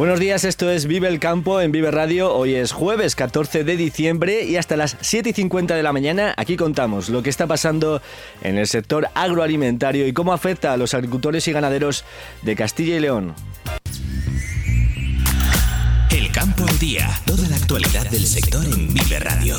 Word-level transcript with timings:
Buenos 0.00 0.18
días, 0.18 0.44
esto 0.44 0.70
es 0.70 0.86
Vive 0.86 1.08
el 1.08 1.20
Campo 1.20 1.60
en 1.60 1.72
Vive 1.72 1.90
Radio. 1.90 2.34
Hoy 2.34 2.54
es 2.54 2.72
jueves 2.72 3.14
14 3.14 3.64
de 3.64 3.76
diciembre 3.76 4.44
y 4.44 4.56
hasta 4.56 4.74
las 4.78 4.96
7 5.02 5.28
y 5.28 5.32
50 5.34 5.74
de 5.74 5.82
la 5.82 5.92
mañana 5.92 6.32
aquí 6.38 6.56
contamos 6.56 7.10
lo 7.10 7.22
que 7.22 7.28
está 7.28 7.46
pasando 7.46 8.00
en 8.40 8.56
el 8.56 8.66
sector 8.66 9.08
agroalimentario 9.12 10.06
y 10.06 10.14
cómo 10.14 10.32
afecta 10.32 10.72
a 10.72 10.78
los 10.78 10.94
agricultores 10.94 11.46
y 11.48 11.52
ganaderos 11.52 12.06
de 12.40 12.56
Castilla 12.56 12.96
y 12.96 13.00
León. 13.00 13.34
El 16.10 16.32
campo 16.32 16.64
al 16.66 16.78
día, 16.78 17.06
toda 17.26 17.46
la 17.50 17.56
actualidad 17.56 18.08
del 18.08 18.26
sector 18.26 18.64
en 18.64 18.94
Vive 18.94 19.18
Radio. 19.18 19.58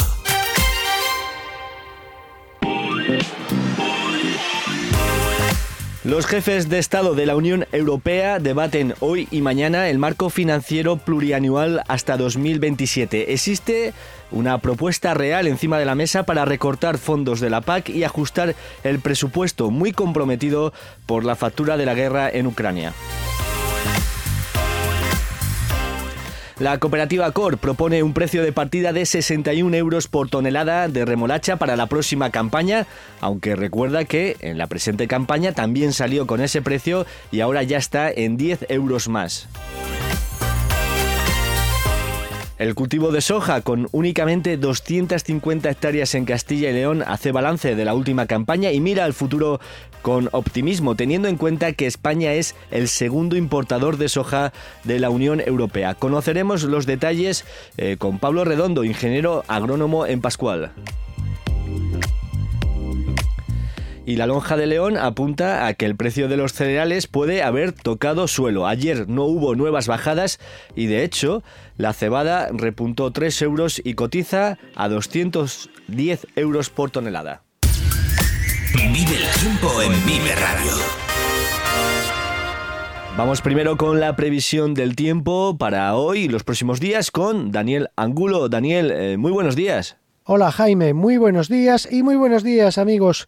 Los 6.04 6.26
jefes 6.26 6.68
de 6.68 6.80
Estado 6.80 7.14
de 7.14 7.28
la 7.28 7.36
Unión 7.36 7.68
Europea 7.72 8.40
debaten 8.40 8.96
hoy 9.02 9.28
y 9.30 9.42
mañana 9.42 9.88
el 9.88 10.00
marco 10.00 10.32
financiero 10.32 10.98
plurianual 10.98 11.84
hasta 11.88 12.18
2027. 12.18 13.34
Existe 13.34 13.94
una 14.32 14.58
propuesta 14.58 15.14
real 15.14 15.46
encima 15.46 15.78
de 15.78 15.86
la 15.86 15.94
mesa 15.94 16.24
para 16.24 16.44
recortar 16.44 16.98
fondos 16.98 17.40
de 17.40 17.52
la 17.52 17.62
PAC 17.62 17.90
y 17.90 18.04
ajustar 18.04 18.56
el 18.84 19.00
presupuesto 19.00 19.70
muy 19.70 19.92
comprometido 19.92 20.74
por 21.06 21.24
la 21.24 21.36
factura 21.36 21.78
de 21.78 21.86
la 21.86 21.94
guerra 21.94 22.32
en 22.32 22.48
Ucrania. 22.48 22.94
La 26.62 26.78
cooperativa 26.78 27.32
COR 27.32 27.58
propone 27.58 28.04
un 28.04 28.14
precio 28.14 28.44
de 28.44 28.52
partida 28.54 28.94
de 28.94 29.08
61 29.08 29.76
euros 29.76 30.08
por 30.08 30.30
tonelada 30.30 30.88
de 30.90 31.06
remolacha 31.06 31.56
para 31.56 31.76
la 31.76 31.88
próxima 31.88 32.30
campaña, 32.30 32.86
aunque 33.20 33.56
recuerda 33.56 34.06
que 34.06 34.38
en 34.42 34.60
la 34.60 34.68
presente 34.68 35.08
campaña 35.08 35.54
también 35.54 35.92
salió 35.92 36.28
con 36.28 36.40
ese 36.40 36.62
precio 36.62 37.08
y 37.32 37.40
ahora 37.40 37.64
ya 37.64 37.80
está 37.80 38.12
en 38.12 38.38
10 38.38 38.68
euros 38.70 39.08
más. 39.08 39.48
El 42.62 42.76
cultivo 42.76 43.12
de 43.12 43.22
soja, 43.22 43.62
con 43.62 43.88
únicamente 43.92 44.56
250 44.56 45.68
hectáreas 45.68 46.14
en 46.14 46.26
Castilla 46.26 46.70
y 46.70 46.74
León, 46.74 47.04
hace 47.08 47.32
balance 47.32 47.74
de 47.74 47.86
la 47.86 47.96
última 47.96 48.28
campaña 48.28 48.72
y 48.72 48.80
mira 48.80 49.04
al 49.04 49.16
futuro 49.16 49.60
con 50.04 50.30
optimismo, 50.32 50.94
teniendo 50.94 51.28
en 51.28 51.38
cuenta 51.38 51.74
que 51.74 51.88
España 51.88 52.34
es 52.34 52.54
el 52.70 52.88
segundo 52.88 53.36
importador 53.36 53.98
de 53.98 54.10
soja 54.10 54.54
de 54.84 55.00
la 55.00 55.10
Unión 55.10 55.42
Europea. 55.42 55.96
Conoceremos 55.96 56.62
los 56.62 56.86
detalles 56.86 57.46
eh, 57.78 57.96
con 57.98 58.20
Pablo 58.20 58.46
Redondo, 58.46 58.84
ingeniero 58.84 59.44
agrónomo 59.48 60.06
en 60.06 60.22
Pascual. 60.22 60.72
Y 64.12 64.18
la 64.18 64.28
lonja 64.28 64.58
de 64.58 64.68
León 64.68 64.98
apunta 64.98 65.66
a 65.66 65.74
que 65.74 65.86
el 65.86 65.96
precio 65.96 66.28
de 66.28 66.36
los 66.36 66.52
cereales 66.52 67.08
puede 67.08 67.44
haber 67.44 67.72
tocado 67.72 68.28
suelo. 68.28 68.68
Ayer 68.68 69.08
no 69.08 69.24
hubo 69.24 69.56
nuevas 69.56 69.88
bajadas 69.88 70.38
y 70.76 70.88
de 70.88 71.06
hecho 71.06 71.44
la 71.78 71.94
cebada 71.94 72.50
repuntó 72.52 73.12
3 73.12 73.42
euros 73.44 73.82
y 73.82 73.94
cotiza 73.94 74.58
a 74.76 74.90
210 74.90 76.28
euros 76.36 76.70
por 76.70 76.92
tonelada. 76.92 77.44
Vive 78.74 79.16
el 79.16 79.40
tiempo 79.40 79.82
en 79.82 80.06
Vive 80.06 80.36
Radio. 80.36 80.72
Vamos 83.16 83.40
primero 83.40 83.78
con 83.78 84.02
la 84.02 84.18
previsión 84.18 84.74
del 84.74 84.98
tiempo 84.98 85.58
para 85.58 85.96
hoy 85.96 86.24
y 86.24 86.28
los 86.28 86.44
próximos 86.44 86.82
días 86.82 87.12
con 87.12 87.54
Daniel 87.54 87.88
Angulo. 87.96 88.50
Daniel, 88.50 88.92
eh, 88.92 89.16
muy 89.16 89.32
buenos 89.32 89.56
días. 89.56 89.96
Hola 90.26 90.52
Jaime, 90.52 90.94
muy 90.94 91.16
buenos 91.16 91.48
días 91.48 91.88
y 91.90 92.04
muy 92.04 92.18
buenos 92.18 92.44
días 92.44 92.78
amigos. 92.78 93.26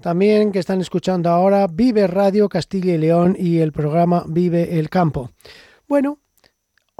También 0.00 0.50
que 0.50 0.58
están 0.58 0.80
escuchando 0.80 1.28
ahora 1.28 1.66
Vive 1.66 2.06
Radio 2.06 2.48
Castilla 2.48 2.94
y 2.94 2.98
León 2.98 3.36
y 3.38 3.58
el 3.58 3.70
programa 3.72 4.24
Vive 4.26 4.78
el 4.78 4.88
Campo. 4.88 5.30
Bueno, 5.86 6.18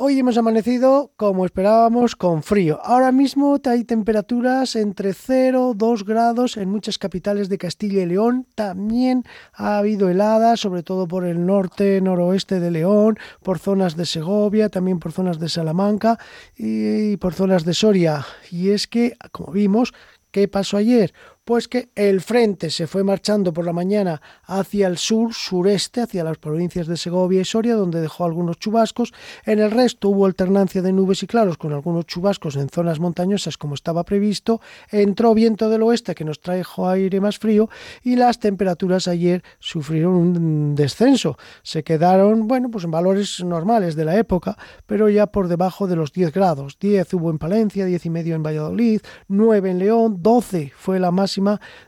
Hoy 0.02 0.18
hemos 0.18 0.38
amanecido, 0.38 1.12
como 1.18 1.44
esperábamos, 1.44 2.16
con 2.16 2.42
frío. 2.42 2.80
Ahora 2.82 3.12
mismo 3.12 3.58
hay 3.62 3.84
temperaturas 3.84 4.74
entre 4.74 5.12
0 5.12 5.74
2 5.76 6.04
grados 6.06 6.56
en 6.56 6.70
muchas 6.70 6.96
capitales 6.96 7.50
de 7.50 7.58
Castilla 7.58 8.00
y 8.00 8.06
León. 8.06 8.46
También 8.54 9.24
ha 9.52 9.76
habido 9.76 10.08
heladas, 10.08 10.60
sobre 10.60 10.82
todo 10.82 11.06
por 11.06 11.26
el 11.26 11.44
norte, 11.44 12.00
noroeste 12.00 12.60
de 12.60 12.70
León, 12.70 13.18
por 13.42 13.58
zonas 13.58 13.94
de 13.94 14.06
Segovia, 14.06 14.70
también 14.70 15.00
por 15.00 15.12
zonas 15.12 15.38
de 15.38 15.50
Salamanca 15.50 16.18
y 16.56 17.18
por 17.18 17.34
zonas 17.34 17.66
de 17.66 17.74
Soria. 17.74 18.24
Y 18.50 18.70
es 18.70 18.86
que, 18.86 19.18
como 19.32 19.52
vimos, 19.52 19.92
¿qué 20.30 20.48
pasó 20.48 20.78
ayer? 20.78 21.12
Pues 21.50 21.66
que 21.66 21.88
el 21.96 22.20
frente 22.20 22.70
se 22.70 22.86
fue 22.86 23.02
marchando 23.02 23.52
por 23.52 23.64
la 23.64 23.72
mañana 23.72 24.22
hacia 24.44 24.86
el 24.86 24.98
sur, 24.98 25.34
sureste, 25.34 26.00
hacia 26.00 26.22
las 26.22 26.38
provincias 26.38 26.86
de 26.86 26.96
Segovia 26.96 27.40
y 27.40 27.44
Soria, 27.44 27.74
donde 27.74 28.00
dejó 28.00 28.24
algunos 28.24 28.60
chubascos. 28.60 29.12
En 29.44 29.58
el 29.58 29.72
resto 29.72 30.10
hubo 30.10 30.26
alternancia 30.26 30.80
de 30.80 30.92
nubes 30.92 31.24
y 31.24 31.26
claros 31.26 31.58
con 31.58 31.72
algunos 31.72 32.06
chubascos 32.06 32.54
en 32.54 32.68
zonas 32.68 33.00
montañosas 33.00 33.58
como 33.58 33.74
estaba 33.74 34.04
previsto. 34.04 34.60
Entró 34.92 35.34
viento 35.34 35.68
del 35.68 35.82
oeste 35.82 36.14
que 36.14 36.24
nos 36.24 36.40
trajo 36.40 36.88
aire 36.88 37.20
más 37.20 37.40
frío 37.40 37.68
y 38.04 38.14
las 38.14 38.38
temperaturas 38.38 39.08
ayer 39.08 39.42
sufrieron 39.58 40.14
un 40.14 40.74
descenso. 40.76 41.36
Se 41.64 41.82
quedaron, 41.82 42.46
bueno, 42.46 42.70
pues 42.70 42.84
en 42.84 42.92
valores 42.92 43.42
normales 43.42 43.96
de 43.96 44.04
la 44.04 44.16
época, 44.16 44.56
pero 44.86 45.08
ya 45.08 45.26
por 45.26 45.48
debajo 45.48 45.88
de 45.88 45.96
los 45.96 46.12
10 46.12 46.32
grados. 46.32 46.78
10 46.78 47.12
hubo 47.14 47.28
en 47.28 47.38
Palencia, 47.38 47.86
10 47.86 48.06
y 48.06 48.10
medio 48.10 48.36
en 48.36 48.44
Valladolid, 48.44 49.00
9 49.26 49.70
en 49.72 49.78
León, 49.80 50.16
12 50.20 50.72
fue 50.76 51.00
la 51.00 51.10
máxima 51.10 51.39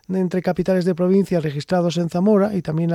entre 0.09 0.43
capitales 0.43 0.85
de 0.85 0.95
provincia 0.95 1.41
registrados 1.41 1.97
en 1.97 2.09
Zamora 2.09 2.55
y 2.55 2.63
también 2.63 2.91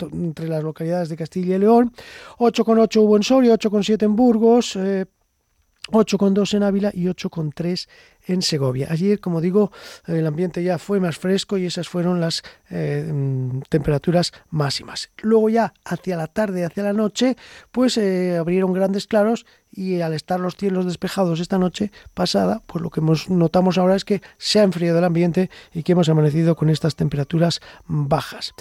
entre 0.00 0.48
las 0.48 0.62
localidades 0.62 1.08
de 1.08 1.16
Castilla 1.16 1.56
y 1.56 1.58
León. 1.58 1.92
8,8 2.38 3.00
hubo 3.00 3.16
en 3.16 3.22
Soria, 3.22 3.54
8,7 3.54 4.02
en 4.04 4.16
Burgos. 4.16 4.76
Eh, 4.76 5.06
8,2 5.90 6.54
en 6.54 6.62
Ávila 6.62 6.90
y 6.94 7.04
8,3 7.06 7.88
en 8.26 8.42
Segovia. 8.42 8.88
Ayer, 8.90 9.20
como 9.20 9.40
digo, 9.40 9.72
el 10.06 10.26
ambiente 10.26 10.62
ya 10.62 10.78
fue 10.78 11.00
más 11.00 11.16
fresco 11.16 11.58
y 11.58 11.66
esas 11.66 11.88
fueron 11.88 12.20
las 12.20 12.42
eh, 12.70 13.10
mm, 13.10 13.62
temperaturas 13.68 14.32
máximas. 14.50 15.10
Luego 15.22 15.48
ya 15.48 15.72
hacia 15.84 16.16
la 16.16 16.26
tarde, 16.26 16.64
hacia 16.64 16.82
la 16.82 16.92
noche, 16.92 17.36
pues 17.72 17.96
eh, 17.96 18.36
abrieron 18.36 18.72
grandes 18.72 19.06
claros 19.06 19.46
y 19.72 20.00
al 20.00 20.14
estar 20.14 20.40
los 20.40 20.56
cielos 20.56 20.86
despejados 20.86 21.40
esta 21.40 21.58
noche 21.58 21.90
pasada, 22.14 22.62
pues 22.66 22.82
lo 22.82 22.90
que 22.90 23.02
notamos 23.28 23.78
ahora 23.78 23.96
es 23.96 24.04
que 24.04 24.22
se 24.36 24.60
ha 24.60 24.62
enfriado 24.62 24.98
el 24.98 25.04
ambiente 25.04 25.50
y 25.72 25.82
que 25.82 25.92
hemos 25.92 26.08
amanecido 26.08 26.56
con 26.56 26.70
estas 26.70 26.96
temperaturas 26.96 27.60
bajas. 27.86 28.54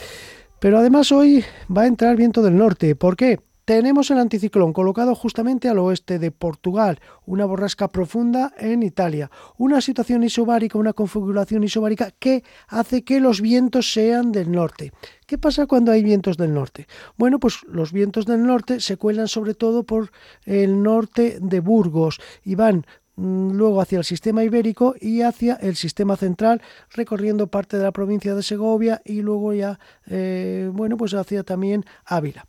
Pero 0.60 0.80
además 0.80 1.12
hoy 1.12 1.46
va 1.76 1.84
a 1.84 1.88
entrar 1.88 2.16
viento 2.16 2.42
del 2.42 2.58
norte. 2.58 2.96
¿Por 2.96 3.16
qué? 3.16 3.40
Tenemos 3.68 4.10
el 4.12 4.20
anticiclón 4.20 4.72
colocado 4.72 5.14
justamente 5.14 5.68
al 5.68 5.80
oeste 5.80 6.20
de 6.20 6.32
Portugal, 6.32 7.02
una 7.26 7.44
borrasca 7.44 7.90
profunda 7.90 8.54
en 8.58 8.82
Italia, 8.82 9.30
una 9.58 9.82
situación 9.82 10.24
isobárica, 10.24 10.78
una 10.78 10.94
configuración 10.94 11.66
isobárica 11.66 12.14
que 12.18 12.46
hace 12.70 13.04
que 13.04 13.20
los 13.20 13.42
vientos 13.42 13.92
sean 13.92 14.32
del 14.32 14.54
norte. 14.54 14.94
¿Qué 15.26 15.38
pasa 15.38 15.68
cuando 15.68 15.92
hay 15.92 16.02
vientos 16.02 16.38
del 16.38 16.54
norte? 16.54 16.88
Bueno, 17.18 17.42
pues 17.42 17.62
los 17.68 17.92
vientos 17.92 18.26
del 18.26 18.48
norte 18.48 18.80
se 18.80 18.96
cuelan 18.96 19.28
sobre 19.28 19.54
todo 19.54 19.84
por 19.84 20.12
el 20.46 20.82
norte 20.82 21.38
de 21.42 21.60
Burgos 21.60 22.22
y 22.46 22.56
van 22.56 22.86
mm, 23.18 23.52
luego 23.52 23.82
hacia 23.82 23.98
el 23.98 24.06
sistema 24.06 24.46
ibérico 24.46 24.96
y 24.98 25.24
hacia 25.24 25.56
el 25.56 25.76
sistema 25.76 26.16
central, 26.16 26.62
recorriendo 26.92 27.48
parte 27.48 27.76
de 27.76 27.84
la 27.84 27.92
provincia 27.92 28.34
de 28.34 28.44
Segovia 28.44 29.02
y 29.04 29.22
luego 29.24 29.52
ya, 29.52 29.78
eh, 30.06 30.70
bueno, 30.72 30.96
pues 30.96 31.14
hacia 31.14 31.44
también 31.44 31.84
Ávila. 32.06 32.46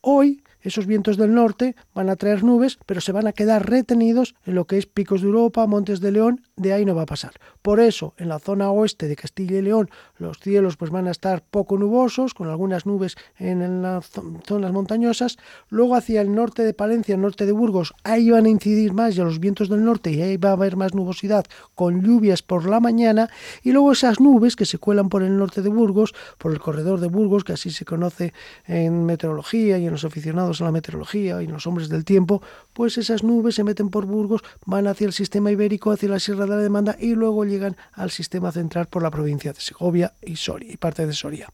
Hoy 0.00 0.42
Esos 0.62 0.86
vientos 0.86 1.16
del 1.16 1.34
norte 1.34 1.74
van 1.92 2.08
a 2.08 2.16
traer 2.16 2.44
nubes, 2.44 2.78
pero 2.86 3.00
se 3.00 3.12
van 3.12 3.26
a 3.26 3.32
quedar 3.32 3.68
retenidos 3.68 4.34
en 4.46 4.54
lo 4.54 4.66
que 4.66 4.78
es 4.78 4.86
Picos 4.86 5.20
de 5.20 5.26
Europa, 5.26 5.66
Montes 5.66 6.00
de 6.00 6.12
León, 6.12 6.40
de 6.56 6.72
ahí 6.72 6.84
no 6.84 6.94
va 6.94 7.02
a 7.02 7.06
pasar. 7.06 7.32
Por 7.62 7.80
eso, 7.80 8.14
en 8.16 8.28
la 8.28 8.38
zona 8.38 8.70
oeste 8.70 9.08
de 9.08 9.16
Castilla 9.16 9.58
y 9.58 9.62
León, 9.62 9.90
los 10.18 10.38
cielos 10.38 10.76
pues 10.76 10.90
van 10.90 11.08
a 11.08 11.10
estar 11.10 11.42
poco 11.42 11.76
nubosos, 11.76 12.34
con 12.34 12.48
algunas 12.48 12.86
nubes 12.86 13.16
en 13.36 13.82
las 13.82 14.10
zonas 14.44 14.72
montañosas. 14.72 15.36
Luego 15.68 15.96
hacia 15.96 16.20
el 16.20 16.34
norte 16.34 16.62
de 16.62 16.74
Palencia, 16.74 17.14
el 17.16 17.20
norte 17.20 17.44
de 17.44 17.52
Burgos, 17.52 17.92
ahí 18.04 18.30
van 18.30 18.46
a 18.46 18.48
incidir 18.48 18.92
más 18.92 19.16
ya 19.16 19.24
los 19.24 19.40
vientos 19.40 19.68
del 19.68 19.84
norte 19.84 20.12
y 20.12 20.22
ahí 20.22 20.36
va 20.36 20.50
a 20.50 20.52
haber 20.52 20.76
más 20.76 20.94
nubosidad 20.94 21.44
con 21.74 22.02
lluvias 22.02 22.42
por 22.42 22.68
la 22.68 22.78
mañana. 22.78 23.30
Y 23.62 23.72
luego 23.72 23.92
esas 23.92 24.20
nubes 24.20 24.54
que 24.54 24.66
se 24.66 24.78
cuelan 24.78 25.08
por 25.08 25.22
el 25.22 25.36
norte 25.36 25.62
de 25.62 25.68
Burgos, 25.68 26.14
por 26.38 26.52
el 26.52 26.60
corredor 26.60 27.00
de 27.00 27.08
Burgos, 27.08 27.44
que 27.44 27.52
así 27.52 27.70
se 27.70 27.84
conoce 27.84 28.32
en 28.66 29.04
meteorología 29.04 29.78
y 29.78 29.86
en 29.86 29.92
los 29.92 30.04
aficionados 30.04 30.51
a 30.60 30.64
la 30.64 30.72
meteorología 30.72 31.42
y 31.42 31.46
los 31.46 31.66
hombres 31.66 31.88
del 31.88 32.04
tiempo, 32.04 32.42
pues 32.72 32.98
esas 32.98 33.22
nubes 33.22 33.54
se 33.54 33.64
meten 33.64 33.88
por 33.88 34.06
Burgos, 34.06 34.42
van 34.66 34.86
hacia 34.86 35.06
el 35.06 35.12
sistema 35.12 35.50
ibérico, 35.50 35.90
hacia 35.90 36.08
la 36.08 36.18
Sierra 36.18 36.44
de 36.44 36.50
la 36.50 36.56
Demanda 36.58 36.96
y 36.98 37.14
luego 37.14 37.44
llegan 37.44 37.76
al 37.92 38.10
sistema 38.10 38.52
central 38.52 38.86
por 38.86 39.02
la 39.02 39.10
provincia 39.10 39.52
de 39.52 39.60
Segovia 39.60 40.12
y 40.20 40.36
Soria 40.36 40.72
y 40.72 40.76
parte 40.76 41.06
de 41.06 41.12
Soria. 41.12 41.48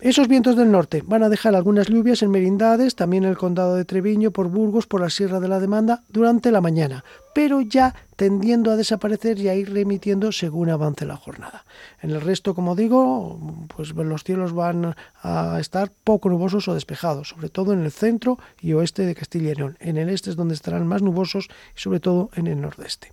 Esos 0.00 0.28
vientos 0.28 0.56
del 0.56 0.70
norte 0.70 1.02
van 1.04 1.24
a 1.24 1.28
dejar 1.28 1.56
algunas 1.56 1.88
lluvias 1.88 2.22
en 2.22 2.30
Merindades, 2.30 2.94
también 2.94 3.24
en 3.24 3.30
el 3.30 3.36
condado 3.36 3.74
de 3.74 3.84
Treviño, 3.84 4.30
por 4.30 4.46
Burgos, 4.46 4.86
por 4.86 5.00
la 5.00 5.10
Sierra 5.10 5.40
de 5.40 5.48
la 5.48 5.58
Demanda, 5.58 6.04
durante 6.08 6.52
la 6.52 6.60
mañana, 6.60 7.04
pero 7.32 7.60
ya 7.60 7.94
tendiendo 8.18 8.72
a 8.72 8.76
desaparecer 8.76 9.38
y 9.38 9.48
a 9.48 9.54
ir 9.54 9.72
remitiendo 9.72 10.32
según 10.32 10.70
avance 10.70 11.06
la 11.06 11.16
jornada. 11.16 11.64
En 12.02 12.10
el 12.10 12.20
resto, 12.20 12.52
como 12.52 12.74
digo, 12.74 13.38
pues 13.76 13.94
los 13.94 14.24
cielos 14.24 14.52
van 14.52 14.96
a 15.22 15.56
estar 15.60 15.92
poco 16.02 16.28
nubosos 16.28 16.66
o 16.66 16.74
despejados, 16.74 17.28
sobre 17.28 17.48
todo 17.48 17.72
en 17.72 17.84
el 17.84 17.92
centro 17.92 18.40
y 18.60 18.72
oeste 18.72 19.06
de 19.06 19.14
Castilla 19.14 19.52
y 19.52 19.54
León. 19.54 19.76
En 19.78 19.96
el 19.98 20.08
este 20.08 20.30
es 20.30 20.36
donde 20.36 20.54
estarán 20.54 20.88
más 20.88 21.00
nubosos 21.00 21.48
y 21.76 21.80
sobre 21.80 22.00
todo 22.00 22.30
en 22.34 22.48
el 22.48 22.60
nordeste. 22.60 23.12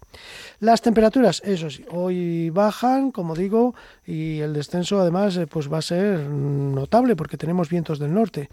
Las 0.59 0.81
temperaturas, 0.81 1.43
eso 1.45 1.69
sí, 1.69 1.85
hoy 1.91 2.49
bajan, 2.49 3.11
como 3.11 3.35
digo, 3.35 3.75
y 4.07 4.39
el 4.39 4.53
descenso 4.53 4.99
además 4.99 5.37
eh, 5.37 5.45
pues 5.45 5.71
va 5.71 5.79
a 5.79 5.83
ser 5.83 6.21
notable 6.21 7.15
porque 7.15 7.37
tenemos 7.37 7.69
vientos 7.69 7.99
del 7.99 8.11
norte. 8.11 8.49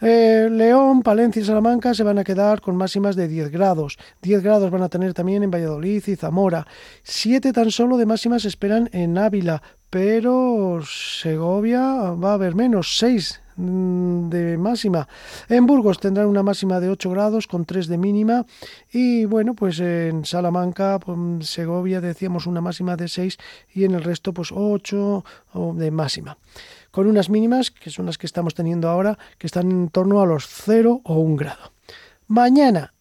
Eh, 0.00 0.48
León, 0.50 1.02
Palencia 1.02 1.42
y 1.42 1.44
Salamanca 1.44 1.92
se 1.92 2.04
van 2.04 2.18
a 2.18 2.24
quedar 2.24 2.62
con 2.62 2.76
máximas 2.76 3.16
de 3.16 3.28
10 3.28 3.50
grados. 3.50 3.98
10 4.22 4.42
grados 4.42 4.70
van 4.70 4.82
a 4.82 4.88
tener 4.88 4.99
también 5.14 5.42
en 5.42 5.50
Valladolid 5.50 6.02
y 6.06 6.16
Zamora. 6.16 6.66
Siete 7.02 7.52
tan 7.52 7.70
solo 7.70 7.96
de 7.96 8.06
máximas 8.06 8.44
esperan 8.44 8.88
en 8.92 9.18
Ávila, 9.18 9.62
pero 9.90 10.80
Segovia 10.84 11.80
va 12.12 12.30
a 12.30 12.34
haber 12.34 12.54
menos, 12.54 12.96
6 12.98 13.40
mm, 13.56 14.28
de 14.28 14.56
máxima. 14.56 15.08
En 15.48 15.66
Burgos 15.66 15.98
tendrán 15.98 16.26
una 16.26 16.44
máxima 16.44 16.78
de 16.78 16.90
8 16.90 17.10
grados 17.10 17.48
con 17.48 17.64
3 17.64 17.88
de 17.88 17.98
mínima 17.98 18.46
y 18.92 19.24
bueno, 19.24 19.54
pues 19.54 19.80
en 19.80 20.24
Salamanca, 20.24 21.00
pues, 21.00 21.48
Segovia 21.48 22.00
decíamos 22.00 22.46
una 22.46 22.60
máxima 22.60 22.96
de 22.96 23.08
6 23.08 23.36
y 23.74 23.84
en 23.84 23.94
el 23.94 24.04
resto 24.04 24.32
pues 24.32 24.52
8 24.54 25.24
de 25.74 25.90
máxima. 25.90 26.38
Con 26.92 27.06
unas 27.06 27.28
mínimas, 27.28 27.70
que 27.70 27.90
son 27.90 28.06
las 28.06 28.18
que 28.18 28.26
estamos 28.26 28.54
teniendo 28.54 28.88
ahora, 28.88 29.18
que 29.38 29.46
están 29.46 29.70
en 29.70 29.88
torno 29.88 30.20
a 30.20 30.26
los 30.26 30.46
0 30.46 31.00
o 31.04 31.14
1 31.14 31.36
grado. 31.36 31.72
Mañana 32.28 32.94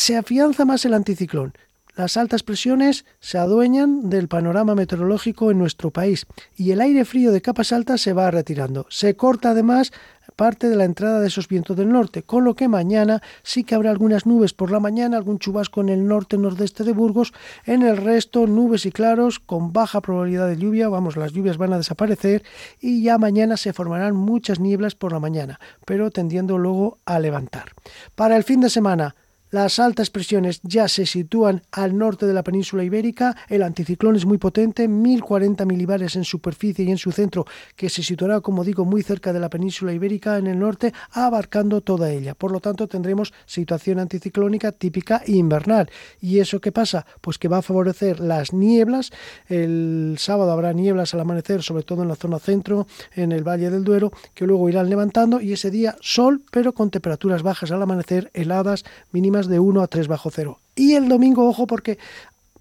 se 0.00 0.16
afianza 0.16 0.64
más 0.64 0.86
el 0.86 0.94
anticiclón. 0.94 1.52
Las 1.94 2.16
altas 2.16 2.42
presiones 2.42 3.04
se 3.18 3.36
adueñan 3.36 4.08
del 4.08 4.28
panorama 4.28 4.74
meteorológico 4.74 5.50
en 5.50 5.58
nuestro 5.58 5.90
país 5.90 6.24
y 6.56 6.70
el 6.70 6.80
aire 6.80 7.04
frío 7.04 7.32
de 7.32 7.42
capas 7.42 7.70
altas 7.70 8.00
se 8.00 8.14
va 8.14 8.30
retirando. 8.30 8.86
Se 8.88 9.14
corta 9.14 9.50
además 9.50 9.92
parte 10.36 10.70
de 10.70 10.76
la 10.76 10.86
entrada 10.86 11.20
de 11.20 11.26
esos 11.26 11.48
vientos 11.48 11.76
del 11.76 11.92
norte, 11.92 12.22
con 12.22 12.44
lo 12.44 12.54
que 12.54 12.66
mañana 12.66 13.20
sí 13.42 13.62
que 13.62 13.74
habrá 13.74 13.90
algunas 13.90 14.24
nubes 14.24 14.54
por 14.54 14.70
la 14.70 14.80
mañana, 14.80 15.18
algún 15.18 15.38
chubasco 15.38 15.82
en 15.82 15.90
el 15.90 16.06
norte 16.06 16.38
nordeste 16.38 16.82
de 16.82 16.92
Burgos, 16.92 17.34
en 17.66 17.82
el 17.82 17.98
resto 17.98 18.46
nubes 18.46 18.86
y 18.86 18.92
claros 18.92 19.38
con 19.38 19.74
baja 19.74 20.00
probabilidad 20.00 20.48
de 20.48 20.56
lluvia, 20.56 20.88
vamos, 20.88 21.18
las 21.18 21.32
lluvias 21.32 21.58
van 21.58 21.74
a 21.74 21.78
desaparecer 21.78 22.42
y 22.80 23.02
ya 23.02 23.18
mañana 23.18 23.58
se 23.58 23.74
formarán 23.74 24.16
muchas 24.16 24.60
nieblas 24.60 24.94
por 24.94 25.12
la 25.12 25.20
mañana, 25.20 25.60
pero 25.84 26.10
tendiendo 26.10 26.56
luego 26.56 26.96
a 27.04 27.18
levantar. 27.18 27.72
Para 28.14 28.38
el 28.38 28.44
fin 28.44 28.62
de 28.62 28.70
semana, 28.70 29.14
las 29.50 29.78
altas 29.78 30.10
presiones 30.10 30.60
ya 30.62 30.86
se 30.86 31.06
sitúan 31.06 31.62
al 31.72 31.98
norte 31.98 32.26
de 32.26 32.32
la 32.32 32.44
península 32.44 32.84
ibérica. 32.84 33.36
El 33.48 33.62
anticiclón 33.62 34.14
es 34.14 34.24
muy 34.24 34.38
potente, 34.38 34.86
1040 34.86 35.64
milibares 35.64 36.14
en 36.14 36.24
superficie 36.24 36.84
y 36.84 36.90
en 36.90 36.98
su 36.98 37.10
centro, 37.10 37.46
que 37.74 37.88
se 37.88 38.02
situará, 38.02 38.40
como 38.40 38.62
digo, 38.62 38.84
muy 38.84 39.02
cerca 39.02 39.32
de 39.32 39.40
la 39.40 39.50
península 39.50 39.92
ibérica 39.92 40.38
en 40.38 40.46
el 40.46 40.58
norte, 40.58 40.92
abarcando 41.10 41.80
toda 41.80 42.10
ella. 42.10 42.34
Por 42.34 42.52
lo 42.52 42.60
tanto, 42.60 42.86
tendremos 42.86 43.32
situación 43.44 43.98
anticiclónica 43.98 44.72
típica 44.72 45.22
invernal. 45.26 45.90
¿Y 46.20 46.38
eso 46.38 46.60
qué 46.60 46.70
pasa? 46.70 47.04
Pues 47.20 47.38
que 47.38 47.48
va 47.48 47.58
a 47.58 47.62
favorecer 47.62 48.20
las 48.20 48.52
nieblas. 48.52 49.10
El 49.48 50.14
sábado 50.18 50.52
habrá 50.52 50.72
nieblas 50.72 51.12
al 51.14 51.20
amanecer, 51.20 51.62
sobre 51.62 51.82
todo 51.82 52.02
en 52.02 52.08
la 52.08 52.16
zona 52.16 52.38
centro, 52.38 52.86
en 53.14 53.32
el 53.32 53.42
Valle 53.42 53.70
del 53.70 53.84
Duero, 53.84 54.12
que 54.34 54.46
luego 54.46 54.68
irán 54.68 54.88
levantando 54.88 55.40
y 55.40 55.52
ese 55.52 55.70
día 55.70 55.96
sol, 56.00 56.42
pero 56.52 56.72
con 56.72 56.90
temperaturas 56.90 57.42
bajas 57.42 57.72
al 57.72 57.82
amanecer, 57.82 58.30
heladas 58.32 58.84
mínimas 59.10 59.39
de 59.46 59.58
1 59.58 59.82
a 59.82 59.86
3 59.86 60.08
bajo 60.08 60.30
cero. 60.30 60.58
Y 60.74 60.94
el 60.94 61.08
domingo, 61.08 61.48
ojo, 61.48 61.66
porque 61.66 61.98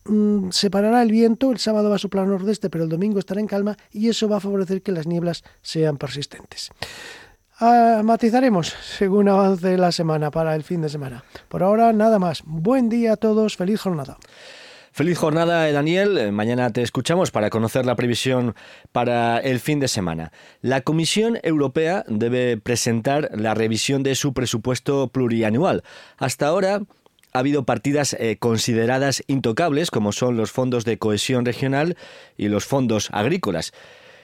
mm, 0.05 0.49
se 0.51 0.69
parará 0.69 1.01
el 1.01 1.11
viento, 1.11 1.51
el 1.51 1.59
sábado 1.59 1.89
va 1.89 1.95
a 1.95 1.99
soplar 1.99 2.27
nordeste, 2.27 2.69
pero 2.69 2.83
el 2.83 2.89
domingo 2.89 3.19
estará 3.19 3.39
en 3.39 3.47
calma 3.47 3.77
y 3.91 4.09
eso 4.09 4.27
va 4.27 4.37
a 4.37 4.41
favorecer 4.41 4.81
que 4.81 4.91
las 4.91 5.07
nieblas 5.07 5.43
sean 5.61 5.97
persistentes. 5.97 6.71
Ah, 7.61 8.01
matizaremos 8.05 8.73
según 8.97 9.27
avance 9.27 9.77
la 9.77 9.91
semana 9.91 10.31
para 10.31 10.55
el 10.55 10.63
fin 10.63 10.81
de 10.81 10.87
semana. 10.87 11.25
Por 11.49 11.61
ahora, 11.61 11.91
nada 11.91 12.17
más. 12.17 12.41
Buen 12.45 12.87
día 12.87 13.13
a 13.13 13.17
todos, 13.17 13.57
feliz 13.57 13.81
jornada. 13.81 14.17
Feliz 15.00 15.18
jornada, 15.18 15.72
Daniel. 15.72 16.18
Eh, 16.18 16.30
mañana 16.30 16.72
te 16.72 16.81
escuchamos 16.81 17.31
para 17.31 17.50
conocer 17.50 17.86
la 17.86 17.96
previsión 17.96 18.54
para 18.92 19.38
el 19.38 19.62
fin 19.62 19.80
de 19.80 19.88
semana. 19.88 20.34
La 20.62 20.81
Comisión 20.81 21.40
Europea 21.42 22.04
debe 22.10 22.57
presentar 22.57 23.30
la 23.34 23.54
revisión 23.54 24.04
de 24.04 24.16
su 24.16 24.34
presupuesto 24.34 25.07
plurianual. 25.07 25.84
Hasta 26.18 26.48
ahora 26.48 26.81
ha 27.31 27.40
habido 27.40 27.63
partidas 27.63 28.13
eh, 28.19 28.36
consideradas 28.40 29.24
intocables, 29.28 29.90
como 29.90 30.12
son 30.12 30.36
los 30.36 30.51
fondos 30.51 30.84
de 30.84 30.98
cohesión 30.98 31.46
regional 31.46 31.96
y 32.36 32.50
los 32.50 32.66
fondos 32.66 33.07
agrícolas. 33.13 33.72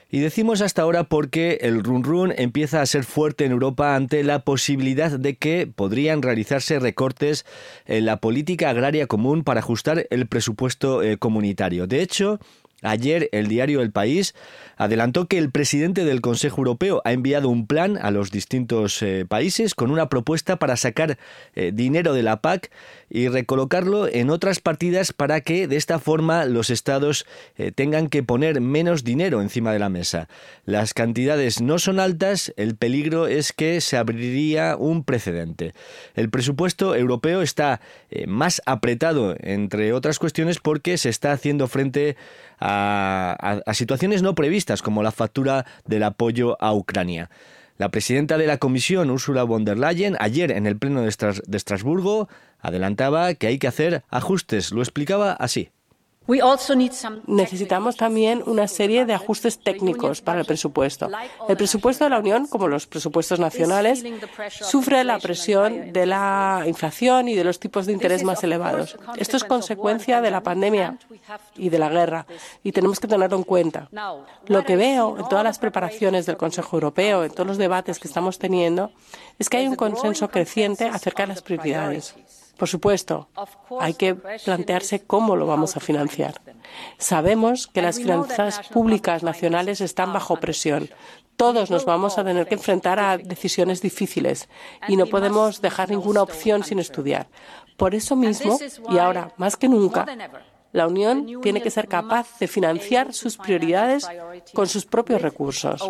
Y 0.08 0.20
decimos 0.20 0.60
hasta 0.60 0.82
ahora 0.82 1.04
porque 1.04 1.58
el 1.62 1.82
run 1.82 2.04
run 2.04 2.32
empieza 2.36 2.80
a 2.80 2.86
ser 2.86 3.02
fuerte 3.04 3.44
en 3.44 3.52
Europa 3.52 3.96
ante 3.96 4.22
la 4.22 4.40
posibilidad 4.40 5.10
de 5.10 5.34
que 5.34 5.66
podrían 5.66 6.22
realizarse 6.22 6.78
recortes 6.78 7.44
en 7.86 8.06
la 8.06 8.18
política 8.18 8.70
agraria 8.70 9.08
común 9.08 9.42
para 9.42 9.60
ajustar 9.60 10.06
el 10.10 10.26
presupuesto 10.28 11.02
eh, 11.02 11.18
comunitario. 11.18 11.88
De 11.88 12.02
hecho, 12.02 12.38
Ayer 12.82 13.30
el 13.32 13.48
diario 13.48 13.80
El 13.80 13.90
País 13.90 14.34
adelantó 14.76 15.26
que 15.26 15.38
el 15.38 15.50
presidente 15.50 16.04
del 16.04 16.20
Consejo 16.20 16.60
Europeo 16.60 17.00
ha 17.06 17.12
enviado 17.12 17.48
un 17.48 17.66
plan 17.66 17.96
a 17.96 18.10
los 18.10 18.30
distintos 18.30 19.00
eh, 19.02 19.24
países 19.26 19.74
con 19.74 19.90
una 19.90 20.10
propuesta 20.10 20.56
para 20.56 20.76
sacar 20.76 21.18
eh, 21.54 21.72
dinero 21.72 22.12
de 22.12 22.22
la 22.22 22.42
PAC 22.42 22.70
y 23.08 23.28
recolocarlo 23.28 24.08
en 24.08 24.30
otras 24.30 24.60
partidas 24.60 25.12
para 25.12 25.40
que 25.40 25.68
de 25.68 25.76
esta 25.76 25.98
forma 25.98 26.44
los 26.44 26.70
estados 26.70 27.26
eh, 27.56 27.72
tengan 27.72 28.08
que 28.08 28.22
poner 28.22 28.60
menos 28.60 29.04
dinero 29.04 29.40
encima 29.40 29.72
de 29.72 29.78
la 29.78 29.88
mesa. 29.88 30.28
Las 30.64 30.94
cantidades 30.94 31.60
no 31.60 31.78
son 31.78 32.00
altas, 32.00 32.52
el 32.56 32.76
peligro 32.76 33.26
es 33.26 33.52
que 33.52 33.80
se 33.80 33.96
abriría 33.96 34.76
un 34.76 35.04
precedente. 35.04 35.74
El 36.14 36.30
presupuesto 36.30 36.94
europeo 36.94 37.42
está 37.42 37.80
más 38.26 38.62
apretado, 38.66 39.36
entre 39.40 39.92
otras 39.92 40.18
cuestiones, 40.18 40.58
porque 40.58 40.98
se 40.98 41.08
está 41.08 41.32
haciendo 41.32 41.68
frente 41.68 42.16
a, 42.58 43.62
situaciones 43.72 44.22
no 44.22 44.34
previstas, 44.34 44.82
como 44.82 45.02
la 45.02 45.12
factura 45.12 45.66
del 45.84 46.02
apoyo 46.02 46.56
a 46.60 46.72
Ucrania. 46.72 47.30
La 47.78 47.90
presidenta 47.90 48.38
de 48.38 48.46
la 48.46 48.56
Comisión, 48.56 49.10
Ursula 49.10 49.42
von 49.42 49.64
der 49.64 49.78
Leyen, 49.78 50.16
ayer 50.18 50.50
en 50.50 50.66
el 50.66 50.78
Pleno 50.78 51.02
de 51.02 51.08
Estrasburgo, 51.56 52.28
adelantaba 52.58 53.34
que 53.34 53.48
hay 53.48 53.58
que 53.58 53.68
hacer 53.68 54.02
ajustes. 54.08 54.72
Lo 54.72 54.80
explicaba 54.80 55.32
así. 55.32 55.70
Necesitamos 57.26 57.96
también 57.96 58.42
una 58.46 58.66
serie 58.66 59.04
de 59.04 59.14
ajustes 59.14 59.58
técnicos 59.58 60.20
para 60.20 60.40
el 60.40 60.46
presupuesto. 60.46 61.08
El 61.48 61.56
presupuesto 61.56 62.04
de 62.04 62.10
la 62.10 62.18
Unión, 62.18 62.46
como 62.46 62.68
los 62.68 62.86
presupuestos 62.86 63.38
nacionales, 63.38 64.04
sufre 64.50 65.04
la 65.04 65.18
presión 65.18 65.92
de 65.92 66.06
la 66.06 66.64
inflación 66.66 67.28
y 67.28 67.34
de 67.34 67.44
los 67.44 67.60
tipos 67.60 67.86
de 67.86 67.92
interés 67.92 68.24
más 68.24 68.42
elevados. 68.42 68.96
Esto 69.16 69.36
es 69.36 69.44
consecuencia 69.44 70.20
de 70.20 70.30
la 70.30 70.42
pandemia 70.42 70.98
y 71.56 71.68
de 71.68 71.78
la 71.78 71.88
guerra 71.88 72.26
y 72.62 72.72
tenemos 72.72 72.98
que 72.98 73.06
tenerlo 73.06 73.36
en 73.36 73.44
cuenta. 73.44 73.88
Lo 74.46 74.64
que 74.64 74.76
veo 74.76 75.18
en 75.18 75.28
todas 75.28 75.44
las 75.44 75.58
preparaciones 75.58 76.26
del 76.26 76.36
Consejo 76.36 76.76
Europeo, 76.76 77.24
en 77.24 77.30
todos 77.30 77.46
los 77.46 77.58
debates 77.58 77.98
que 77.98 78.08
estamos 78.08 78.38
teniendo, 78.38 78.90
es 79.38 79.48
que 79.48 79.58
hay 79.58 79.68
un 79.68 79.76
consenso 79.76 80.28
creciente 80.28 80.86
acerca 80.86 81.22
de 81.22 81.28
las 81.28 81.42
prioridades. 81.42 82.14
Por 82.56 82.68
supuesto, 82.68 83.28
hay 83.80 83.94
que 83.94 84.14
plantearse 84.14 85.04
cómo 85.04 85.36
lo 85.36 85.46
vamos 85.46 85.76
a 85.76 85.80
financiar. 85.80 86.40
Sabemos 86.98 87.66
que 87.66 87.82
las 87.82 87.96
finanzas 87.96 88.60
públicas 88.68 89.22
nacionales 89.22 89.80
están 89.80 90.12
bajo 90.12 90.36
presión. 90.36 90.88
Todos 91.36 91.70
nos 91.70 91.84
vamos 91.84 92.16
a 92.16 92.24
tener 92.24 92.48
que 92.48 92.54
enfrentar 92.54 92.98
a 92.98 93.18
decisiones 93.18 93.82
difíciles 93.82 94.48
y 94.88 94.96
no 94.96 95.06
podemos 95.06 95.60
dejar 95.60 95.90
ninguna 95.90 96.22
opción 96.22 96.64
sin 96.64 96.78
estudiar. 96.78 97.28
Por 97.76 97.94
eso 97.94 98.16
mismo, 98.16 98.58
y 98.88 98.96
ahora 98.96 99.32
más 99.36 99.56
que 99.56 99.68
nunca, 99.68 100.06
la 100.72 100.86
Unión 100.86 101.40
tiene 101.42 101.60
que 101.60 101.70
ser 101.70 101.88
capaz 101.88 102.38
de 102.38 102.48
financiar 102.48 103.12
sus 103.12 103.36
prioridades 103.36 104.06
con 104.54 104.66
sus 104.66 104.86
propios 104.86 105.20
recursos. 105.20 105.86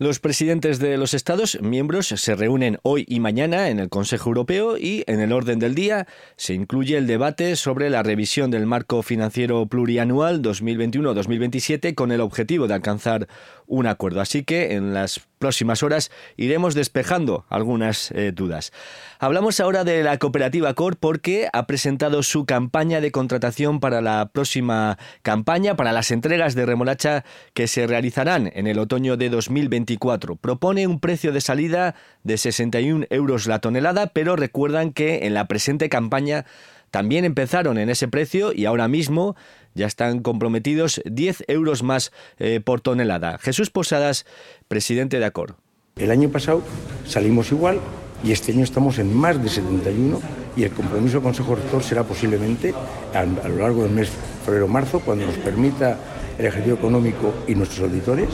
Los 0.00 0.20
presidentes 0.20 0.78
de 0.78 0.96
los 0.96 1.12
Estados 1.12 1.60
miembros 1.60 2.06
se 2.06 2.36
reúnen 2.36 2.78
hoy 2.84 3.04
y 3.08 3.18
mañana 3.18 3.68
en 3.68 3.80
el 3.80 3.88
Consejo 3.88 4.30
Europeo 4.30 4.78
y 4.78 5.02
en 5.08 5.18
el 5.18 5.32
orden 5.32 5.58
del 5.58 5.74
día 5.74 6.06
se 6.36 6.54
incluye 6.54 6.96
el 6.96 7.08
debate 7.08 7.56
sobre 7.56 7.90
la 7.90 8.04
revisión 8.04 8.52
del 8.52 8.64
marco 8.64 9.02
financiero 9.02 9.66
plurianual 9.66 10.40
2021-2027 10.40 11.96
con 11.96 12.12
el 12.12 12.20
objetivo 12.20 12.68
de 12.68 12.74
alcanzar 12.74 13.26
un 13.68 13.86
acuerdo. 13.86 14.20
Así 14.20 14.42
que 14.42 14.74
en 14.74 14.94
las 14.94 15.20
próximas 15.38 15.82
horas 15.82 16.10
iremos 16.36 16.74
despejando 16.74 17.44
algunas 17.48 18.10
eh, 18.10 18.32
dudas. 18.32 18.72
Hablamos 19.20 19.60
ahora 19.60 19.84
de 19.84 20.02
la 20.02 20.18
cooperativa 20.18 20.74
COR 20.74 20.96
porque 20.96 21.48
ha 21.52 21.66
presentado 21.66 22.22
su 22.22 22.44
campaña 22.44 23.00
de 23.00 23.12
contratación 23.12 23.78
para 23.78 24.00
la 24.00 24.30
próxima 24.32 24.98
campaña, 25.22 25.76
para 25.76 25.92
las 25.92 26.10
entregas 26.10 26.54
de 26.54 26.66
remolacha 26.66 27.24
que 27.54 27.68
se 27.68 27.86
realizarán 27.86 28.50
en 28.54 28.66
el 28.66 28.78
otoño 28.78 29.16
de 29.16 29.28
2024. 29.28 30.36
Propone 30.36 30.86
un 30.86 30.98
precio 30.98 31.32
de 31.32 31.40
salida 31.40 31.94
de 32.24 32.36
61 32.36 33.06
euros 33.10 33.46
la 33.46 33.60
tonelada, 33.60 34.08
pero 34.08 34.34
recuerdan 34.34 34.92
que 34.92 35.26
en 35.26 35.34
la 35.34 35.46
presente 35.46 35.88
campaña 35.88 36.46
también 36.90 37.24
empezaron 37.24 37.78
en 37.78 37.90
ese 37.90 38.08
precio 38.08 38.52
y 38.52 38.64
ahora 38.64 38.88
mismo 38.88 39.36
ya 39.74 39.86
están 39.86 40.20
comprometidos 40.20 41.00
10 41.04 41.44
euros 41.48 41.82
más 41.82 42.12
eh, 42.38 42.60
por 42.64 42.80
tonelada. 42.80 43.38
Jesús 43.38 43.70
Posadas, 43.70 44.26
presidente 44.66 45.18
de 45.18 45.26
ACOR. 45.26 45.56
El 45.96 46.10
año 46.10 46.28
pasado 46.28 46.62
salimos 47.06 47.50
igual 47.52 47.80
y 48.24 48.32
este 48.32 48.52
año 48.52 48.64
estamos 48.64 48.98
en 48.98 49.14
más 49.14 49.42
de 49.42 49.48
71 49.48 50.20
y 50.56 50.64
el 50.64 50.70
compromiso 50.72 51.14
del 51.14 51.22
Consejo 51.22 51.54
Rector 51.54 51.82
será 51.82 52.04
posiblemente 52.04 52.74
a, 53.14 53.24
lo 53.24 53.56
largo 53.56 53.82
del 53.84 53.92
mes 53.92 54.10
febrero-marzo, 54.44 55.00
cuando 55.00 55.26
nos 55.26 55.36
permita 55.36 55.98
el 56.38 56.46
Ejecutivo 56.46 56.76
Económico 56.76 57.34
y 57.46 57.54
nuestros 57.54 57.88
auditores, 57.88 58.28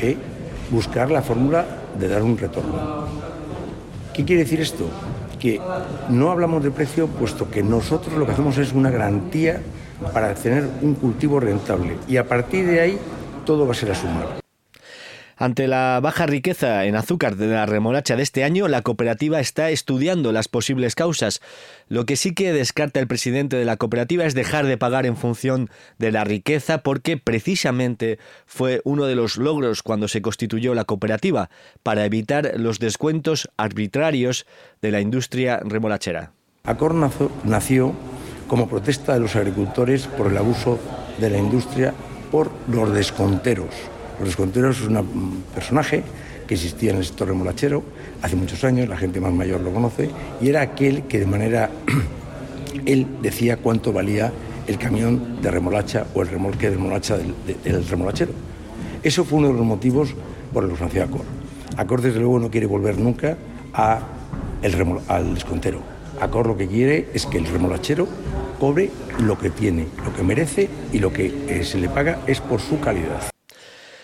eh, 0.00 0.16
buscar 0.70 1.10
la 1.10 1.22
fórmula 1.22 1.66
de 1.98 2.08
dar 2.08 2.22
un 2.22 2.38
retorno. 2.38 3.06
¿Qué 4.14 4.24
quiere 4.24 4.44
decir 4.44 4.60
esto? 4.60 4.88
Que 5.40 5.60
no 6.10 6.30
hablamos 6.30 6.62
de 6.62 6.70
precio, 6.70 7.08
puesto 7.08 7.50
que 7.50 7.62
nosotros 7.62 8.14
lo 8.16 8.26
que 8.26 8.32
hacemos 8.32 8.58
es 8.58 8.72
una 8.72 8.90
garantía 8.90 9.60
para 10.12 10.34
tener 10.34 10.68
un 10.82 10.94
cultivo 10.94 11.40
rentable 11.40 11.96
y 12.06 12.16
a 12.16 12.28
partir 12.28 12.66
de 12.66 12.80
ahí 12.80 12.98
todo 13.44 13.66
va 13.66 13.72
a 13.72 13.74
ser 13.74 13.90
a 13.90 13.94
sumar. 13.94 14.49
Ante 15.40 15.68
la 15.68 16.00
baja 16.02 16.26
riqueza 16.26 16.84
en 16.84 16.96
azúcar 16.96 17.36
de 17.36 17.46
la 17.46 17.64
remolacha 17.64 18.14
de 18.14 18.22
este 18.22 18.44
año, 18.44 18.68
la 18.68 18.82
cooperativa 18.82 19.40
está 19.40 19.70
estudiando 19.70 20.32
las 20.32 20.48
posibles 20.48 20.94
causas. 20.94 21.40
Lo 21.88 22.04
que 22.04 22.16
sí 22.16 22.34
que 22.34 22.52
descarta 22.52 23.00
el 23.00 23.06
presidente 23.06 23.56
de 23.56 23.64
la 23.64 23.78
cooperativa 23.78 24.26
es 24.26 24.34
dejar 24.34 24.66
de 24.66 24.76
pagar 24.76 25.06
en 25.06 25.16
función 25.16 25.70
de 25.96 26.12
la 26.12 26.24
riqueza 26.24 26.82
porque 26.82 27.16
precisamente 27.16 28.18
fue 28.44 28.82
uno 28.84 29.06
de 29.06 29.14
los 29.14 29.38
logros 29.38 29.82
cuando 29.82 30.08
se 30.08 30.20
constituyó 30.20 30.74
la 30.74 30.84
cooperativa 30.84 31.48
para 31.82 32.04
evitar 32.04 32.52
los 32.56 32.78
descuentos 32.78 33.48
arbitrarios 33.56 34.44
de 34.82 34.90
la 34.90 35.00
industria 35.00 35.60
remolachera. 35.64 36.32
Acor 36.64 36.94
nació 37.44 37.94
como 38.46 38.68
protesta 38.68 39.14
de 39.14 39.20
los 39.20 39.34
agricultores 39.36 40.06
por 40.06 40.26
el 40.26 40.36
abuso 40.36 40.78
de 41.18 41.30
la 41.30 41.38
industria 41.38 41.94
por 42.30 42.50
los 42.68 42.92
desconteros. 42.92 43.74
Los 44.20 44.28
desconteros 44.28 44.80
es 44.80 44.86
un 44.86 45.42
personaje 45.54 46.04
que 46.46 46.54
existía 46.54 46.90
en 46.90 46.98
el 46.98 47.04
sector 47.06 47.28
remolachero 47.28 47.82
hace 48.20 48.36
muchos 48.36 48.62
años, 48.64 48.86
la 48.86 48.98
gente 48.98 49.18
más 49.18 49.32
mayor 49.32 49.62
lo 49.62 49.72
conoce, 49.72 50.10
y 50.42 50.50
era 50.50 50.60
aquel 50.60 51.04
que 51.04 51.18
de 51.18 51.26
manera, 51.26 51.70
él 52.86 53.06
decía 53.22 53.56
cuánto 53.56 53.94
valía 53.94 54.30
el 54.66 54.76
camión 54.76 55.40
de 55.40 55.50
remolacha 55.50 56.06
o 56.12 56.20
el 56.20 56.28
remolque 56.28 56.68
de 56.68 56.76
remolacha 56.76 57.16
del, 57.16 57.86
remolachero. 57.88 58.32
Eso 59.02 59.24
fue 59.24 59.38
uno 59.38 59.48
de 59.48 59.54
los 59.54 59.64
motivos 59.64 60.14
por 60.52 60.64
los 60.64 60.78
que 60.78 60.84
nació 60.84 61.04
Acor. 61.04 61.24
Acor, 61.78 62.02
desde 62.02 62.20
luego, 62.20 62.38
no 62.38 62.50
quiere 62.50 62.66
volver 62.66 62.98
nunca 62.98 63.38
a 63.72 64.00
al 65.08 65.34
descontero. 65.34 65.80
Acor 66.20 66.46
lo 66.46 66.56
que 66.58 66.66
quiere 66.66 67.08
es 67.14 67.24
que 67.24 67.38
el 67.38 67.46
remolachero 67.46 68.06
cobre 68.58 68.90
lo 69.18 69.38
que 69.38 69.48
tiene, 69.48 69.86
lo 70.04 70.12
que 70.14 70.22
merece 70.22 70.68
y 70.92 70.98
lo 70.98 71.10
que 71.10 71.32
eh, 71.48 71.64
se 71.64 71.78
le 71.78 71.88
paga 71.88 72.18
es 72.26 72.40
por 72.40 72.60
su 72.60 72.78
calidad. 72.80 73.29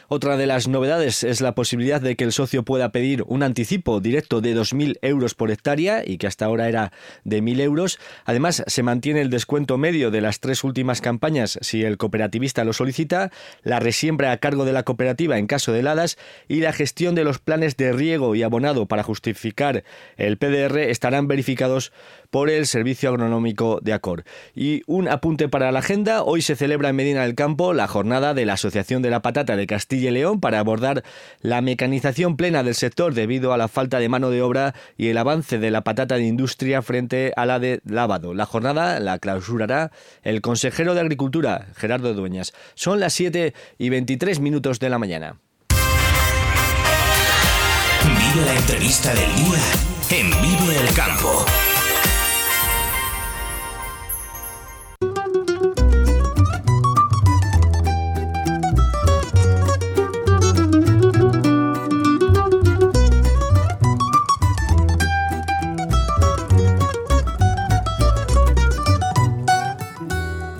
Otra 0.08 0.36
de 0.36 0.46
las 0.46 0.68
novedades 0.68 1.24
es 1.24 1.40
la 1.40 1.56
posibilidad 1.56 2.00
de 2.00 2.14
que 2.14 2.22
el 2.22 2.30
socio 2.30 2.62
pueda 2.62 2.92
pedir 2.92 3.24
un 3.26 3.42
anticipo 3.42 4.00
directo 4.00 4.40
de 4.40 4.54
2.000 4.54 4.98
euros 5.02 5.34
por 5.34 5.50
hectárea 5.50 6.04
y 6.06 6.16
que 6.18 6.28
hasta 6.28 6.44
ahora 6.44 6.68
era 6.68 6.92
de 7.24 7.42
1.000 7.42 7.60
euros. 7.60 7.98
Además, 8.24 8.62
se 8.68 8.82
mantiene 8.84 9.20
el 9.20 9.30
descuento 9.30 9.78
medio 9.78 10.12
de 10.12 10.20
las 10.20 10.38
tres 10.38 10.62
últimas 10.62 11.00
campañas 11.00 11.58
si 11.60 11.82
el 11.82 11.96
cooperativista 11.96 12.62
lo 12.62 12.72
solicita, 12.72 13.32
la 13.64 13.80
resiembra 13.80 14.30
a 14.30 14.36
cargo 14.36 14.64
de 14.64 14.72
la 14.72 14.84
cooperativa 14.84 15.38
en 15.38 15.48
caso 15.48 15.72
de 15.72 15.80
heladas 15.80 16.18
y 16.46 16.60
la 16.60 16.72
gestión 16.72 17.16
de 17.16 17.24
los 17.24 17.40
planes 17.40 17.76
de 17.76 17.92
riego 17.92 18.36
y 18.36 18.44
abonado 18.44 18.86
para 18.86 19.02
justificar 19.02 19.82
el 20.16 20.38
PDR 20.38 20.78
estarán 20.78 21.26
verificados 21.26 21.92
por 22.36 22.50
el 22.50 22.66
Servicio 22.66 23.08
Agronómico 23.08 23.78
de 23.80 23.94
Acor. 23.94 24.24
Y 24.54 24.82
un 24.86 25.08
apunte 25.08 25.48
para 25.48 25.72
la 25.72 25.78
agenda, 25.78 26.22
hoy 26.22 26.42
se 26.42 26.54
celebra 26.54 26.90
en 26.90 26.96
Medina 26.96 27.22
del 27.22 27.34
Campo 27.34 27.72
la 27.72 27.86
jornada 27.86 28.34
de 28.34 28.44
la 28.44 28.52
Asociación 28.52 29.00
de 29.00 29.08
la 29.08 29.22
Patata 29.22 29.56
de 29.56 29.66
Castilla 29.66 30.10
y 30.10 30.12
León 30.12 30.38
para 30.38 30.58
abordar 30.58 31.02
la 31.40 31.62
mecanización 31.62 32.36
plena 32.36 32.62
del 32.62 32.74
sector 32.74 33.14
debido 33.14 33.54
a 33.54 33.56
la 33.56 33.68
falta 33.68 34.00
de 34.00 34.10
mano 34.10 34.28
de 34.28 34.42
obra 34.42 34.74
y 34.98 35.08
el 35.08 35.16
avance 35.16 35.58
de 35.58 35.70
la 35.70 35.80
patata 35.80 36.16
de 36.16 36.26
industria 36.26 36.82
frente 36.82 37.32
a 37.36 37.46
la 37.46 37.58
de 37.58 37.80
lavado. 37.86 38.34
La 38.34 38.44
jornada 38.44 39.00
la 39.00 39.18
clausurará 39.18 39.90
el 40.22 40.42
consejero 40.42 40.92
de 40.92 41.00
Agricultura, 41.00 41.68
Gerardo 41.74 42.12
Dueñas. 42.12 42.52
Son 42.74 43.00
las 43.00 43.14
7 43.14 43.54
y 43.78 43.88
23 43.88 44.40
minutos 44.40 44.78
de 44.78 44.90
la 44.90 44.98
mañana. 44.98 45.38
Vive 48.04 48.44
la 48.44 48.54
entrevista 48.56 49.14
del 49.14 49.34
día 49.36 49.62
en 50.10 50.30
Vive 50.42 50.80
el 50.86 50.94
Campo. 50.94 51.46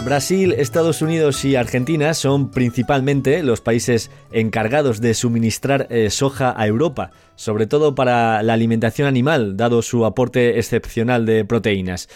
Brasil, 0.06 0.52
Estados 0.52 1.02
Unidos 1.02 1.44
y 1.44 1.56
Argentina 1.56 2.14
son 2.14 2.52
principalmente 2.52 3.42
los 3.42 3.60
países 3.60 4.12
encargados 4.30 5.00
de 5.00 5.14
suministrar 5.14 5.88
eh, 5.90 6.10
soja 6.10 6.54
a 6.56 6.64
Europa, 6.68 7.10
sobre 7.34 7.66
todo 7.66 7.96
para 7.96 8.40
la 8.44 8.52
alimentación 8.52 9.08
animal, 9.08 9.56
dado 9.56 9.82
su 9.82 10.04
aporte 10.06 10.60
excepcional 10.60 11.26
de 11.26 11.44
proteínas. 11.44 12.08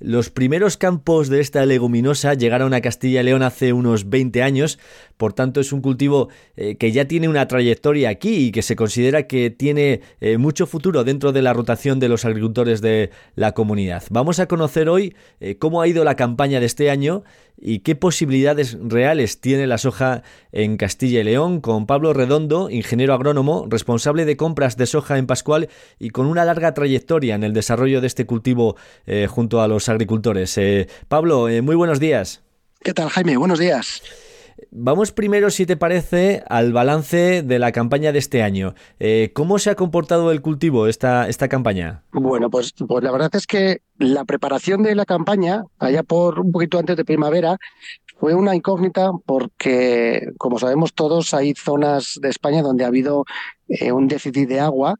Los 0.00 0.30
primeros 0.30 0.76
campos 0.76 1.28
de 1.28 1.40
esta 1.40 1.64
leguminosa 1.64 2.34
llegaron 2.34 2.74
a 2.74 2.80
Castilla 2.80 3.20
y 3.20 3.24
León 3.24 3.44
hace 3.44 3.72
unos 3.72 4.08
20 4.08 4.42
años, 4.42 4.80
por 5.18 5.34
tanto 5.34 5.60
es 5.60 5.72
un 5.72 5.82
cultivo 5.82 6.28
eh, 6.56 6.76
que 6.76 6.92
ya 6.92 7.06
tiene 7.06 7.28
una 7.28 7.46
trayectoria 7.46 8.08
aquí 8.08 8.46
y 8.46 8.52
que 8.52 8.62
se 8.62 8.76
considera 8.76 9.24
que 9.24 9.50
tiene 9.50 10.00
eh, 10.20 10.38
mucho 10.38 10.66
futuro 10.66 11.04
dentro 11.04 11.32
de 11.32 11.42
la 11.42 11.52
rotación 11.52 12.00
de 12.00 12.08
los 12.08 12.24
agricultores 12.24 12.80
de 12.80 13.10
la 13.34 13.52
comunidad. 13.52 14.04
Vamos 14.10 14.38
a 14.38 14.46
conocer 14.46 14.88
hoy 14.88 15.14
eh, 15.40 15.58
cómo 15.58 15.82
ha 15.82 15.88
ido 15.88 16.04
la 16.04 16.14
campaña 16.14 16.60
de 16.60 16.66
este 16.66 16.88
año 16.88 17.24
y 17.60 17.80
qué 17.80 17.96
posibilidades 17.96 18.78
reales 18.80 19.40
tiene 19.40 19.66
la 19.66 19.78
soja 19.78 20.22
en 20.52 20.76
Castilla 20.76 21.20
y 21.20 21.24
León 21.24 21.60
con 21.60 21.86
Pablo 21.86 22.12
Redondo, 22.12 22.70
ingeniero 22.70 23.12
agrónomo, 23.12 23.66
responsable 23.68 24.24
de 24.24 24.36
compras 24.36 24.76
de 24.76 24.86
soja 24.86 25.18
en 25.18 25.26
Pascual 25.26 25.68
y 25.98 26.10
con 26.10 26.26
una 26.26 26.44
larga 26.44 26.72
trayectoria 26.72 27.34
en 27.34 27.42
el 27.42 27.52
desarrollo 27.52 28.00
de 28.00 28.06
este 28.06 28.26
cultivo 28.26 28.76
junto 29.28 29.60
a 29.60 29.66
los 29.66 29.88
agricultores. 29.88 30.60
Pablo, 31.08 31.48
muy 31.62 31.74
buenos 31.74 31.98
días. 31.98 32.42
¿Qué 32.84 32.94
tal, 32.94 33.08
Jaime? 33.08 33.36
Buenos 33.36 33.58
días. 33.58 34.02
Vamos 34.70 35.12
primero, 35.12 35.50
si 35.50 35.66
te 35.66 35.76
parece, 35.76 36.42
al 36.48 36.72
balance 36.72 37.42
de 37.42 37.58
la 37.58 37.72
campaña 37.72 38.12
de 38.12 38.18
este 38.18 38.42
año. 38.42 38.74
Eh, 38.98 39.30
¿Cómo 39.34 39.58
se 39.58 39.70
ha 39.70 39.74
comportado 39.74 40.32
el 40.32 40.42
cultivo 40.42 40.86
esta, 40.86 41.28
esta 41.28 41.48
campaña? 41.48 42.02
Bueno, 42.12 42.50
pues, 42.50 42.72
pues 42.72 43.04
la 43.04 43.12
verdad 43.12 43.30
es 43.34 43.46
que 43.46 43.82
la 43.98 44.24
preparación 44.24 44.82
de 44.82 44.94
la 44.94 45.04
campaña, 45.04 45.64
allá 45.78 46.02
por 46.02 46.40
un 46.40 46.52
poquito 46.52 46.78
antes 46.78 46.96
de 46.96 47.04
primavera, 47.04 47.56
fue 48.18 48.34
una 48.34 48.54
incógnita 48.54 49.10
porque, 49.26 50.28
como 50.38 50.58
sabemos 50.58 50.92
todos, 50.92 51.34
hay 51.34 51.54
zonas 51.54 52.18
de 52.20 52.28
España 52.28 52.62
donde 52.62 52.84
ha 52.84 52.88
habido 52.88 53.24
eh, 53.68 53.92
un 53.92 54.08
déficit 54.08 54.48
de 54.48 54.60
agua 54.60 54.96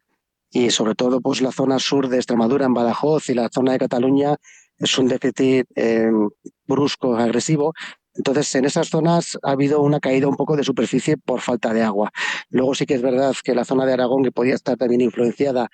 y 0.50 0.70
sobre 0.70 0.94
todo 0.94 1.20
pues 1.20 1.40
la 1.40 1.52
zona 1.52 1.78
sur 1.78 2.08
de 2.08 2.16
Extremadura, 2.16 2.64
en 2.64 2.74
Badajoz 2.74 3.28
y 3.28 3.34
la 3.34 3.48
zona 3.52 3.72
de 3.72 3.78
Cataluña 3.78 4.36
es 4.78 4.96
un 4.98 5.08
déficit 5.08 5.66
eh, 5.74 6.10
brusco, 6.66 7.16
agresivo. 7.16 7.74
Entonces, 8.18 8.52
en 8.56 8.64
esas 8.64 8.88
zonas 8.88 9.38
ha 9.44 9.52
habido 9.52 9.80
una 9.80 10.00
caída 10.00 10.26
un 10.26 10.36
poco 10.36 10.56
de 10.56 10.64
superficie 10.64 11.16
por 11.16 11.40
falta 11.40 11.72
de 11.72 11.82
agua. 11.82 12.10
Luego 12.50 12.74
sí 12.74 12.84
que 12.84 12.94
es 12.94 13.02
verdad 13.02 13.32
que 13.42 13.54
la 13.54 13.64
zona 13.64 13.86
de 13.86 13.92
Aragón, 13.92 14.24
que 14.24 14.32
podía 14.32 14.54
estar 14.54 14.76
también 14.76 15.00
influenciada 15.00 15.68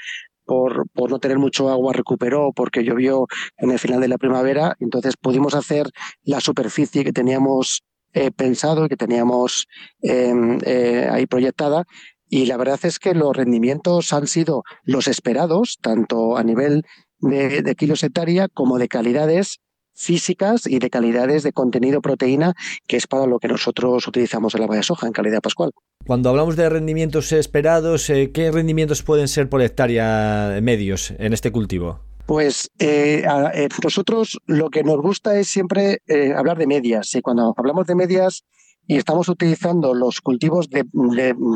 por, 0.44 0.86
por 0.90 1.10
no 1.10 1.18
tener 1.18 1.38
mucho 1.38 1.70
agua, 1.70 1.94
recuperó 1.94 2.52
porque 2.54 2.84
llovió 2.84 3.26
en 3.56 3.70
el 3.70 3.78
final 3.78 4.00
de 4.02 4.08
la 4.08 4.18
primavera. 4.18 4.76
Entonces 4.78 5.16
pudimos 5.16 5.54
hacer 5.54 5.86
la 6.22 6.40
superficie 6.40 7.02
que 7.02 7.12
teníamos 7.12 7.82
eh, 8.12 8.30
pensado 8.30 8.84
y 8.84 8.88
que 8.90 8.96
teníamos 8.96 9.66
em, 10.02 10.58
eh, 10.66 11.08
ahí 11.10 11.26
proyectada. 11.26 11.84
Y 12.28 12.44
la 12.44 12.58
verdad 12.58 12.78
es 12.82 12.98
que 12.98 13.14
los 13.14 13.34
rendimientos 13.34 14.12
han 14.12 14.26
sido 14.26 14.64
los 14.82 15.08
esperados, 15.08 15.78
tanto 15.80 16.36
a 16.36 16.44
nivel 16.44 16.82
de, 17.20 17.62
de 17.62 17.74
kilos 17.74 18.02
hectárea 18.02 18.48
como 18.48 18.76
de 18.76 18.88
calidades 18.88 19.60
físicas 19.94 20.66
y 20.66 20.78
de 20.78 20.90
calidades 20.90 21.42
de 21.42 21.52
contenido 21.52 22.00
proteína, 22.02 22.54
que 22.86 22.96
es 22.96 23.06
para 23.06 23.26
lo 23.26 23.38
que 23.38 23.48
nosotros 23.48 24.06
utilizamos 24.06 24.54
en 24.54 24.60
la 24.62 24.66
de 24.66 24.82
soja 24.82 25.06
en 25.06 25.12
calidad 25.12 25.40
pascual. 25.40 25.70
Cuando 26.06 26.28
hablamos 26.28 26.56
de 26.56 26.68
rendimientos 26.68 27.32
esperados, 27.32 28.10
eh, 28.10 28.30
¿qué 28.32 28.50
rendimientos 28.50 29.02
pueden 29.02 29.28
ser 29.28 29.48
por 29.48 29.62
hectárea 29.62 30.58
medios 30.60 31.12
en 31.18 31.32
este 31.32 31.50
cultivo? 31.50 32.00
Pues 32.26 32.70
eh, 32.78 33.24
eh, 33.54 33.68
nosotros 33.82 34.38
lo 34.46 34.70
que 34.70 34.82
nos 34.82 35.00
gusta 35.00 35.38
es 35.38 35.48
siempre 35.48 36.02
hablar 36.36 36.58
de 36.58 36.66
medias. 36.66 37.14
Y 37.14 37.22
cuando 37.22 37.54
hablamos 37.56 37.86
de 37.86 37.94
medias, 37.94 38.44
y 38.86 38.96
estamos 38.96 39.28
utilizando 39.28 39.94
los 39.94 40.20
cultivos 40.20 40.68
de, 40.70 40.84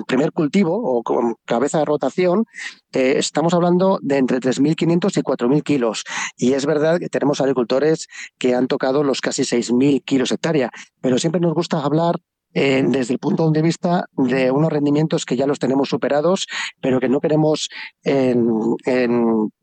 primer 0.07 0.33
cultivo 0.33 0.81
o 0.83 1.03
con 1.03 1.37
cabeza 1.45 1.79
de 1.79 1.85
rotación, 1.85 2.47
eh, 2.93 3.15
estamos 3.17 3.55
hablando 3.55 3.99
de 4.03 4.17
entre 4.17 4.39
3.500 4.39 5.19
y 5.19 5.23
4.000 5.23 5.63
kilos. 5.63 6.05
Y 6.37 6.53
es 6.53 6.67
verdad 6.67 6.99
que 6.99 7.09
tenemos 7.09 7.41
agricultores 7.41 8.09
que 8.39 8.55
han 8.55 8.67
tocado 8.67 9.05
los 9.05 9.21
casi 9.21 9.43
6.000 9.43 10.05
kilos 10.05 10.33
hectárea, 10.33 10.71
pero 11.01 11.19
siempre 11.19 11.41
nos 11.41 11.55
gusta 11.55 11.83
hablar 11.83 12.17
eh, 12.55 12.83
desde 12.87 13.15
el 13.15 13.19
punto 13.19 13.51
de 13.51 13.63
vista 13.63 14.07
de 14.17 14.51
unos 14.51 14.73
rendimientos 14.73 15.25
que 15.25 15.37
ya 15.37 15.47
los 15.47 15.59
tenemos 15.59 15.89
superados, 15.89 16.47
pero 16.81 17.01
que 17.01 17.09
no 17.09 17.21
queremos 17.21 17.69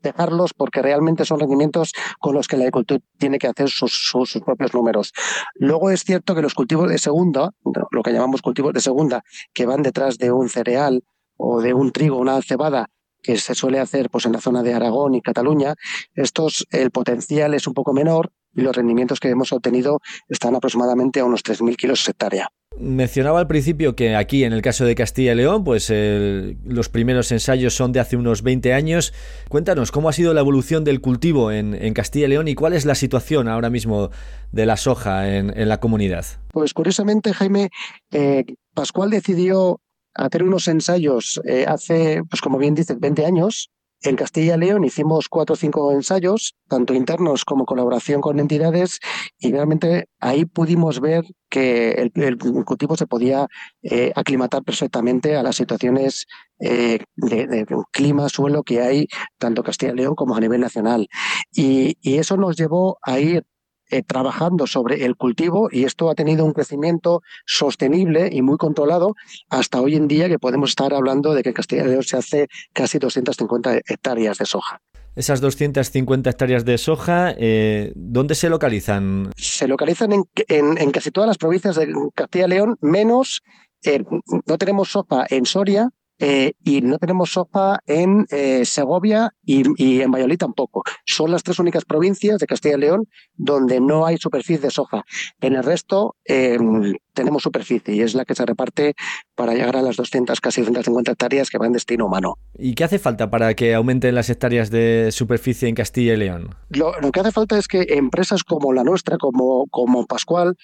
dejarlos 0.02 0.54
porque 0.54 0.82
realmente 0.82 1.24
son 1.24 1.40
rendimientos 1.40 1.92
con 2.20 2.34
los 2.34 2.46
que 2.48 2.56
la 2.56 2.64
agricultura 2.64 3.00
tiene 3.18 3.38
que 3.38 3.48
hacer 3.48 3.68
sus, 3.68 4.40
propios 4.44 4.72
números. 4.74 5.12
Luego 5.54 5.90
es 5.90 6.04
cierto 6.04 6.34
que 6.34 6.42
los 6.42 6.54
cultivos 6.54 6.88
de 6.88 6.98
segunda, 6.98 7.50
lo 7.90 8.02
que 8.02 8.12
llamamos 8.12 8.42
cultivos 8.42 8.72
de 8.72 8.80
segunda, 8.80 9.22
que 9.52 9.66
van 9.66 9.82
detrás 9.82 10.18
de 10.18 10.30
un 10.30 10.48
cereal 10.48 11.02
o 11.36 11.60
de 11.60 11.74
un 11.74 11.92
trigo, 11.92 12.18
una 12.18 12.40
cebada, 12.42 12.86
que 13.22 13.36
se 13.38 13.54
suele 13.54 13.80
hacer 13.80 14.08
pues 14.08 14.24
en 14.26 14.32
la 14.32 14.40
zona 14.40 14.62
de 14.62 14.72
Aragón 14.72 15.14
y 15.16 15.20
Cataluña, 15.20 15.74
estos 16.14 16.66
el 16.70 16.92
potencial 16.92 17.54
es 17.54 17.66
un 17.66 17.74
poco 17.74 17.92
menor 17.92 18.30
y 18.54 18.62
los 18.62 18.74
rendimientos 18.74 19.18
que 19.18 19.28
hemos 19.28 19.52
obtenido 19.52 19.98
están 20.28 20.54
aproximadamente 20.54 21.20
a 21.20 21.24
unos 21.24 21.42
3.000 21.42 21.76
kilos 21.76 22.08
hectárea. 22.08 22.50
Mencionaba 22.78 23.40
al 23.40 23.46
principio 23.46 23.96
que 23.96 24.14
aquí, 24.14 24.44
en 24.44 24.52
el 24.52 24.60
caso 24.60 24.84
de 24.84 24.94
Castilla 24.94 25.32
y 25.32 25.36
León, 25.36 25.64
pues 25.64 25.90
los 25.90 26.88
primeros 26.90 27.32
ensayos 27.32 27.74
son 27.74 27.92
de 27.92 28.00
hace 28.00 28.16
unos 28.16 28.42
20 28.42 28.74
años. 28.74 29.14
Cuéntanos, 29.48 29.90
¿cómo 29.90 30.10
ha 30.10 30.12
sido 30.12 30.34
la 30.34 30.40
evolución 30.40 30.84
del 30.84 31.00
cultivo 31.00 31.50
en, 31.50 31.94
Castilla 31.94 32.26
y 32.26 32.30
León 32.30 32.48
y 32.48 32.54
cuál 32.54 32.74
es 32.74 32.84
la 32.84 32.94
situación 32.94 33.48
ahora 33.48 33.70
mismo 33.70 34.10
de 34.52 34.66
la 34.66 34.76
soja 34.76 35.36
en, 35.36 35.68
la 35.68 35.80
comunidad? 35.80 36.26
Pues 36.52 36.74
curiosamente, 36.74 37.32
Jaime, 37.32 37.70
eh, 38.12 38.44
Pascual 38.74 39.08
decidió 39.08 39.80
hacer 40.14 40.42
unos 40.42 40.68
ensayos 40.68 41.40
eh, 41.44 41.64
hace, 41.66 42.22
pues 42.28 42.42
como 42.42 42.58
bien 42.58 42.74
dices, 42.74 42.98
20 43.00 43.24
años 43.24 43.70
en 44.06 44.16
Castilla 44.16 44.56
y 44.56 44.58
León 44.58 44.84
hicimos 44.84 45.28
cuatro 45.28 45.54
o 45.54 45.56
cinco 45.56 45.92
ensayos, 45.92 46.54
tanto 46.68 46.94
internos 46.94 47.44
como 47.44 47.66
colaboración 47.66 48.20
con 48.20 48.38
entidades, 48.40 49.00
y 49.38 49.52
realmente 49.52 50.08
ahí 50.20 50.44
pudimos 50.44 51.00
ver 51.00 51.24
que 51.48 52.10
el, 52.14 52.38
cultivo 52.64 52.96
se 52.96 53.06
podía 53.06 53.46
eh, 53.82 54.12
aclimatar 54.14 54.62
perfectamente 54.62 55.36
a 55.36 55.42
las 55.42 55.56
situaciones 55.56 56.26
eh, 56.60 57.00
de, 57.16 57.66
clima, 57.92 58.28
suelo 58.28 58.62
que 58.62 58.80
hay 58.80 59.06
tanto 59.38 59.62
Castilla 59.62 59.92
y 59.92 59.96
León 59.96 60.14
como 60.14 60.36
a 60.36 60.40
nivel 60.40 60.60
nacional. 60.60 61.08
y 61.52 61.96
eso 62.02 62.36
nos 62.36 62.56
llevó 62.56 62.98
a 63.02 63.18
ir 63.18 63.44
eh, 63.90 64.02
trabajando 64.02 64.66
sobre 64.66 65.04
el 65.04 65.16
cultivo 65.16 65.68
y 65.70 65.84
esto 65.84 66.10
ha 66.10 66.14
tenido 66.14 66.44
un 66.44 66.52
crecimiento 66.52 67.22
sostenible 67.44 68.28
y 68.32 68.42
muy 68.42 68.56
controlado 68.56 69.14
hasta 69.48 69.80
hoy 69.80 69.94
en 69.94 70.08
día 70.08 70.28
que 70.28 70.38
podemos 70.38 70.70
estar 70.70 70.92
hablando 70.94 71.34
de 71.34 71.42
que 71.42 71.50
en 71.50 71.54
Castilla 71.54 71.84
y 71.84 71.88
León 71.88 72.02
se 72.02 72.16
hace 72.16 72.48
casi 72.72 72.98
250 72.98 73.76
hectáreas 73.86 74.38
de 74.38 74.46
soja. 74.46 74.80
Esas 75.14 75.40
250 75.40 76.28
hectáreas 76.28 76.64
de 76.64 76.76
soja, 76.76 77.34
eh, 77.38 77.92
¿dónde 77.94 78.34
se 78.34 78.50
localizan? 78.50 79.30
Se 79.36 79.66
localizan 79.66 80.12
en, 80.12 80.24
en, 80.48 80.90
casi 80.90 81.10
todas 81.10 81.26
las 81.26 81.38
provincias 81.38 81.76
de 81.76 81.90
Castilla 82.14 82.44
y 82.44 82.50
León, 82.50 82.76
menos, 82.82 83.42
eh, 83.82 84.04
no 84.46 84.58
tenemos 84.58 84.90
soja 84.90 85.26
en 85.30 85.46
Soria, 85.46 85.90
eh, 86.18 86.52
y 86.64 86.80
no 86.80 86.98
tenemos 86.98 87.30
soja 87.30 87.80
en 87.86 88.26
eh, 88.30 88.64
Segovia 88.64 89.34
y, 89.44 90.00
en 90.00 90.10
Valladolid 90.10 90.38
tampoco. 90.38 90.82
Son 91.04 91.30
las 91.30 91.42
tres 91.42 91.58
únicas 91.58 91.84
provincias 91.84 92.38
de 92.38 92.46
Castilla 92.46 92.76
y 92.76 92.80
León 92.80 93.08
donde 93.34 93.80
no 93.80 94.06
hay 94.06 94.16
superficie 94.16 94.58
de 94.58 94.70
soja. 94.70 95.04
En 95.40 95.54
el 95.54 95.62
resto 95.62 96.16
em, 96.24 96.94
tenemos 97.12 97.42
superficie 97.42 97.94
y 97.94 98.00
es 98.00 98.14
la 98.14 98.24
que 98.24 98.34
se 98.34 98.46
reparte 98.46 98.94
para 99.34 99.54
llegar 99.54 99.76
a 99.76 99.82
las 99.82 99.96
200, 99.96 100.40
casi 100.40 100.62
250 100.62 101.12
hectáreas 101.12 101.50
que 101.50 101.58
van 101.58 101.72
destino 101.72 102.06
humano. 102.06 102.38
¿Y 102.54 102.74
qué 102.74 102.84
hace 102.84 102.98
falta 102.98 103.30
para 103.30 103.54
que 103.54 103.74
aumenten 103.74 104.14
las 104.14 104.30
hectáreas 104.30 104.70
de 104.70 105.10
superficie 105.12 105.68
en 105.68 105.74
Castilla 105.74 106.14
y 106.14 106.16
León? 106.16 106.54
Lo, 106.70 106.92
que 107.12 107.20
hace 107.20 107.32
falta 107.32 107.58
es 107.58 107.68
que 107.68 107.86
empresas 107.90 108.42
como 108.42 108.72
la 108.72 108.84
nuestra, 108.84 109.18
como, 109.18 109.66
como 109.70 110.06
Pascual, 110.06 110.56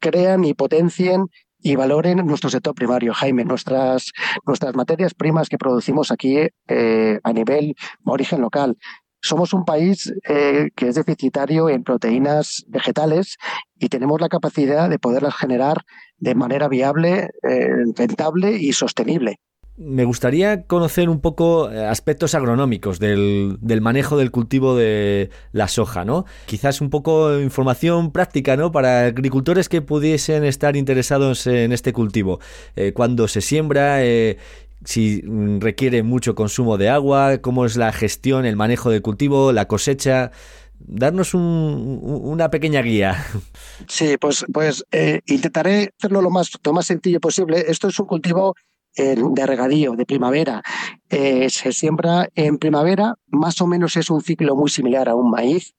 crean 0.00 0.44
y 0.44 0.54
potencien 0.54 1.26
y 1.62 1.76
valoren 1.76 2.18
nuestro 2.26 2.50
sector 2.50 2.74
primario, 2.74 3.14
Jaime, 3.14 3.44
nuestras, 3.44 4.12
nuestras 4.46 4.74
materias 4.74 5.14
primas 5.14 5.48
que 5.48 5.58
producimos 5.58 6.10
aquí 6.10 6.38
eh, 6.68 7.20
a 7.22 7.32
nivel 7.32 7.74
origen 8.04 8.40
local. 8.40 8.76
Somos 9.22 9.52
un 9.52 9.64
país 9.64 10.12
eh, 10.28 10.70
que 10.74 10.88
es 10.88 10.94
deficitario 10.94 11.68
en 11.68 11.84
proteínas 11.84 12.64
vegetales 12.68 13.36
y 13.78 13.88
tenemos 13.88 14.20
la 14.20 14.30
capacidad 14.30 14.88
de 14.88 14.98
poderlas 14.98 15.34
generar 15.36 15.82
de 16.16 16.34
manera 16.34 16.68
viable, 16.68 17.28
eh, 17.42 17.68
rentable 17.94 18.52
y 18.52 18.72
sostenible 18.72 19.38
me 19.80 20.04
gustaría 20.04 20.64
conocer 20.64 21.08
un 21.08 21.20
poco 21.20 21.70
eh, 21.70 21.86
aspectos 21.86 22.34
agronómicos 22.34 22.98
del, 22.98 23.58
manejo 23.80 24.18
del 24.18 24.30
cultivo 24.30 24.76
de 24.76 25.30
la 25.52 25.68
soja, 25.68 26.04
¿no? 26.04 26.26
Quizás 26.44 26.82
un 26.82 26.90
poco 26.90 27.40
información 27.40 28.12
práctica, 28.12 28.58
¿no? 28.58 28.72
Para 28.72 29.06
agricultores 29.06 29.70
que 29.70 29.80
pudiesen 29.80 30.44
estar 30.44 30.76
interesados 30.76 31.46
en 31.46 31.72
este 31.72 31.94
cultivo. 31.94 32.40
Eh, 32.76 32.92
cuándo 32.92 33.26
se 33.26 33.40
siembra, 33.40 34.04
eh, 34.04 34.36
si 34.84 35.22
requiere 35.60 36.02
mucho 36.02 36.34
consumo 36.34 36.76
de 36.76 36.90
agua, 36.90 37.38
cómo 37.38 37.64
es 37.64 37.76
la 37.76 37.90
gestión, 37.92 38.44
el 38.44 38.56
manejo 38.56 38.90
del 38.90 39.00
cultivo, 39.00 39.50
la 39.52 39.66
cosecha. 39.66 40.30
Darnos 40.78 41.34
una 41.34 42.50
pequeña 42.50 42.80
guía. 42.80 43.26
Sí, 43.86 44.16
pues, 44.18 44.46
pues 44.52 44.84
intentaré 45.26 45.92
hacerlo 45.98 46.22
lo 46.22 46.30
más, 46.30 46.50
lo 46.64 46.72
más 46.72 46.86
sencillo 46.86 47.20
posible. 47.20 47.64
Esto 47.68 47.88
es 47.88 47.98
un 47.98 48.06
cultivo 48.06 48.54
de 48.96 49.46
regadío 49.46 49.92
de 49.92 50.04
primavera 50.04 50.62
eh, 51.08 51.50
se 51.50 51.72
siembra 51.72 52.28
en 52.34 52.58
primavera, 52.58 53.14
más 53.26 53.60
o 53.60 53.66
menos 53.66 53.96
es 53.96 54.10
un 54.10 54.22
ciclo 54.22 54.54
muy 54.54 54.70
similar 54.70 55.08
a 55.08 55.16
un 55.16 55.30
maíz. 55.30 55.74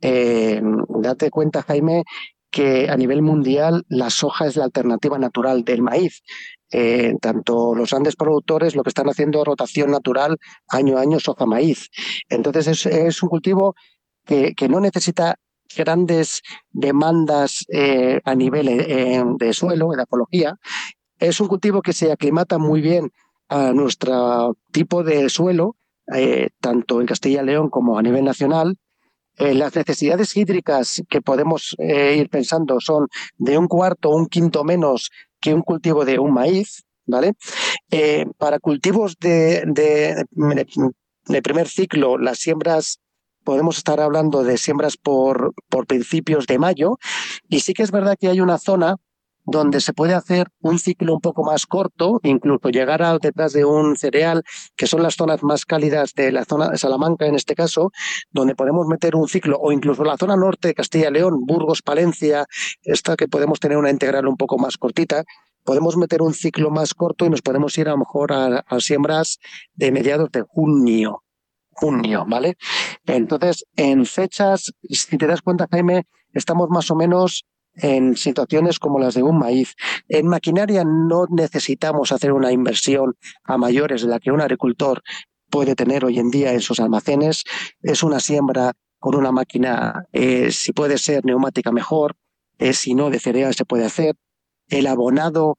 Eh, 0.00 0.60
date 1.00 1.30
cuenta, 1.30 1.62
Jaime, 1.62 2.02
que 2.50 2.88
a 2.88 2.96
nivel 2.96 3.22
mundial 3.22 3.84
la 3.88 4.10
soja 4.10 4.46
es 4.46 4.56
la 4.56 4.64
alternativa 4.64 5.18
natural 5.18 5.64
del 5.64 5.82
maíz. 5.82 6.22
Eh, 6.70 7.14
tanto 7.20 7.74
los 7.74 7.90
grandes 7.90 8.16
productores 8.16 8.74
lo 8.74 8.82
que 8.82 8.90
están 8.90 9.08
haciendo 9.08 9.44
rotación 9.44 9.92
natural 9.92 10.38
año 10.68 10.98
a 10.98 11.02
año 11.02 11.20
soja-maíz. 11.20 11.88
Entonces 12.28 12.86
es, 12.86 13.22
un 13.22 13.28
cultivo 13.28 13.76
que, 14.24 14.54
que, 14.54 14.68
no 14.68 14.80
necesita 14.80 15.36
grandes 15.76 16.42
demandas 16.72 17.64
a 18.24 18.34
nivel 18.34 19.36
de 19.38 19.52
suelo, 19.52 19.90
de 19.90 20.02
apología, 20.02 20.56
es 21.28 21.40
un 21.40 21.48
cultivo 21.48 21.80
que 21.80 21.92
se 21.92 22.12
aclimata 22.12 22.58
muy 22.58 22.80
bien 22.80 23.10
a 23.48 23.72
nuestro 23.72 24.56
tipo 24.72 25.02
de 25.02 25.28
suelo, 25.28 25.76
eh, 26.14 26.50
tanto 26.60 27.00
en 27.00 27.06
Castilla 27.06 27.42
y 27.42 27.46
León 27.46 27.70
como 27.70 27.98
a 27.98 28.02
nivel 28.02 28.24
nacional. 28.24 28.76
Eh, 29.36 29.54
las 29.54 29.74
necesidades 29.74 30.36
hídricas 30.36 31.02
que 31.08 31.20
podemos 31.20 31.74
eh, 31.78 32.16
ir 32.18 32.28
pensando 32.28 32.78
son 32.78 33.08
de 33.36 33.58
un 33.58 33.68
cuarto 33.68 34.10
o 34.10 34.16
un 34.16 34.26
quinto 34.26 34.64
menos 34.64 35.10
que 35.40 35.54
un 35.54 35.62
cultivo 35.62 36.04
de 36.04 36.18
un 36.18 36.32
maíz, 36.32 36.84
¿vale? 37.06 37.32
para 38.38 38.58
cultivos 38.58 39.16
de, 39.20 40.24
primer 41.42 41.68
ciclo, 41.68 42.18
las 42.18 42.38
siembras 42.38 42.98
podemos 43.44 43.76
estar 43.76 44.00
hablando 44.00 44.42
de 44.42 44.56
siembras 44.56 44.96
por, 44.96 45.52
por 45.68 45.86
principios 45.86 46.46
de 46.46 46.58
mayo. 46.58 46.98
Y 47.48 47.60
sí 47.60 47.72
que 47.72 47.82
es 47.82 47.90
verdad 47.90 48.16
que 48.18 48.28
hay 48.28 48.40
una 48.40 48.58
zona 48.58 48.96
donde 49.44 49.80
se 49.80 49.92
puede 49.92 50.14
hacer 50.14 50.48
un 50.60 50.78
ciclo 50.78 51.14
un 51.14 51.20
poco 51.20 51.44
más 51.44 51.66
corto, 51.66 52.20
incluso 52.22 52.70
llegar 52.70 53.02
a 53.02 53.18
detrás 53.18 53.52
de 53.52 53.64
un 53.64 53.96
cereal, 53.96 54.42
que 54.76 54.86
son 54.86 55.02
las 55.02 55.14
zonas 55.14 55.42
más 55.42 55.64
cálidas 55.64 56.14
de 56.14 56.32
la 56.32 56.44
zona 56.44 56.70
de 56.70 56.78
Salamanca 56.78 57.26
en 57.26 57.34
este 57.34 57.54
caso, 57.54 57.90
donde 58.30 58.54
podemos 58.54 58.86
meter 58.86 59.16
un 59.16 59.28
ciclo, 59.28 59.58
o 59.60 59.72
incluso 59.72 60.04
la 60.04 60.16
zona 60.16 60.36
norte 60.36 60.68
de 60.68 60.74
Castilla 60.74 61.08
y 61.08 61.12
León, 61.12 61.44
Burgos, 61.46 61.82
Palencia, 61.82 62.46
esta 62.82 63.16
que 63.16 63.28
podemos 63.28 63.60
tener 63.60 63.76
una 63.76 63.90
integral 63.90 64.26
un 64.26 64.36
poco 64.36 64.58
más 64.58 64.78
cortita, 64.78 65.24
podemos 65.64 65.96
meter 65.96 66.22
un 66.22 66.34
ciclo 66.34 66.70
más 66.70 66.94
corto 66.94 67.26
y 67.26 67.30
nos 67.30 67.42
podemos 67.42 67.76
ir 67.78 67.88
a 67.88 67.92
lo 67.92 67.98
mejor 67.98 68.32
a, 68.32 68.64
a 68.66 68.80
siembras 68.80 69.38
de 69.74 69.92
mediados 69.92 70.30
de 70.30 70.42
junio, 70.42 71.22
junio, 71.70 72.24
¿vale? 72.28 72.56
Entonces, 73.06 73.64
en 73.76 74.06
fechas, 74.06 74.72
si 74.82 75.18
te 75.18 75.26
das 75.26 75.42
cuenta, 75.42 75.66
Jaime, 75.70 76.04
estamos 76.32 76.68
más 76.70 76.90
o 76.90 76.96
menos 76.96 77.44
en 77.76 78.16
situaciones 78.16 78.78
como 78.78 78.98
las 78.98 79.14
de 79.14 79.22
un 79.22 79.38
maíz. 79.38 79.74
En 80.08 80.26
maquinaria 80.26 80.84
no 80.84 81.26
necesitamos 81.30 82.12
hacer 82.12 82.32
una 82.32 82.52
inversión 82.52 83.16
a 83.44 83.58
mayores 83.58 84.02
de 84.02 84.08
la 84.08 84.20
que 84.20 84.30
un 84.30 84.40
agricultor 84.40 85.02
puede 85.50 85.74
tener 85.74 86.04
hoy 86.04 86.18
en 86.18 86.30
día 86.30 86.52
en 86.52 86.60
sus 86.60 86.80
almacenes. 86.80 87.44
Es 87.82 88.02
una 88.02 88.20
siembra 88.20 88.72
con 88.98 89.14
una 89.16 89.32
máquina, 89.32 90.06
eh, 90.12 90.50
si 90.50 90.72
puede 90.72 90.98
ser 90.98 91.24
neumática 91.24 91.72
mejor, 91.72 92.16
eh, 92.58 92.72
si 92.72 92.94
no 92.94 93.10
de 93.10 93.20
cereal 93.20 93.54
se 93.54 93.64
puede 93.64 93.84
hacer. 93.84 94.16
El 94.68 94.86
abonado 94.86 95.58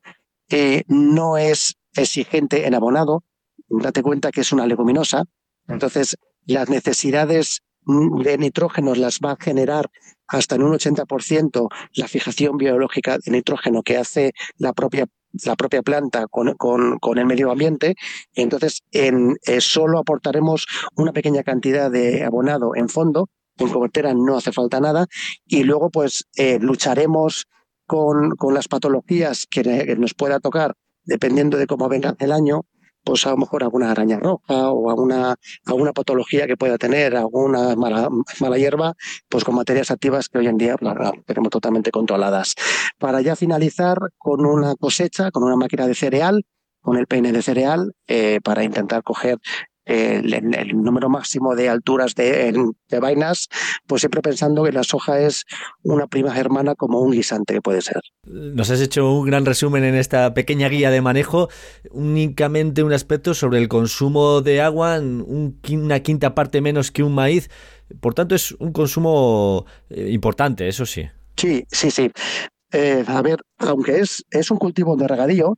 eh, 0.50 0.84
no 0.88 1.38
es 1.38 1.76
exigente 1.96 2.66
en 2.66 2.74
abonado. 2.74 3.24
Date 3.70 4.02
cuenta 4.02 4.32
que 4.32 4.42
es 4.42 4.52
una 4.52 4.68
leguminosa. 4.68 5.26
Entonces, 5.68 6.18
las 6.46 6.70
necesidades 6.70 7.62
de 7.86 8.38
nitrógeno 8.38 8.96
las 8.96 9.20
va 9.20 9.32
a 9.34 9.38
generar 9.40 9.90
hasta 10.28 10.56
en 10.56 10.64
un 10.64 10.74
80% 10.74 11.70
la 11.94 12.08
fijación 12.08 12.58
biológica 12.58 13.18
de 13.18 13.32
nitrógeno 13.32 13.84
que 13.84 13.98
hace 13.98 14.34
la 14.58 14.74
propia 14.74 15.08
la 15.44 15.58
propia 15.58 15.82
planta 15.82 16.28
con, 16.28 16.54
con, 16.56 17.18
el 17.18 17.26
medio 17.26 17.52
ambiente. 17.52 17.96
Entonces, 18.36 18.84
en, 18.92 19.36
eh, 19.46 19.60
solo 19.60 20.00
aportaremos 20.00 20.66
una 20.96 21.12
pequeña 21.12 21.44
cantidad 21.44 21.92
de 21.92 22.24
abonado 22.24 22.72
en 22.74 22.88
fondo. 22.88 23.28
En 23.58 23.68
cobertera 23.68 24.14
no 24.14 24.38
hace 24.38 24.54
falta 24.54 24.80
nada. 24.80 25.08
Y 25.46 25.64
luego, 25.64 25.90
pues, 25.90 26.24
eh, 26.38 26.58
lucharemos 26.62 27.48
con, 27.86 28.32
con 28.38 28.54
las 28.54 28.70
patologías 28.70 29.46
que 29.50 29.96
nos 29.98 30.14
pueda 30.14 30.40
tocar 30.40 30.76
dependiendo 31.06 31.58
de 31.58 31.68
cómo 31.68 31.88
venga 31.88 32.16
el 32.20 32.32
año, 32.32 32.66
pues 33.06 33.26
a 33.26 33.30
lo 33.30 33.38
mejor 33.38 33.64
alguna 33.64 33.92
araña 33.92 34.20
roja 34.20 34.72
o 34.72 34.90
alguna, 34.90 35.36
alguna 35.66 35.94
patología 35.94 36.48
que 36.48 36.58
pueda 36.58 36.78
tener, 36.78 37.16
alguna 37.16 37.76
mala, 37.76 38.10
mala 38.40 38.58
hierba, 38.58 38.96
pues 39.30 39.44
con 39.44 39.56
materias 39.56 39.92
activas 39.92 40.28
que 40.28 40.40
hoy 40.40 40.48
en 40.48 40.58
día 40.58 40.76
tenemos 41.26 41.50
totalmente 41.52 41.92
controladas. 41.92 42.56
Para 42.98 43.22
ya 43.22 43.36
finalizar 43.36 43.98
con 44.18 44.46
una 44.46 44.76
cosecha, 44.76 45.32
con 45.32 45.44
una 45.44 45.56
máquina 45.56 45.88
de 45.88 45.94
cereal, 45.96 46.44
con 46.82 46.98
el 46.98 47.08
peine 47.08 47.32
de 47.32 47.42
cereal, 47.42 47.94
eh, 48.08 48.40
para 48.44 48.64
intentar 48.64 49.04
coger 49.04 49.38
el, 49.86 50.34
el, 50.34 50.82
número 50.82 51.10
máximo 51.10 51.56
de 51.56 51.70
alturas 51.70 52.16
de, 52.16 52.54
de, 52.90 53.00
vainas, 53.00 53.48
pues 53.88 54.02
siempre 54.02 54.22
pensando 54.22 54.64
que 54.64 54.72
la 54.72 54.84
soja 54.84 55.20
es 55.20 55.46
una 55.84 56.08
prima 56.08 56.38
hermana 56.38 56.76
como 56.76 57.00
un 57.00 57.12
guisante 57.12 57.54
que 57.54 57.62
puede 57.62 57.82
ser. 57.82 58.02
Nos 58.24 58.70
has 58.70 58.82
hecho 58.82 59.12
un 59.12 59.26
gran 59.28 59.46
resumen 59.46 59.84
en 59.84 59.96
esta 59.96 60.34
pequeña 60.34 60.70
guía 60.70 60.90
de 60.90 61.02
manejo, 61.02 61.50
únicamente 61.92 62.84
un 62.84 62.94
aspecto 62.94 63.34
sobre 63.34 63.60
el 63.60 63.68
consumo 63.68 64.42
de 64.42 64.62
agua, 64.62 65.00
un, 65.00 65.60
una 65.70 66.00
quinta 66.00 66.36
parte 66.36 66.62
menos 66.62 66.92
que 66.92 67.04
un 67.04 67.14
maíz, 67.14 67.50
por 68.00 68.14
tanto 68.14 68.36
es 68.36 68.52
un 68.54 68.72
consumo 68.72 69.66
eh, 69.90 70.10
importante, 70.12 70.68
eso 70.68 70.86
sí. 70.86 71.04
Sí, 71.38 71.66
sí, 71.70 71.92
sí. 71.92 72.12
Eh, 72.72 73.04
a 73.08 73.22
ver, 73.22 73.40
aunque 73.60 74.00
es, 74.00 74.26
es 74.32 74.52
un 74.52 74.58
cultivo 74.58 74.96
de 74.96 75.08
regadío, 75.08 75.56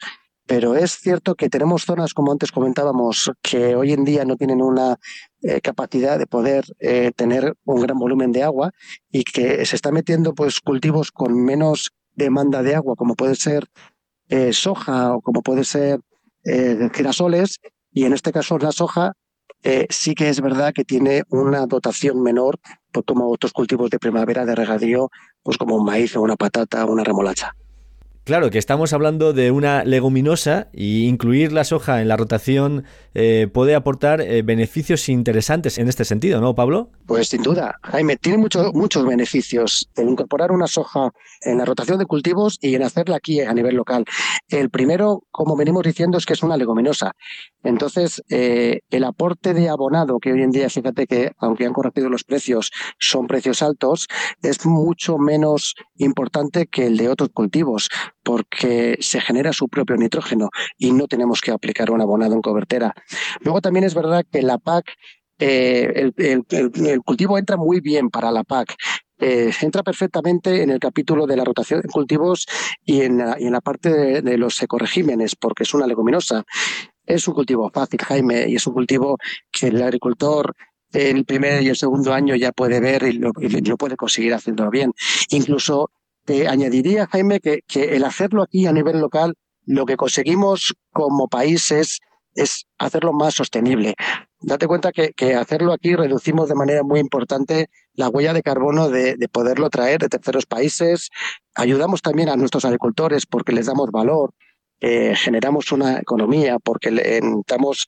pero 0.48 0.76
es 0.76 0.94
cierto 0.94 1.36
que 1.36 1.50
tenemos 1.50 1.84
zonas, 1.84 2.14
como 2.14 2.32
antes 2.32 2.54
comentábamos, 2.54 3.32
que 3.42 3.76
hoy 3.76 3.92
en 3.92 4.06
día 4.06 4.24
no 4.24 4.38
tienen 4.38 4.62
una 4.62 4.98
eh, 5.44 5.60
capacidad 5.60 6.18
de 6.18 6.26
poder 6.26 6.66
eh, 6.80 7.12
tener 7.16 7.54
un 7.66 7.82
gran 7.82 8.00
volumen 8.00 8.32
de 8.32 8.44
agua 8.44 8.72
y 9.12 9.26
que 9.26 9.66
se 9.66 9.76
está 9.76 9.92
metiendo 9.92 10.34
pues 10.34 10.62
cultivos 10.62 11.12
con 11.12 11.44
menos 11.44 11.92
demanda 12.14 12.64
de 12.64 12.76
agua, 12.76 12.96
como 12.96 13.16
puede 13.16 13.36
ser 13.36 13.68
eh, 14.30 14.54
soja 14.54 15.14
o 15.16 15.22
como 15.22 15.42
puede 15.44 15.64
ser 15.64 16.00
girasoles, 16.94 17.60
y 17.92 18.06
en 18.06 18.14
este 18.14 18.32
caso 18.32 18.58
la 18.58 18.72
soja 18.72 19.12
sí 19.90 20.16
que 20.16 20.30
es 20.30 20.40
verdad 20.40 20.72
que 20.74 20.86
tiene 20.86 21.24
una 21.28 21.66
dotación 21.66 22.24
menor, 22.24 22.58
pues 22.94 23.06
como 23.06 23.30
otros 23.30 23.52
cultivos 23.52 23.90
de 23.90 24.00
primavera 24.00 24.46
de 24.46 24.56
regadío, 24.56 25.10
pues 25.44 25.58
como 25.58 25.76
un 25.76 25.84
maíz 25.84 26.16
o 26.16 26.22
una 26.22 26.38
patata 26.38 26.86
o 26.86 26.92
una 26.94 27.04
remolacha. 27.04 27.54
Claro, 28.28 28.50
que 28.50 28.58
estamos 28.58 28.92
hablando 28.92 29.32
de 29.32 29.52
una 29.52 29.86
leguminosa 29.86 30.68
y 30.74 31.08
incluir 31.08 31.54
la 31.54 31.64
soja 31.64 32.02
en 32.02 32.10
la 32.10 32.18
rotación 32.18 32.84
eh, 33.14 33.48
puede 33.54 33.74
aportar 33.74 34.20
eh, 34.20 34.42
beneficios 34.42 35.08
interesantes 35.08 35.78
en 35.78 35.88
este 35.88 36.04
sentido, 36.04 36.42
¿no, 36.42 36.54
Pablo? 36.54 36.90
Pues 37.06 37.30
sin 37.30 37.42
duda, 37.42 37.80
Jaime, 37.84 38.18
tiene 38.18 38.38
mucho, 38.38 38.74
muchos 38.74 39.06
beneficios 39.06 39.90
el 39.96 40.10
incorporar 40.10 40.52
una 40.52 40.68
soja 40.68 41.12
en 41.40 41.60
la 41.60 41.64
rotación 41.64 42.00
de 42.00 42.06
cultivos 42.06 42.58
y 42.60 42.76
en 42.76 42.84
hacerla 42.84 43.16
aquí 43.16 43.40
a 43.40 43.54
nivel 43.54 43.78
local. 43.78 44.04
El 44.50 44.70
primero, 44.72 45.24
como 45.32 45.56
venimos 45.56 45.84
diciendo, 45.84 46.18
es 46.18 46.26
que 46.26 46.34
es 46.34 46.44
una 46.44 46.58
leguminosa. 46.58 47.14
Entonces, 47.64 48.22
eh, 48.28 48.82
el 48.90 49.06
aporte 49.06 49.54
de 49.54 49.70
abonado, 49.70 50.20
que 50.20 50.34
hoy 50.34 50.42
en 50.42 50.52
día, 50.52 50.70
fíjate 50.70 51.08
que 51.08 51.32
aunque 51.38 51.66
han 51.66 51.72
corregido 51.72 52.10
los 52.10 52.26
precios, 52.26 52.72
son 53.00 53.26
precios 53.26 53.62
altos, 53.62 54.10
es 54.42 54.66
mucho 54.66 55.18
menos 55.18 55.76
importante 55.98 56.68
que 56.68 56.86
el 56.86 56.98
de 56.98 57.10
otros 57.10 57.30
cultivos 57.34 57.90
porque 58.24 58.98
se 59.00 59.22
genera 59.22 59.54
su 59.54 59.68
propio 59.68 59.96
nitrógeno 59.96 60.50
y 60.78 60.92
no 60.92 61.08
tenemos 61.08 61.42
que 61.42 61.52
aplicar 61.52 61.92
un 61.92 62.02
abonado 62.02 62.34
en 62.34 62.42
cobertera. 62.42 62.94
Luego 63.42 63.62
también 63.62 63.86
es 63.86 63.96
verdad 63.96 64.26
que 64.32 64.42
la 64.42 64.58
PAC, 64.58 64.94
eh, 65.40 66.12
el, 66.18 66.46
el, 66.50 67.02
cultivo 67.04 67.38
entra 67.38 67.58
muy 67.58 67.80
bien 67.80 68.10
para 68.10 68.32
la 68.32 68.44
PAC. 68.44 68.76
Eh, 69.20 69.52
entra 69.62 69.82
perfectamente 69.82 70.62
en 70.62 70.70
el 70.70 70.80
capítulo 70.80 71.26
de 71.26 71.36
la 71.36 71.44
rotación 71.44 71.82
de 71.82 71.90
cultivos 71.90 72.46
y 72.86 73.02
en 73.02 73.18
la, 73.18 73.36
y 73.40 73.46
en 73.46 73.54
la 73.54 73.62
parte 73.62 73.90
de, 73.90 74.22
de 74.22 74.38
los 74.38 74.62
ecoregímenes, 74.62 75.36
porque 75.36 75.64
es 75.64 75.74
una 75.74 75.88
leguminosa. 75.88 76.44
Es 77.06 77.28
un 77.28 77.34
cultivo 77.34 77.70
fácil, 77.74 78.02
Jaime, 78.02 78.48
y 78.48 78.56
es 78.56 78.68
un 78.68 78.74
cultivo 78.74 79.18
que 79.52 79.68
el 79.68 79.82
agricultor 79.82 80.54
el 80.94 81.26
primer 81.26 81.62
y 81.64 81.70
el 81.70 81.76
segundo 81.76 82.14
año 82.14 82.36
ya 82.36 82.52
puede 82.52 82.80
ver 82.80 83.04
y 83.04 83.14
lo, 83.14 83.34
puede 83.78 83.96
conseguir 83.96 84.34
haciéndolo 84.34 84.70
bien. 84.70 84.94
Incluso 85.30 85.92
te 86.26 86.48
añadiría, 86.48 87.08
Jaime, 87.08 87.40
que, 87.40 87.62
que, 87.68 87.96
el 87.96 88.04
hacerlo 88.04 88.44
aquí 88.44 88.66
a 88.68 88.74
nivel 88.74 89.00
local, 89.00 89.36
lo 89.66 89.86
que 89.86 89.98
conseguimos 89.98 90.76
como 90.92 91.28
país 91.28 91.72
es, 91.72 92.00
es 92.36 92.66
hacerlo 92.78 93.14
más 93.14 93.34
sostenible. 93.34 93.96
Date 94.40 94.68
cuenta 94.68 94.92
que, 94.92 95.14
que, 95.14 95.36
hacerlo 95.36 95.74
aquí 95.74 95.96
reducimos 95.96 96.48
de 96.48 96.56
manera 96.56 96.84
muy 96.84 97.00
importante 97.00 97.70
la 97.94 98.10
huella 98.10 98.34
de 98.34 98.44
carbono 98.44 98.90
de, 98.90 99.16
de 99.16 99.28
poderlo 99.28 99.70
traer 99.70 100.00
de 100.00 100.10
terceros 100.10 100.46
países. 100.46 101.10
Ayudamos 101.56 102.02
también 102.02 102.30
a 102.30 102.36
nuestros 102.36 102.64
agricultores 102.66 103.26
porque 103.26 103.52
les 103.52 103.66
damos 103.66 103.90
valor. 103.92 104.34
Eh, 104.80 105.16
generamos 105.16 105.72
una 105.72 105.98
economía 105.98 106.60
porque 106.60 106.92
le, 106.92 107.20
damos, 107.48 107.88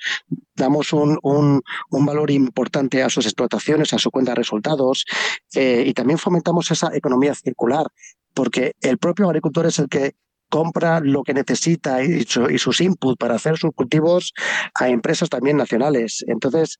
damos 0.56 0.92
un, 0.92 1.20
un, 1.22 2.06
valor 2.06 2.32
importante 2.32 3.04
a 3.04 3.10
sus 3.10 3.26
explotaciones, 3.26 3.94
a 3.94 4.00
su 4.00 4.10
cuenta 4.10 4.32
de 4.32 4.38
resultados 4.38 5.06
eh, 5.54 5.84
y 5.86 5.94
también 5.94 6.18
fomentamos 6.18 6.72
esa 6.72 6.90
economía 6.96 7.36
circular 7.36 7.86
porque 8.34 8.74
el 8.82 8.98
propio 8.98 9.28
agricultor 9.28 9.68
es 9.68 9.80
el 9.80 9.88
que 9.88 10.16
compra 10.50 11.00
lo 11.00 11.24
que 11.24 11.34
necesita 11.34 12.04
y, 12.04 12.24
su, 12.24 12.50
y 12.50 12.58
sus 12.58 12.82
inputs 12.82 13.18
para 13.18 13.36
hacer 13.36 13.58
sus 13.58 13.72
cultivos 13.72 14.34
a 14.74 14.90
empresas 14.90 15.30
también 15.30 15.58
nacionales. 15.58 16.26
Entonces, 16.28 16.80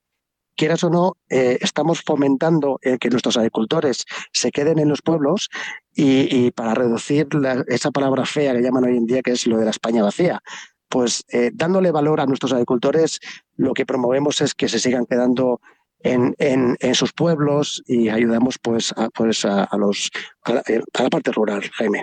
quieras 0.60 0.84
o 0.84 0.90
no, 0.90 1.16
eh, 1.30 1.56
estamos 1.62 2.02
fomentando 2.02 2.78
eh, 2.82 2.98
que 2.98 3.08
nuestros 3.08 3.38
agricultores 3.38 4.04
se 4.30 4.52
queden 4.52 4.78
en 4.78 4.90
los 4.90 5.00
pueblos 5.00 5.48
y, 5.96 6.50
para 6.50 6.74
reducir 6.74 7.28
esa 7.68 7.90
palabra 7.90 8.26
fea 8.26 8.52
que 8.52 8.60
llaman 8.60 8.84
hoy 8.84 8.98
en 8.98 9.06
día, 9.06 9.22
que 9.22 9.32
es 9.32 9.46
lo 9.46 9.56
de 9.56 9.64
la 9.64 9.70
España 9.70 10.02
vacía. 10.02 10.42
Pues 10.90 11.24
eh, 11.32 11.50
dándole 11.54 11.92
valor 11.92 12.20
a 12.20 12.26
nuestros 12.26 12.52
agricultores, 12.52 13.20
lo 13.56 13.72
que 13.72 13.86
promovemos 13.86 14.42
es 14.42 14.54
que 14.54 14.68
se 14.68 14.78
sigan 14.78 15.06
quedando 15.06 15.62
en, 16.00 16.34
en, 16.38 16.94
sus 16.94 17.14
pueblos 17.14 17.82
y 17.86 18.10
ayudamos 18.10 18.58
pues 18.58 18.92
a, 18.96 19.08
pues 19.08 19.46
a, 19.46 19.66
los 19.78 20.10
la, 20.46 20.62
a 20.92 21.02
la, 21.02 21.10
parte 21.10 21.32
rural, 21.32 21.62
Jaime. 21.72 22.02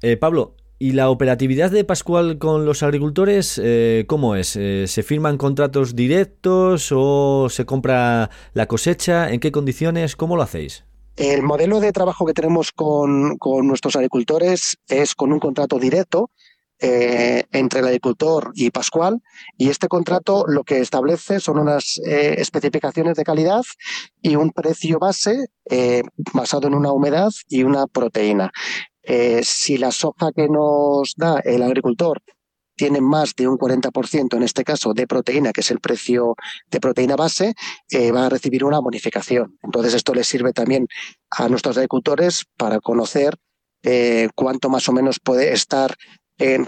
Eh, 0.00 0.16
Pablo, 0.16 0.56
¿y 0.80 0.92
la 0.92 1.10
operatividad 1.10 1.70
de 1.70 1.84
Pascual 1.84 2.38
con 2.38 2.64
los 2.64 2.82
agricultores 2.82 3.60
eh, 3.62 4.06
cómo 4.08 4.34
es? 4.34 4.56
Eh, 4.56 4.86
¿Se 4.88 5.02
firman 5.02 5.36
contratos 5.36 5.94
directos 5.94 6.90
o 6.90 7.48
se 7.50 7.66
compra 7.66 8.30
la 8.54 8.66
cosecha? 8.66 9.30
¿En 9.30 9.40
qué 9.40 9.52
condiciones? 9.52 10.16
¿Cómo 10.16 10.36
lo 10.36 10.42
hacéis? 10.42 10.84
El 11.16 11.42
modelo 11.42 11.80
de 11.80 11.92
trabajo 11.92 12.24
que 12.24 12.32
tenemos 12.32 12.72
con, 12.72 13.36
con 13.36 13.68
nuestros 13.68 13.94
agricultores 13.94 14.78
es 14.88 15.14
con 15.14 15.34
un 15.34 15.38
contrato 15.38 15.78
directo 15.78 16.30
eh, 16.82 17.44
entre 17.52 17.80
el 17.80 17.86
agricultor 17.88 18.52
y 18.54 18.70
Pascual 18.70 19.20
y 19.58 19.68
este 19.68 19.86
contrato 19.86 20.46
lo 20.46 20.64
que 20.64 20.78
establece 20.78 21.38
son 21.38 21.58
unas 21.58 22.00
eh, 22.06 22.36
especificaciones 22.38 23.18
de 23.18 23.22
calidad 23.22 23.60
y 24.22 24.36
un 24.36 24.50
precio 24.50 24.98
base 24.98 25.48
eh, 25.68 26.02
basado 26.32 26.68
en 26.68 26.74
una 26.74 26.90
humedad 26.90 27.28
y 27.50 27.64
una 27.64 27.86
proteína. 27.86 28.50
Eh, 29.02 29.40
si 29.44 29.78
la 29.78 29.90
soja 29.90 30.32
que 30.32 30.48
nos 30.48 31.14
da 31.16 31.40
el 31.40 31.62
agricultor 31.62 32.22
tiene 32.76 33.00
más 33.00 33.34
de 33.34 33.46
un 33.46 33.58
40% 33.58 34.36
en 34.36 34.42
este 34.42 34.64
caso 34.64 34.94
de 34.94 35.06
proteína, 35.06 35.52
que 35.52 35.60
es 35.60 35.70
el 35.70 35.80
precio 35.80 36.34
de 36.70 36.80
proteína 36.80 37.14
base, 37.14 37.54
eh, 37.90 38.10
va 38.10 38.26
a 38.26 38.28
recibir 38.30 38.64
una 38.64 38.78
bonificación. 38.78 39.58
Entonces 39.62 39.92
esto 39.94 40.14
le 40.14 40.24
sirve 40.24 40.52
también 40.52 40.86
a 41.30 41.48
nuestros 41.48 41.76
agricultores 41.76 42.44
para 42.56 42.80
conocer 42.80 43.36
eh, 43.82 44.28
cuánto 44.34 44.70
más 44.70 44.88
o 44.88 44.92
menos 44.92 45.18
puede 45.20 45.52
estar 45.52 45.94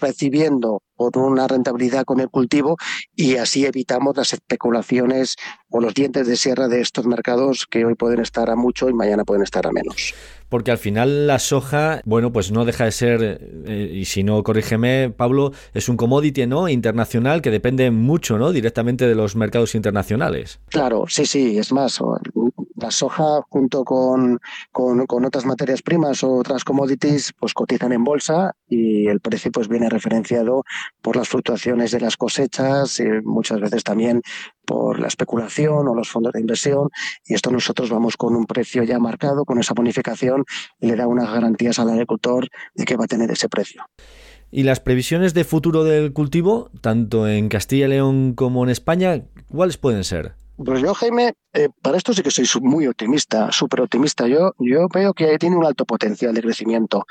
recibiendo 0.01 0.83
por 1.11 1.25
una 1.25 1.49
rentabilidad 1.49 2.05
con 2.05 2.21
el 2.21 2.29
cultivo 2.29 2.77
y 3.15 3.37
así 3.37 3.67
evitamos 3.67 4.17
las 4.17 4.33
especulaciones 4.33 5.37
o 5.71 5.81
los 5.81 5.95
dientes 5.95 6.27
de 6.27 6.37
sierra 6.37 6.69
de 6.69 6.81
estos 6.81 7.07
mercados 7.07 7.67
que 7.67 7.85
hoy 7.85 7.95
pueden 7.95 8.21
estar 8.21 8.51
a 8.51 8.57
mucho 8.57 8.89
y 8.89 8.95
mañana 8.95 9.25
pueden 9.25 9.43
estar 9.43 9.67
a 9.67 9.73
menos 9.73 10.15
porque 10.53 10.71
al 10.71 10.77
final 10.77 11.27
la 11.27 11.39
soja, 11.39 12.03
bueno, 12.05 12.31
pues 12.31 12.53
no 12.53 12.67
deja 12.67 12.85
de 12.85 12.93
ser, 12.93 13.41
eh, 13.65 13.91
y 13.91 14.05
si 14.05 14.23
no, 14.23 14.43
corrígeme, 14.43 15.09
Pablo, 15.09 15.53
es 15.73 15.89
un 15.89 15.97
commodity, 15.97 16.47
¿no? 16.47 16.69
Internacional 16.69 17.41
que 17.41 17.51
depende 17.51 17.91
mucho, 17.91 18.37
¿no? 18.37 18.53
Directamente 18.53 19.09
de 19.09 19.15
los 19.15 19.35
mercados 19.35 19.75
internacionales. 19.75 20.61
Claro, 20.69 21.07
sí, 21.09 21.25
sí, 21.25 21.57
es 21.57 21.73
más, 21.73 22.03
la 22.77 22.91
soja 22.91 23.41
junto 23.49 23.83
con, 23.85 24.41
con, 24.73 25.25
otras 25.25 25.47
materias 25.47 25.81
primas 25.81 26.23
o 26.23 26.35
otras 26.35 26.65
commodities, 26.65 27.33
pues 27.39 27.55
cotizan 27.55 27.93
en 27.93 28.05
bolsa 28.05 28.55
y 28.69 29.07
el 29.07 29.21
precio 29.21 29.51
pues 29.53 29.69
viene 29.69 29.89
referenciado 29.89 30.65
por 31.01 31.17
las 31.17 31.29
fluctuaciones 31.29 31.91
de 31.91 32.01
las 32.01 32.17
cosechas 32.17 33.01
y 33.01 33.05
muchas 33.25 33.61
veces 33.61 33.83
también 33.83 34.23
por 34.65 35.01
la 35.01 35.09
especulación 35.09 35.89
o 35.89 35.95
los 35.95 36.09
fondos 36.09 36.33
de 36.33 36.41
inversión 36.41 36.89
y 37.27 37.35
esto 37.35 37.51
nosotros 37.51 37.91
vamos 37.91 38.17
con 38.17 38.37
un 38.37 38.47
precio 38.47 38.83
ya 38.85 38.99
marcado, 38.99 39.45
con 39.45 39.59
esa 39.59 39.75
bonificación 39.75 40.45
y 40.81 40.87
le 40.87 40.97
da 40.97 41.07
unas 41.07 41.33
garantías 41.33 41.79
al 41.79 41.91
agricultor 41.91 42.49
de 42.75 42.85
que 42.85 42.97
va 42.97 43.05
a 43.05 43.09
tener 43.09 43.31
ese 43.31 43.49
precio. 43.49 43.85
¿Y 44.51 44.65
las 44.65 44.81
previsiones 44.81 45.33
de 45.33 45.45
futuro 45.45 45.83
del 45.83 46.13
cultivo, 46.13 46.71
tanto 46.83 47.27
en 47.27 47.49
Castilla 47.49 47.87
y 47.87 47.89
León 47.89 48.35
como 48.35 48.63
en 48.63 48.71
España, 48.71 49.23
cuáles 49.49 49.79
pueden 49.79 50.05
ser? 50.05 50.35
Pues 50.57 50.83
yo, 50.83 50.93
Jaime, 50.95 51.33
eh, 51.55 51.69
para 51.81 51.97
esto 51.97 52.13
sí 52.13 52.23
que 52.23 52.31
soy 52.31 52.47
muy 52.61 52.87
optimista, 52.87 53.51
súper 53.51 53.81
optimista. 53.81 54.29
Yo, 54.29 54.53
yo 54.59 54.87
veo 54.93 55.15
que 55.15 55.39
tiene 55.39 55.57
un 55.57 55.65
alto 55.65 55.85
potencial 55.87 56.35
de 56.35 56.43
crecimiento. 56.43 57.07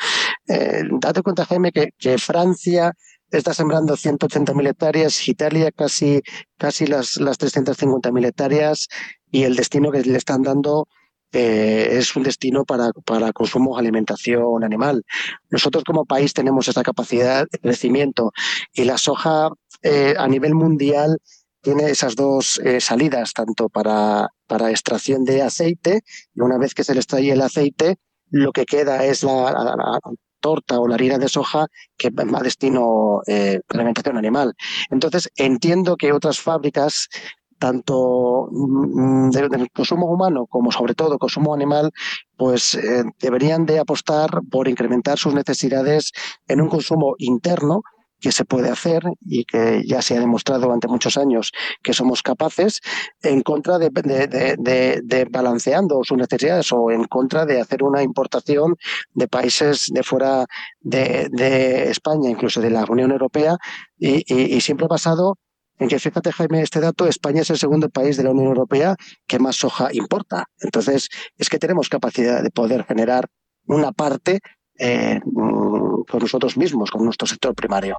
Eh, 0.47 0.83
date 0.99 1.23
cuenta, 1.23 1.45
Jaime, 1.45 1.71
que, 1.71 1.89
que 1.97 2.17
Francia 2.19 2.93
está 3.31 3.53
sembrando 3.53 3.95
180.000 3.95 4.69
hectáreas, 4.69 5.27
Italia 5.27 5.71
casi, 5.71 6.21
casi 6.57 6.85
las, 6.85 7.19
las 7.19 7.39
350.000 7.39 8.25
hectáreas 8.25 8.87
y 9.31 9.43
el 9.43 9.55
destino 9.55 9.91
que 9.91 10.01
le 10.01 10.17
están 10.17 10.41
dando 10.43 10.87
eh, 11.33 11.97
es 11.97 12.15
un 12.15 12.23
destino 12.23 12.65
para, 12.65 12.91
para 13.05 13.31
consumo 13.31 13.77
alimentación 13.77 14.63
animal. 14.63 15.03
Nosotros 15.49 15.85
como 15.85 16.05
país 16.05 16.33
tenemos 16.33 16.67
esa 16.67 16.83
capacidad 16.83 17.45
de 17.49 17.59
crecimiento 17.59 18.31
y 18.73 18.83
la 18.83 18.97
soja 18.97 19.49
eh, 19.81 20.13
a 20.17 20.27
nivel 20.27 20.53
mundial 20.55 21.17
tiene 21.61 21.89
esas 21.89 22.15
dos 22.15 22.59
eh, 22.63 22.81
salidas, 22.81 23.33
tanto 23.33 23.69
para, 23.69 24.29
para 24.47 24.71
extracción 24.71 25.23
de 25.23 25.41
aceite 25.41 26.01
y 26.35 26.41
una 26.41 26.57
vez 26.57 26.73
que 26.73 26.83
se 26.83 26.93
le 26.93 26.99
extrae 26.99 27.31
el 27.31 27.41
aceite, 27.41 27.97
lo 28.29 28.51
que 28.51 28.65
queda 28.65 29.05
es 29.05 29.23
la, 29.23 29.99
torta 30.41 30.79
o 30.79 30.87
la 30.87 30.95
harina 30.95 31.17
de 31.17 31.29
soja 31.29 31.67
que 31.97 32.09
va 32.09 32.39
a 32.39 32.43
destino 32.43 33.21
eh, 33.27 33.61
alimentación 33.69 34.17
animal. 34.17 34.53
Entonces, 34.89 35.29
entiendo 35.35 35.95
que 35.95 36.11
otras 36.11 36.39
fábricas 36.39 37.07
tanto 37.61 38.49
mm, 38.51 39.29
del 39.29 39.69
consumo 39.71 40.07
humano 40.07 40.47
como 40.47 40.71
sobre 40.71 40.95
todo 40.95 41.19
consumo 41.19 41.53
animal, 41.53 41.91
pues 42.35 42.73
eh, 42.73 43.03
deberían 43.19 43.67
de 43.67 43.77
apostar 43.77 44.29
por 44.49 44.67
incrementar 44.67 45.19
sus 45.19 45.35
necesidades 45.35 46.11
en 46.47 46.59
un 46.59 46.69
consumo 46.69 47.13
interno 47.19 47.83
que 48.21 48.31
se 48.31 48.45
puede 48.45 48.69
hacer 48.69 49.03
y 49.19 49.43
que 49.45 49.83
ya 49.85 50.01
se 50.01 50.15
ha 50.15 50.19
demostrado 50.19 50.61
durante 50.61 50.87
muchos 50.87 51.17
años 51.17 51.51
que 51.81 51.93
somos 51.93 52.21
capaces 52.21 52.79
en 53.21 53.41
contra 53.41 53.79
de, 53.79 55.27
balanceando 55.29 56.03
sus 56.03 56.17
necesidades 56.17 56.71
o 56.71 56.91
en 56.91 57.05
contra 57.05 57.45
de 57.45 57.59
hacer 57.59 57.83
una 57.83 58.03
importación 58.03 58.75
de 59.13 59.27
países 59.27 59.87
de 59.91 60.03
fuera 60.03 60.45
de, 60.79 61.89
España, 61.89 62.29
incluso 62.29 62.61
de 62.61 62.69
la 62.69 62.85
Unión 62.87 63.11
Europea, 63.11 63.57
y, 63.97 64.23
y, 64.33 64.61
siempre 64.61 64.85
ha 64.85 64.89
pasado 64.89 65.37
en 65.79 65.87
que, 65.87 65.97
fíjate 65.97 66.31
Jaime, 66.31 66.61
este 66.61 66.79
dato, 66.79 67.07
España 67.07 67.41
es 67.41 67.49
el 67.49 67.57
segundo 67.57 67.89
país 67.89 68.15
de 68.17 68.23
la 68.23 68.31
Unión 68.31 68.47
Europea 68.47 68.95
que 69.25 69.39
más 69.39 69.55
soja 69.55 69.89
importa. 69.91 70.45
Entonces, 70.59 71.09
es 71.37 71.49
que 71.49 71.57
tenemos 71.57 71.89
capacidad 71.89 72.43
de 72.43 72.51
poder 72.51 72.85
generar 72.85 73.27
una 73.65 73.91
parte 73.91 74.41
eh, 74.77 75.19
con 76.09 76.19
nosotros 76.19 76.57
mismos, 76.57 76.91
con 76.91 77.03
nuestro 77.03 77.27
sector 77.27 77.53
primario. 77.55 77.97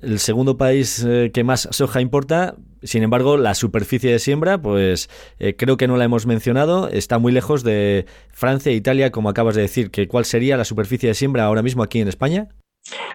El 0.00 0.20
segundo 0.20 0.56
país 0.56 1.04
eh, 1.06 1.30
que 1.34 1.42
más 1.42 1.68
soja 1.72 2.00
importa, 2.00 2.54
sin 2.82 3.02
embargo, 3.02 3.36
la 3.36 3.54
superficie 3.54 4.12
de 4.12 4.18
siembra, 4.20 4.60
pues 4.60 5.10
eh, 5.38 5.56
creo 5.56 5.76
que 5.76 5.88
no 5.88 5.96
la 5.96 6.04
hemos 6.04 6.26
mencionado, 6.26 6.88
está 6.88 7.18
muy 7.18 7.32
lejos 7.32 7.64
de 7.64 8.06
Francia 8.30 8.70
e 8.70 8.76
Italia, 8.76 9.10
como 9.10 9.28
acabas 9.28 9.56
de 9.56 9.62
decir. 9.62 9.90
¿Cuál 10.08 10.24
sería 10.24 10.56
la 10.56 10.64
superficie 10.64 11.08
de 11.08 11.14
siembra 11.14 11.44
ahora 11.44 11.62
mismo 11.62 11.82
aquí 11.82 12.00
en 12.00 12.08
España? 12.08 12.48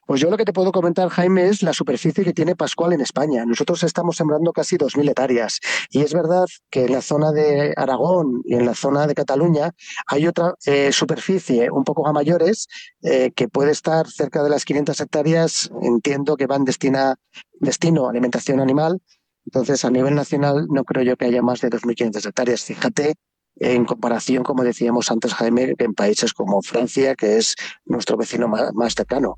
Pues 0.05 0.21
yo 0.21 0.29
lo 0.29 0.37
que 0.37 0.45
te 0.45 0.53
puedo 0.53 0.71
comentar, 0.71 1.09
Jaime, 1.09 1.47
es 1.47 1.63
la 1.63 1.73
superficie 1.73 2.23
que 2.23 2.33
tiene 2.33 2.55
Pascual 2.55 2.93
en 2.93 3.01
España. 3.01 3.45
Nosotros 3.45 3.83
estamos 3.83 4.17
sembrando 4.17 4.51
casi 4.51 4.77
2.000 4.77 5.09
hectáreas. 5.09 5.59
Y 5.89 6.01
es 6.01 6.13
verdad 6.13 6.45
que 6.69 6.85
en 6.85 6.91
la 6.91 7.01
zona 7.01 7.31
de 7.31 7.73
Aragón 7.75 8.41
y 8.45 8.55
en 8.55 8.65
la 8.65 8.75
zona 8.75 9.07
de 9.07 9.15
Cataluña 9.15 9.71
hay 10.07 10.27
otra 10.27 10.53
eh, 10.65 10.91
superficie 10.91 11.71
un 11.71 11.83
poco 11.83 12.07
a 12.07 12.13
mayores 12.13 12.67
eh, 13.01 13.31
que 13.35 13.47
puede 13.47 13.71
estar 13.71 14.07
cerca 14.07 14.43
de 14.43 14.49
las 14.49 14.65
500 14.65 14.99
hectáreas. 14.99 15.71
Entiendo 15.81 16.35
que 16.37 16.47
van 16.47 16.65
destina, 16.65 17.15
destino 17.59 18.07
a 18.07 18.11
alimentación 18.11 18.59
animal. 18.59 19.01
Entonces, 19.45 19.83
a 19.83 19.89
nivel 19.89 20.15
nacional, 20.15 20.67
no 20.69 20.83
creo 20.85 21.03
yo 21.03 21.17
que 21.17 21.25
haya 21.25 21.41
más 21.41 21.59
de 21.61 21.69
2.500 21.69 22.25
hectáreas. 22.27 22.63
Fíjate 22.63 23.15
en 23.57 23.85
comparación, 23.85 24.43
como 24.43 24.63
decíamos 24.63 25.11
antes, 25.11 25.33
Jaime, 25.33 25.73
en 25.77 25.93
países 25.93 26.33
como 26.33 26.61
Francia, 26.61 27.15
que 27.15 27.37
es 27.37 27.55
nuestro 27.85 28.17
vecino 28.17 28.47
más, 28.47 28.95
cercano. 28.95 29.37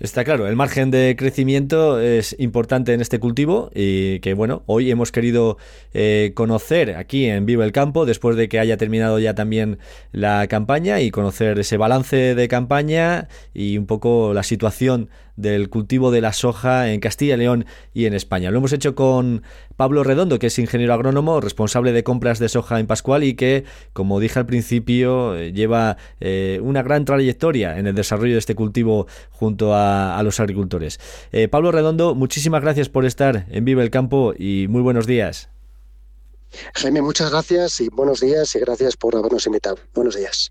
Está 0.00 0.22
claro, 0.22 0.46
el 0.46 0.54
margen 0.54 0.92
de 0.92 1.16
crecimiento 1.18 2.00
es 2.00 2.36
importante 2.38 2.94
en 2.94 3.00
este 3.00 3.18
cultivo 3.18 3.68
y 3.74 4.20
que 4.20 4.32
bueno, 4.32 4.62
hoy 4.66 4.92
hemos 4.92 5.10
querido 5.10 5.58
eh, 5.92 6.30
conocer 6.36 6.94
aquí 6.94 7.26
en 7.26 7.46
Vivo 7.46 7.64
el 7.64 7.72
Campo 7.72 8.06
después 8.06 8.36
de 8.36 8.48
que 8.48 8.60
haya 8.60 8.76
terminado 8.76 9.18
ya 9.18 9.34
también 9.34 9.80
la 10.12 10.46
campaña 10.46 11.00
y 11.00 11.10
conocer 11.10 11.58
ese 11.58 11.78
balance 11.78 12.36
de 12.36 12.46
campaña 12.46 13.26
y 13.52 13.76
un 13.76 13.86
poco 13.86 14.34
la 14.34 14.44
situación 14.44 15.10
del 15.38 15.70
cultivo 15.70 16.10
de 16.10 16.20
la 16.20 16.32
soja 16.32 16.90
en 16.90 17.00
Castilla 17.00 17.34
y 17.34 17.38
León 17.38 17.64
y 17.94 18.06
en 18.06 18.14
España. 18.14 18.50
Lo 18.50 18.58
hemos 18.58 18.72
hecho 18.72 18.94
con 18.94 19.42
Pablo 19.76 20.02
Redondo, 20.02 20.38
que 20.38 20.48
es 20.48 20.58
ingeniero 20.58 20.92
agrónomo, 20.92 21.40
responsable 21.40 21.92
de 21.92 22.02
compras 22.02 22.40
de 22.40 22.48
soja 22.48 22.80
en 22.80 22.88
Pascual 22.88 23.22
y 23.22 23.34
que, 23.34 23.64
como 23.92 24.18
dije 24.18 24.40
al 24.40 24.46
principio, 24.46 25.36
eh, 25.36 25.52
lleva 25.52 25.96
eh, 26.20 26.60
una 26.62 26.82
gran 26.82 27.04
trayectoria 27.04 27.78
en 27.78 27.86
el 27.86 27.94
desarrollo 27.94 28.32
de 28.32 28.40
este 28.40 28.56
cultivo 28.56 29.06
junto 29.30 29.74
a, 29.74 30.20
los 30.24 30.40
agricultores. 30.40 30.98
Eh, 31.30 31.46
Pablo 31.46 31.70
Redondo, 31.70 32.16
muchísimas 32.16 32.60
gracias 32.60 32.88
por 32.88 33.06
estar 33.06 33.46
en 33.48 33.64
Vive 33.64 33.82
el 33.84 33.90
Campo 33.90 34.34
y 34.36 34.66
muy 34.68 34.82
buenos 34.82 35.06
días. 35.06 35.48
Jaime, 36.74 37.00
muchas 37.00 37.30
gracias 37.30 37.80
y 37.80 37.88
buenos 37.88 38.20
días 38.20 38.54
y 38.56 38.58
gracias 38.58 38.96
por 38.96 39.14
habernos 39.14 39.46
invitado. 39.46 39.78
Buenos 39.94 40.16
días. 40.16 40.50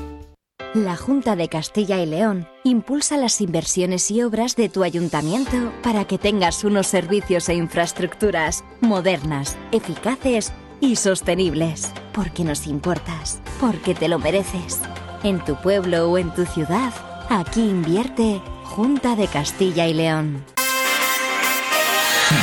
La 0.73 0.95
Junta 0.95 1.35
de 1.35 1.49
Castilla 1.49 1.99
y 1.99 2.05
León 2.05 2.47
impulsa 2.63 3.17
las 3.17 3.41
inversiones 3.41 4.09
y 4.09 4.23
obras 4.23 4.55
de 4.55 4.69
tu 4.69 4.83
ayuntamiento 4.83 5.73
para 5.83 6.05
que 6.05 6.17
tengas 6.17 6.63
unos 6.63 6.87
servicios 6.87 7.49
e 7.49 7.55
infraestructuras 7.55 8.63
modernas, 8.79 9.57
eficaces 9.73 10.53
y 10.79 10.95
sostenibles. 10.95 11.91
Porque 12.13 12.45
nos 12.45 12.67
importas, 12.67 13.41
porque 13.59 13.93
te 13.93 14.07
lo 14.07 14.17
mereces. 14.17 14.79
En 15.23 15.43
tu 15.43 15.57
pueblo 15.57 16.09
o 16.09 16.17
en 16.17 16.33
tu 16.33 16.45
ciudad, 16.45 16.93
aquí 17.27 17.63
invierte 17.63 18.41
Junta 18.63 19.17
de 19.17 19.27
Castilla 19.27 19.89
y 19.89 19.93
León. 19.93 20.45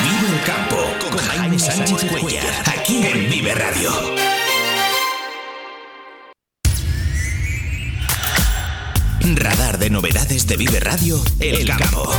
Vive 0.02 0.36
el 0.36 0.44
campo 0.44 0.76
con 1.00 1.16
Jaime 1.16 1.58
Sánchez 1.58 2.12
Cuellar, 2.20 2.44
aquí 2.66 3.06
en 3.06 3.30
Vive 3.30 3.54
Radio. 3.54 4.27
Radar 9.36 9.78
de 9.78 9.90
novedades 9.90 10.46
de 10.46 10.56
Vive 10.56 10.80
Radio, 10.80 11.22
El, 11.40 11.68
campo. 11.68 12.10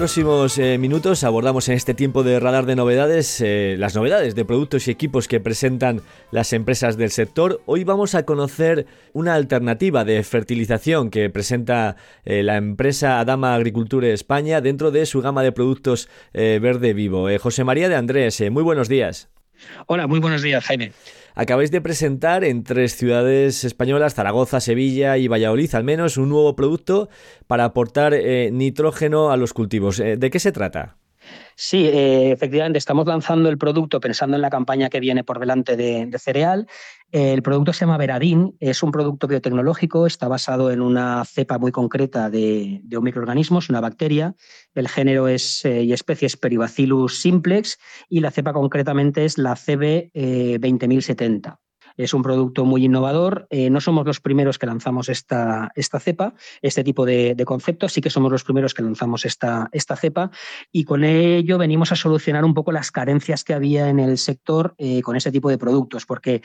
Próximos 0.00 0.56
eh, 0.56 0.78
minutos 0.78 1.24
abordamos 1.24 1.68
en 1.68 1.74
este 1.74 1.92
tiempo 1.92 2.22
de 2.22 2.40
radar 2.40 2.64
de 2.64 2.74
novedades 2.74 3.38
eh, 3.42 3.76
las 3.78 3.94
novedades 3.94 4.34
de 4.34 4.46
productos 4.46 4.88
y 4.88 4.90
equipos 4.90 5.28
que 5.28 5.40
presentan 5.40 6.00
las 6.30 6.54
empresas 6.54 6.96
del 6.96 7.10
sector. 7.10 7.60
Hoy 7.66 7.84
vamos 7.84 8.14
a 8.14 8.24
conocer 8.24 8.86
una 9.12 9.34
alternativa 9.34 10.06
de 10.06 10.22
fertilización 10.22 11.10
que 11.10 11.28
presenta 11.28 11.96
eh, 12.24 12.42
la 12.42 12.56
empresa 12.56 13.20
Adama 13.20 13.54
Agriculture 13.54 14.10
España 14.10 14.62
dentro 14.62 14.90
de 14.90 15.04
su 15.04 15.20
gama 15.20 15.42
de 15.42 15.52
productos 15.52 16.08
verde 16.32 16.94
vivo. 16.94 17.28
José 17.38 17.64
María 17.64 17.90
de 17.90 17.96
Andrés, 17.96 18.42
muy 18.50 18.62
buenos 18.62 18.88
días. 18.88 19.28
Hola, 19.86 20.06
muy 20.06 20.18
buenos 20.18 20.40
días, 20.40 20.64
Jaime. 20.64 20.92
Acabáis 21.34 21.70
de 21.70 21.80
presentar 21.80 22.44
en 22.44 22.64
tres 22.64 22.96
ciudades 22.96 23.64
españolas, 23.64 24.14
Zaragoza, 24.14 24.60
Sevilla 24.60 25.16
y 25.16 25.28
Valladolid, 25.28 25.74
al 25.74 25.84
menos 25.84 26.16
un 26.16 26.28
nuevo 26.28 26.56
producto 26.56 27.08
para 27.46 27.64
aportar 27.64 28.14
eh, 28.14 28.50
nitrógeno 28.52 29.30
a 29.30 29.36
los 29.36 29.52
cultivos. 29.52 30.00
Eh, 30.00 30.16
¿De 30.16 30.30
qué 30.30 30.38
se 30.38 30.52
trata? 30.52 30.99
Sí, 31.56 31.86
eh, 31.86 32.32
efectivamente, 32.32 32.78
estamos 32.78 33.06
lanzando 33.06 33.48
el 33.50 33.58
producto 33.58 34.00
pensando 34.00 34.36
en 34.36 34.42
la 34.42 34.50
campaña 34.50 34.88
que 34.88 34.98
viene 34.98 35.24
por 35.24 35.38
delante 35.38 35.76
de, 35.76 36.10
cereal. 36.18 36.66
El 37.12 37.42
producto 37.42 37.72
se 37.72 37.80
llama 37.80 37.98
Veradin, 37.98 38.56
es 38.60 38.82
un 38.82 38.92
producto 38.92 39.26
biotecnológico, 39.26 40.06
está 40.06 40.26
basado 40.28 40.70
en 40.70 40.80
una 40.80 41.24
cepa 41.24 41.58
muy 41.58 41.72
concreta 41.72 42.30
de, 42.30 42.80
un 42.96 43.04
microorganismo, 43.04 43.60
una 43.68 43.80
bacteria. 43.80 44.34
El 44.74 44.88
género 44.88 45.28
es, 45.28 45.64
eh, 45.64 45.82
y 45.82 45.92
especie 45.92 46.26
es 46.26 46.36
Peribacillus 46.36 47.20
simplex 47.20 47.78
y 48.08 48.20
la 48.20 48.30
cepa 48.30 48.52
concretamente 48.52 49.24
es 49.24 49.36
la 49.36 49.54
CB 49.54 50.12
20070. 50.58 51.60
Es 52.02 52.14
un 52.14 52.22
producto 52.22 52.64
muy 52.64 52.86
innovador. 52.86 53.46
Eh, 53.50 53.68
no 53.68 53.80
somos 53.80 54.06
los 54.06 54.20
primeros 54.20 54.58
que 54.58 54.66
lanzamos 54.66 55.10
esta, 55.10 55.70
esta 55.74 56.00
cepa, 56.00 56.34
este 56.62 56.82
tipo 56.82 57.04
de, 57.04 57.36
conceptos, 57.44 57.92
sí 57.92 58.00
que 58.00 58.08
somos 58.08 58.32
los 58.32 58.42
primeros 58.42 58.72
que 58.72 58.82
lanzamos 58.82 59.26
esta, 59.26 59.68
esta 59.72 59.96
cepa. 59.96 60.30
Y 60.72 60.84
con 60.84 61.04
ello 61.04 61.58
venimos 61.58 61.92
a 61.92 61.96
solucionar 61.96 62.44
un 62.44 62.54
poco 62.54 62.72
las 62.72 62.90
carencias 62.90 63.44
que 63.44 63.52
había 63.52 63.90
en 63.90 63.98
el 63.98 64.16
sector 64.16 64.74
eh, 64.78 65.02
con 65.02 65.14
este 65.14 65.30
tipo 65.30 65.50
de 65.50 65.58
productos, 65.58 66.06
porque 66.06 66.42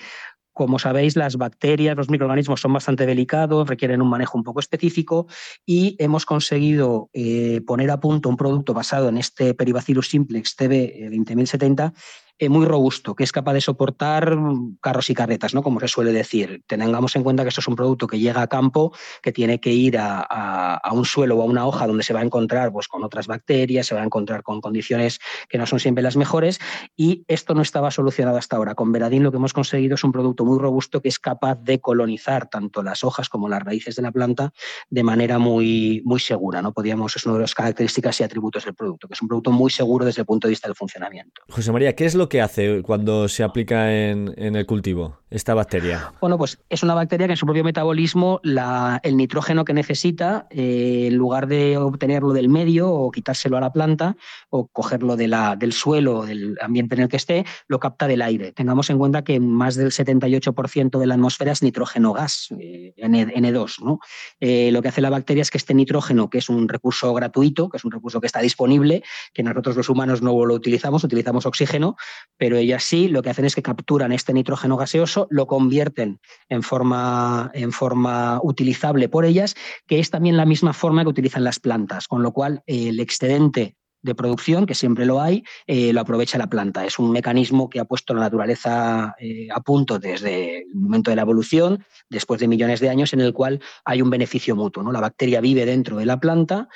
como 0.52 0.80
sabéis, 0.80 1.18
las 1.18 1.36
bacterias, 1.36 1.98
los 1.98 2.10
microorganismos 2.10 2.62
son 2.62 2.72
bastante 2.72 3.06
delicados, 3.06 3.68
requieren 3.68 4.02
un 4.02 4.08
manejo 4.08 4.38
un 4.38 4.44
poco 4.46 4.62
específico. 4.62 5.28
Y 5.66 5.98
hemos 6.00 6.26
conseguido 6.26 7.10
eh, 7.12 7.60
poner 7.68 7.92
a 7.92 8.00
punto 8.00 8.30
un 8.30 8.38
producto 8.38 8.74
basado 8.74 9.10
en 9.10 9.18
este 9.18 9.54
Peribacillus 9.54 10.08
simplex 10.08 10.56
TB 10.56 11.10
20070 11.12 11.94
eh, 12.38 12.50
muy 12.50 12.66
robusto, 12.66 13.16
que 13.16 13.24
es 13.24 13.32
capaz 13.32 13.54
de 13.54 13.62
soportar 13.62 14.38
carros 14.82 15.10
y 15.10 15.14
carretas, 15.14 15.54
¿no? 15.54 15.64
como 15.64 15.80
se 15.80 15.88
suele 15.88 16.12
decir. 16.12 16.64
Tengamos 16.68 17.16
en 17.16 17.24
cuenta 17.24 17.44
que 17.44 17.50
esto 17.50 17.62
es 17.62 17.68
un 17.68 17.78
producto 17.78 18.08
que 18.08 18.20
llega 18.20 18.42
a 18.42 18.48
campo, 18.48 18.94
que 19.22 19.32
tiene 19.32 19.62
que 19.62 19.72
ir 19.72 19.98
a, 19.98 20.82
un 20.92 21.06
suelo 21.06 21.38
o 21.38 21.42
a 21.42 21.46
una 21.46 21.66
hoja 21.66 21.88
donde 21.88 22.04
se 22.04 22.14
va 22.14 22.20
a 22.20 22.24
encontrar 22.24 22.74
pues, 22.74 22.90
con 22.90 23.04
otras 23.06 23.28
bacterias, 23.28 23.88
se 23.88 23.96
va 23.96 24.02
a 24.02 24.04
encontrar 24.04 24.44
con 24.44 24.60
condiciones 24.60 25.20
que 25.48 25.58
no 25.58 25.66
son 25.66 25.80
siempre 25.80 26.04
las 26.04 26.18
mejores, 26.18 26.60
y 26.98 27.24
esto 27.30 27.54
no 27.54 27.62
estaba 27.62 27.90
solucionado 27.90 28.38
hasta 28.38 28.58
ahora. 28.58 28.76
Con 28.76 28.92
Veradín 28.92 29.24
lo 29.24 29.32
que 29.32 29.38
hemos 29.38 29.54
conseguido 29.54 29.96
es 29.96 30.04
un 30.04 30.12
producto 30.12 30.44
muy 30.44 30.60
robusto 30.60 31.02
que 31.02 31.08
es 31.08 31.20
capaz 31.20 31.56
de 31.64 31.80
colonizar 31.80 32.50
tanto 32.50 32.84
las 32.84 33.06
hojas 33.06 33.30
como 33.30 33.48
las 33.48 33.64
raíces 33.64 33.96
de 33.96 34.02
la 34.02 34.12
planta 34.12 34.52
de 34.90 35.04
manera 35.04 35.40
muy, 35.40 36.02
muy 36.04 36.20
segura. 36.20 36.62
¿no? 36.62 36.74
Podíamos, 36.74 37.16
es 37.16 37.26
una 37.26 37.36
de 37.36 37.42
las 37.42 37.56
características 37.56 38.20
y 38.20 38.24
atributos 38.24 38.66
del 38.66 38.76
producto, 38.76 39.08
que 39.08 39.14
es 39.14 39.22
un 39.22 39.30
producto 39.30 39.52
muy 39.52 39.72
seguro 39.72 40.06
desde 40.06 40.22
el 40.22 40.26
punto 40.26 40.48
de 40.48 40.52
vista 40.52 40.68
del 40.68 40.76
funcionamiento. 40.76 41.42
José 41.50 41.72
María, 41.72 41.96
¿qué 41.96 42.06
es 42.06 42.16
lo 42.16 42.25
que 42.30 42.42
hace 42.42 42.82
cuando 42.82 43.28
se 43.28 43.44
aplica 43.44 43.94
en, 43.94 44.34
el 44.38 44.66
cultivo 44.66 45.20
esta 45.30 45.54
bacteria? 45.54 46.14
Bueno, 46.22 46.38
pues 46.38 46.60
es 46.70 46.84
una 46.84 46.94
bacteria 46.94 47.28
que 47.28 47.34
en 47.34 47.38
su 47.38 47.46
propio 47.46 47.64
metabolismo 47.64 48.40
el 48.44 49.18
nitrógeno 49.18 49.66
que 49.66 49.74
necesita, 49.74 50.48
eh, 50.50 51.08
en 51.08 51.16
lugar 51.18 51.48
de 51.48 51.78
obtenerlo 51.78 52.34
del 52.34 52.50
medio 52.50 52.90
o 52.92 53.12
quitárselo 53.12 53.58
a 53.58 53.62
la 53.62 53.74
planta 53.74 54.16
o 54.50 54.68
cogerlo 54.68 55.16
del 55.18 55.74
suelo, 55.74 56.26
del 56.26 56.58
ambiente 56.62 56.96
en 56.96 57.02
el 57.02 57.10
que 57.10 57.18
esté, 57.18 57.46
lo 57.68 57.80
capta 57.80 58.08
del 58.08 58.22
aire. 58.22 58.52
Tengamos 58.52 58.90
en 58.90 58.98
cuenta 58.98 59.24
que 59.24 59.40
más 59.40 59.76
del 59.76 59.92
78% 59.92 61.00
de 61.00 61.08
la 61.08 61.16
atmósfera 61.16 61.52
es 61.52 61.64
nitrógeno 61.64 62.14
gas, 62.14 62.50
eh, 62.60 62.94
N2. 62.98 63.84
¿no? 63.84 64.00
Eh, 64.40 64.72
lo 64.72 64.82
que 64.82 64.90
hace 64.90 65.02
la 65.02 65.10
bacteria 65.10 65.42
es 65.42 65.52
que 65.52 65.58
este 65.58 65.74
nitrógeno, 65.74 66.30
que 66.30 66.38
es 66.38 66.50
un 66.50 66.68
recurso 66.68 67.14
gratuito, 67.14 67.70
que 67.70 67.78
es 67.78 67.86
un 67.86 67.92
recurso 67.92 68.22
que 68.22 68.28
está 68.28 68.40
disponible, 68.40 69.04
que 69.34 69.44
nosotros 69.44 69.76
los 69.76 69.90
humanos 69.90 70.22
no 70.22 70.46
lo 70.46 70.54
utilizamos, 70.54 71.04
utilizamos 71.04 71.46
oxígeno, 71.46 71.96
pero 72.38 72.58
ellas 72.58 72.84
sí 72.84 73.08
lo 73.08 73.22
que 73.22 73.30
hacen 73.30 73.46
es 73.46 73.56
que 73.56 73.62
capturan 73.62 74.12
este 74.12 74.34
nitrógeno 74.34 74.78
gaseoso, 74.78 75.28
lo 75.30 75.48
convierten 75.48 76.20
en 76.50 76.64
forma, 76.64 77.52
en 77.54 77.72
forma 77.72 78.40
utilizable 78.44 79.10
por 79.10 79.26
ellas, 79.26 79.56
que 79.88 80.00
es 80.00 80.10
también 80.10 80.38
la 80.38 80.46
misma 80.46 80.74
forma 80.74 81.04
que 81.04 81.10
utilizan 81.10 81.44
las 81.44 81.60
plantas, 81.60 82.08
con 82.08 82.24
lo 82.24 82.32
cual 82.32 82.64
el 82.68 83.00
excedente 83.00 83.76
de 84.06 84.16
producción, 84.16 84.68
que 84.68 84.76
siempre 84.76 85.06
lo 85.06 85.20
hay, 85.20 85.44
eh, 85.66 85.92
lo 85.92 86.00
aprovecha 86.00 86.38
la 86.38 86.48
planta. 86.48 86.86
Es 86.86 87.00
un 87.00 87.12
mecanismo 87.12 87.70
que 87.70 87.80
ha 87.80 87.86
puesto 87.86 88.14
la 88.14 88.22
naturaleza 88.22 89.16
eh, 89.20 89.48
a 89.52 89.62
punto 89.62 89.98
desde 89.98 90.60
el 90.60 90.76
momento 90.76 91.10
de 91.10 91.16
la 91.16 91.24
evolución, 91.24 91.84
después 92.08 92.40
de 92.40 92.48
millones 92.48 92.80
de 92.80 92.90
años, 92.90 93.14
en 93.14 93.22
el 93.22 93.34
cual 93.34 93.62
hay 93.84 94.04
un 94.04 94.12
beneficio 94.12 94.56
mutuo. 94.56 94.84
La 94.92 95.02
bacteria 95.02 95.42
vive 95.42 95.66
dentro 95.66 95.98
de 95.98 96.06
la 96.06 96.20
planta 96.20 96.70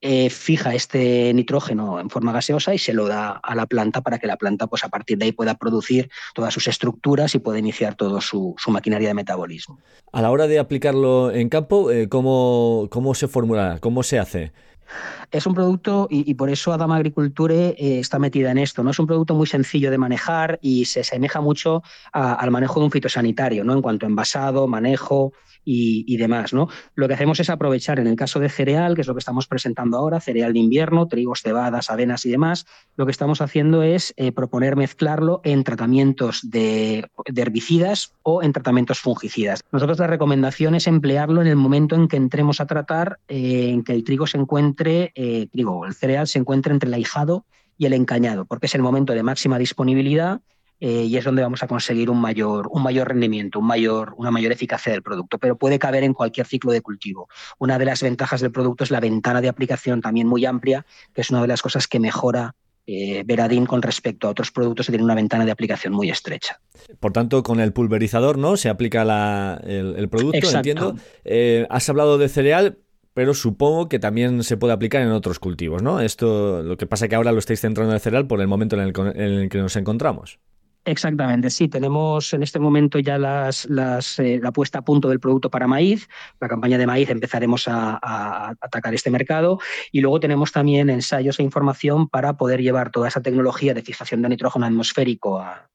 eh, 0.00 0.28
fija 0.28 0.74
este 0.74 1.32
nitrógeno 1.32 1.98
en 1.98 2.10
forma 2.10 2.32
gaseosa 2.32 2.74
y 2.74 2.78
se 2.78 2.92
lo 2.92 3.08
da 3.08 3.40
a 3.42 3.54
la 3.54 3.66
planta 3.66 4.02
para 4.02 4.18
que 4.18 4.26
la 4.26 4.36
planta, 4.36 4.66
pues 4.66 4.84
a 4.84 4.88
partir 4.88 5.16
de 5.18 5.26
ahí, 5.26 5.32
pueda 5.32 5.54
producir 5.54 6.10
todas 6.34 6.52
sus 6.52 6.68
estructuras 6.68 7.34
y 7.34 7.38
pueda 7.38 7.58
iniciar 7.58 7.94
toda 7.94 8.20
su, 8.20 8.54
maquinaria 8.68 9.08
de 9.08 9.14
metabolismo. 9.14 9.78
A 10.12 10.20
la 10.20 10.30
hora 10.30 10.46
de 10.46 10.58
aplicarlo 10.58 11.32
en 11.32 11.48
campo, 11.48 11.90
eh, 11.90 12.08
¿cómo, 12.08 12.88
¿cómo 12.90 13.14
se 13.14 13.28
formula? 13.28 13.78
¿Cómo 13.80 14.02
se 14.02 14.18
hace? 14.18 14.52
Es 15.30 15.46
un 15.46 15.54
producto, 15.54 16.06
y, 16.10 16.34
por 16.34 16.50
eso 16.50 16.72
Adama 16.72 16.96
Agriculture 16.96 17.68
eh, 17.70 17.98
está 17.98 18.18
metida 18.18 18.50
en 18.50 18.58
esto, 18.58 18.82
¿no? 18.82 18.90
Es 18.90 18.98
un 18.98 19.06
producto 19.06 19.34
muy 19.34 19.46
sencillo 19.46 19.90
de 19.90 19.98
manejar 19.98 20.58
y 20.62 20.84
se 20.84 21.00
asemeja 21.00 21.40
mucho 21.40 21.82
al 22.12 22.50
manejo 22.50 22.80
de 22.80 22.86
un 22.86 22.92
fitosanitario, 22.92 23.64
¿no? 23.64 23.72
En 23.72 23.82
cuanto 23.82 24.06
a 24.06 24.08
envasado, 24.08 24.68
manejo, 24.68 25.32
y, 25.64 26.16
demás. 26.16 26.52
¿no? 26.52 26.68
Lo 26.94 27.08
que 27.08 27.14
hacemos 27.14 27.40
es 27.40 27.50
aprovechar, 27.50 27.98
en 27.98 28.06
el 28.06 28.16
caso 28.16 28.40
de 28.40 28.48
cereal, 28.48 28.94
que 28.94 29.00
es 29.00 29.06
lo 29.06 29.14
que 29.14 29.18
estamos 29.18 29.46
presentando 29.46 29.96
ahora, 29.96 30.20
cereal 30.20 30.52
de 30.52 30.58
invierno, 30.58 31.08
trigos, 31.08 31.40
cebadas, 31.42 31.90
avenas 31.90 32.24
y 32.26 32.30
demás, 32.30 32.66
lo 32.96 33.06
que 33.06 33.12
estamos 33.12 33.40
haciendo 33.40 33.82
es 33.82 34.14
eh, 34.16 34.32
proponer 34.32 34.76
mezclarlo 34.76 35.40
en 35.44 35.64
tratamientos 35.64 36.40
de, 36.50 37.08
herbicidas 37.34 38.12
o 38.22 38.42
en 38.42 38.52
tratamientos 38.52 39.00
fungicidas. 39.00 39.62
Nosotros 39.72 39.98
la 39.98 40.06
recomendación 40.06 40.74
es 40.74 40.86
emplearlo 40.86 41.40
en 41.40 41.48
el 41.48 41.56
momento 41.56 41.94
en 41.94 42.08
que 42.08 42.16
entremos 42.16 42.60
a 42.60 42.66
tratar, 42.66 43.18
eh, 43.28 43.70
en 43.70 43.84
que 43.84 43.92
el 43.92 44.04
trigo 44.04 44.26
se 44.26 44.38
encuentre, 44.38 45.12
eh, 45.14 45.48
el 45.52 45.94
cereal 45.94 46.26
se 46.26 46.38
encuentre 46.38 46.72
entre 46.72 46.88
el 46.88 46.94
ahijado 46.94 47.44
y 47.76 47.86
el 47.86 47.92
encañado, 47.92 48.44
porque 48.44 48.66
es 48.66 48.74
el 48.74 48.82
momento 48.82 49.12
de 49.12 49.22
máxima 49.22 49.58
disponibilidad 49.58 50.40
eh, 50.86 51.04
y 51.04 51.16
es 51.16 51.24
donde 51.24 51.40
vamos 51.40 51.62
a 51.62 51.66
conseguir 51.66 52.10
un 52.10 52.20
mayor, 52.20 52.68
un 52.70 52.82
mayor 52.82 53.08
rendimiento, 53.08 53.58
un 53.58 53.66
mayor, 53.66 54.12
una 54.18 54.30
mayor 54.30 54.52
eficacia 54.52 54.92
del 54.92 55.00
producto, 55.00 55.38
pero 55.38 55.56
puede 55.56 55.78
caber 55.78 56.04
en 56.04 56.12
cualquier 56.12 56.46
ciclo 56.46 56.72
de 56.72 56.82
cultivo. 56.82 57.26
Una 57.58 57.78
de 57.78 57.86
las 57.86 58.02
ventajas 58.02 58.42
del 58.42 58.52
producto 58.52 58.84
es 58.84 58.90
la 58.90 59.00
ventana 59.00 59.40
de 59.40 59.48
aplicación 59.48 60.02
también 60.02 60.26
muy 60.26 60.44
amplia, 60.44 60.84
que 61.14 61.22
es 61.22 61.30
una 61.30 61.40
de 61.40 61.48
las 61.48 61.62
cosas 61.62 61.88
que 61.88 62.00
mejora 62.00 62.54
eh, 62.86 63.22
Veradin 63.24 63.64
con 63.64 63.80
respecto 63.80 64.28
a 64.28 64.32
otros 64.32 64.50
productos 64.50 64.84
que 64.84 64.92
tienen 64.92 65.06
una 65.06 65.14
ventana 65.14 65.46
de 65.46 65.52
aplicación 65.52 65.94
muy 65.94 66.10
estrecha. 66.10 66.60
Por 67.00 67.12
tanto, 67.12 67.42
con 67.42 67.60
el 67.60 67.72
pulverizador, 67.72 68.36
¿no? 68.36 68.58
Se 68.58 68.68
aplica 68.68 69.58
el, 69.64 70.08
producto, 70.10 70.50
entiendo. 70.54 70.96
Eh, 71.24 71.66
has 71.70 71.88
hablado 71.88 72.18
de 72.18 72.28
cereal, 72.28 72.76
pero 73.14 73.32
supongo 73.32 73.88
que 73.88 73.98
también 73.98 74.44
se 74.44 74.58
puede 74.58 74.74
aplicar 74.74 75.00
en 75.00 75.12
otros 75.12 75.38
cultivos, 75.38 75.82
¿no? 75.82 76.00
Esto, 76.00 76.62
lo 76.62 76.76
que 76.76 76.86
pasa 76.86 77.06
es 77.06 77.08
que 77.08 77.14
ahora 77.14 77.32
lo 77.32 77.38
estáis 77.38 77.62
centrando 77.62 77.92
en 77.92 77.94
el 77.94 78.02
cereal 78.02 78.26
por 78.26 78.42
el 78.42 78.48
momento 78.48 78.76
en 78.76 78.82
el 78.82 79.48
que 79.48 79.58
nos 79.58 79.76
encontramos. 79.76 80.40
Exactamente, 80.86 81.48
sí, 81.48 81.68
tenemos 81.68 82.34
en 82.34 82.42
este 82.42 82.58
momento 82.58 82.98
ya 82.98 83.16
las, 83.16 83.66
eh, 84.18 84.38
la 84.42 84.52
puesta 84.52 84.80
a 84.80 84.84
punto 84.84 85.08
del 85.08 85.18
producto 85.18 85.50
para 85.50 85.66
maíz, 85.66 86.08
la 86.40 86.48
campaña 86.48 86.76
de 86.76 86.86
maíz 86.86 87.08
empezaremos 87.08 87.68
a, 87.68 88.52
atacar 88.60 88.92
este 88.92 89.10
mercado 89.10 89.58
y 89.92 90.02
luego 90.02 90.20
tenemos 90.20 90.52
también 90.52 90.90
ensayos 90.90 91.38
e 91.38 91.42
información 91.42 92.06
para 92.10 92.36
poder 92.36 92.60
llevar 92.60 92.90
toda 92.90 93.08
esa 93.08 93.22
tecnología 93.22 93.72
de 93.72 93.80
fijación 93.80 94.20
de 94.20 94.28
nitrógeno 94.28 94.66
atmosférico 94.66 95.38
a, 95.38 95.70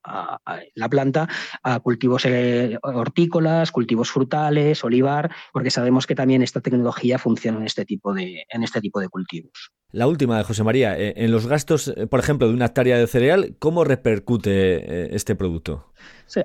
la 0.76 0.90
planta 0.90 1.28
a 1.64 1.80
cultivos 1.80 2.26
eh, 2.26 2.78
hortícolas, 2.84 3.72
cultivos 3.72 4.12
frutales, 4.12 4.84
olivar, 4.84 5.32
porque 5.52 5.72
sabemos 5.72 6.06
que 6.06 6.14
también 6.14 6.44
esta 6.44 6.62
tecnología 6.62 7.18
funciona 7.18 7.58
en 7.58 7.66
este 7.66 7.84
tipo 7.84 8.14
de, 8.14 8.46
en 8.48 8.64
este 8.64 8.80
tipo 8.80 9.00
de 9.00 9.10
cultivos. 9.10 9.72
La 9.92 10.06
última 10.06 10.38
de 10.38 10.44
José 10.44 10.64
María, 10.64 10.96
eh, 11.00 11.14
en 11.18 11.32
los 11.32 11.48
gastos, 11.48 11.88
eh, 11.88 12.06
por 12.06 12.20
ejemplo, 12.20 12.48
de 12.48 12.54
una 12.54 12.66
hectárea 12.66 12.98
de 12.98 13.08
cereal, 13.08 13.56
¿cómo 13.58 13.84
repercute 13.84 14.52
eh, 14.52 15.10
este 15.14 15.36
producto? 15.36 15.86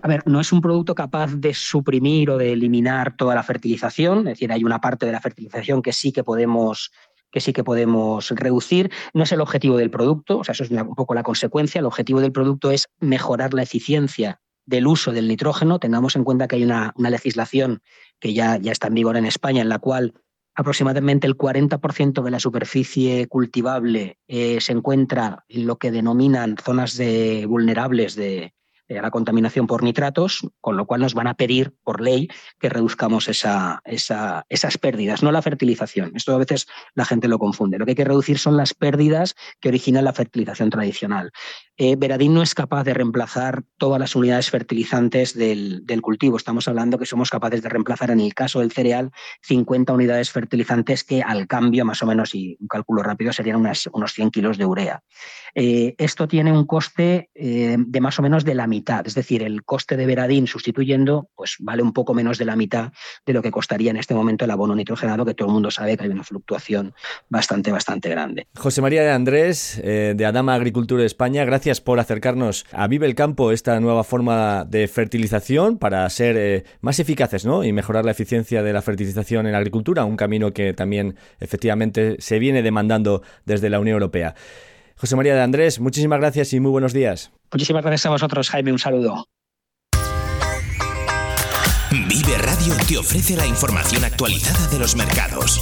a 0.01 0.09
ver, 0.09 0.23
no 0.25 0.41
es 0.41 0.51
un 0.51 0.63
producto 0.63 0.95
capaz 0.95 1.35
de 1.35 1.53
suprimir 1.53 2.31
o 2.31 2.39
de 2.39 2.55
eliminar 2.55 3.19
toda 3.19 3.35
la 3.35 3.43
fertilización, 3.43 4.21
es 4.21 4.25
decir, 4.25 4.51
hay 4.51 4.65
una 4.65 4.81
parte 4.81 5.05
de 5.05 5.13
la 5.13 5.21
fertilización 5.21 5.83
que 5.83 5.93
sí 5.93 6.11
que 6.11 6.25
podemos 6.25 6.91
que 7.31 7.41
sí 7.41 7.53
que 7.53 7.65
podemos 7.65 8.31
reducir. 8.31 8.91
No 9.13 9.25
es 9.25 9.33
el 9.33 9.41
objetivo 9.41 9.77
del 9.77 9.91
producto, 9.91 10.39
o 10.39 10.45
sea, 10.45 10.53
eso 10.53 10.63
es 10.63 10.71
un 10.71 10.95
poco 10.95 11.15
la 11.15 11.25
consecuencia. 11.25 11.81
El 11.81 11.87
objetivo 11.87 12.21
del 12.21 12.31
producto 12.31 12.71
es 12.71 12.87
mejorar 13.01 13.53
la 13.55 13.65
eficiencia 13.65 14.41
del 14.67 14.87
uso 14.87 15.11
del 15.11 15.27
nitrógeno. 15.27 15.81
Tengamos 15.81 16.15
en 16.15 16.23
cuenta 16.23 16.47
que 16.47 16.57
hay 16.57 16.65
una, 16.65 16.93
una 16.97 17.11
legislación 17.11 17.83
que 18.21 18.33
ya, 18.33 18.57
ya 18.59 18.71
está 18.71 18.87
en 18.87 18.95
vigor 18.95 19.17
en 19.17 19.27
España 19.27 19.63
en 19.63 19.69
la 19.69 19.81
cual 19.81 20.15
aproximadamente 20.55 21.27
el 21.27 21.37
40% 21.37 22.23
de 22.23 22.31
la 22.31 22.41
superficie 22.41 23.27
cultivable 23.27 24.19
eh, 24.29 24.61
se 24.61 24.73
encuentra 24.73 25.45
en 25.49 25.67
lo 25.67 25.77
que 25.77 25.91
denominan 25.91 26.57
zonas 26.57 26.97
de, 26.97 27.47
vulnerables 27.47 28.15
de, 28.15 28.55
a 28.89 29.03
la 29.03 29.11
contaminación 29.11 29.67
por 29.67 29.83
nitratos, 29.83 30.47
con 30.61 30.77
lo 30.77 30.87
cual 30.87 31.01
nos 31.01 31.15
van 31.15 31.27
a 31.27 31.35
pedir 31.35 31.75
por 31.83 32.01
ley 32.01 32.29
que 32.59 32.69
reduzcamos 32.69 33.29
esa, 33.29 33.83
esas 33.85 34.79
pérdidas, 34.79 35.23
no 35.23 35.33
la 35.33 35.43
fertilización. 35.43 36.13
Esto 36.15 36.35
a 36.35 36.39
veces 36.39 36.67
la 36.95 37.05
gente 37.05 37.29
lo 37.29 37.39
confunde. 37.39 37.79
Lo 37.79 37.85
que 37.85 37.93
hay 37.93 37.97
que 37.97 38.05
reducir 38.05 38.39
son 38.39 38.57
las 38.57 38.75
pérdidas 38.75 39.35
que 39.61 39.69
originan 39.69 40.05
la 40.05 40.13
fertilización 40.13 40.71
tradicional. 40.71 41.33
Eh, 41.77 41.97
Veradín 41.97 42.35
no 42.35 42.43
es 42.43 42.55
capaz 42.55 42.85
de 42.85 42.95
reemplazar 42.95 43.65
todas 43.79 43.99
las 43.99 44.15
unidades 44.15 44.51
fertilizantes 44.51 45.35
del, 45.35 45.85
cultivo. 46.03 46.37
Estamos 46.37 46.69
hablando 46.69 46.99
que 46.99 47.07
somos 47.07 47.31
capaces 47.31 47.63
de 47.63 47.69
reemplazar, 47.69 48.11
en 48.11 48.21
el 48.21 48.35
caso 48.35 48.61
del 48.61 48.71
cereal, 48.71 49.11
50 49.43 49.93
unidades 49.93 50.31
fertilizantes 50.31 51.03
que 51.03 51.23
al 51.23 51.47
cambio, 51.47 51.85
más 51.85 52.03
o 52.03 52.07
menos, 52.07 52.35
y 52.35 52.57
un 52.61 52.69
cálculo 52.69 53.03
rápido, 53.03 53.33
serían 53.33 53.57
unos 53.57 54.13
100 54.13 54.31
kilos 54.31 54.59
de 54.59 54.67
urea. 54.67 55.03
Eh, 55.55 55.95
esto 55.99 56.29
tiene 56.29 56.53
un 56.53 56.67
coste 56.67 57.31
eh, 57.35 57.77
de 57.79 58.01
más 58.01 58.19
o 58.19 58.23
menos 58.23 58.45
de 58.45 58.55
la 58.55 58.67
mitad, 58.67 58.74
es 59.05 59.15
decir, 59.15 59.43
el 59.43 59.65
coste 59.65 59.97
de 59.97 60.07
Veradín 60.07 60.47
sustituyendo, 60.47 61.29
pues 61.35 61.57
vale 61.61 61.83
un 61.83 61.93
poco 61.93 62.15
menos 62.15 62.39
de 62.39 62.45
la 62.45 62.57
mitad 62.57 62.93
de 63.27 63.33
lo 63.33 63.43
que 63.43 63.51
costaría 63.51 63.91
en 63.91 63.97
este 63.97 64.15
momento 64.15 64.45
el 64.45 64.51
abono 64.51 64.75
nitrogenado, 64.75 65.25
que 65.25 65.35
todo 65.35 65.49
el 65.49 65.55
mundo 65.55 65.71
sabe 65.71 65.97
que 65.97 66.05
hay 66.05 66.11
una 66.11 66.25
fluctuación 66.25 66.95
bastante, 67.29 67.71
bastante 67.71 68.09
grande. 68.09 68.47
José 68.57 68.83
María 68.83 69.03
de 69.03 69.11
Andrés, 69.11 69.81
eh, 69.83 70.15
de 70.17 70.27
Adama 70.27 70.55
Agricultura 70.55 71.01
de 71.01 71.07
España, 71.07 71.45
gracias 71.45 71.81
por 71.81 71.99
acercarnos 71.99 72.67
a 72.73 72.87
Vive 72.87 73.07
el 73.07 73.15
Campo, 73.15 73.53
esta 73.53 73.79
nueva 73.81 74.05
forma 74.05 74.65
de 74.65 74.89
fertilización 74.89 75.79
para 75.79 76.09
ser 76.11 76.65
más 76.81 76.99
eficaces 76.99 77.45
¿no? 77.45 77.65
y 77.65 77.73
mejorar 77.73 78.05
la 78.05 78.11
eficiencia 78.11 78.63
de 78.63 78.73
la 78.73 78.83
fertilización 78.83 79.47
en 79.47 79.53
la 79.53 79.59
agricultura, 79.59 80.05
un 80.05 80.17
camino 80.17 80.53
que 80.53 80.73
también 80.73 81.17
efectivamente 81.41 82.17
se 82.19 82.39
viene 82.39 82.63
demandando 82.63 83.23
desde 83.45 83.71
la 83.71 83.81
Unión 83.81 83.95
Europea. 83.95 84.35
José 84.97 85.17
María 85.17 85.35
de 85.35 85.43
Andrés, 85.43 85.81
muchísimas 85.81 86.21
gracias 86.21 86.53
y 86.53 86.61
muy 86.61 86.71
buenos 86.71 86.93
días. 86.93 87.33
Muchísimas 87.53 87.83
gracias 87.83 88.07
a 88.07 88.11
vosotros, 88.11 88.51
Jaime. 88.51 88.73
Un 88.73 88.79
saludo. 88.79 89.27
Vive 91.91 92.39
Radio 92.39 92.75
te 92.89 92.99
ofrece 92.99 93.37
la 93.37 93.47
información 93.47 94.05
actualizada 94.05 94.67
de 94.69 94.79
los 94.79 94.97
mercados. 94.97 95.61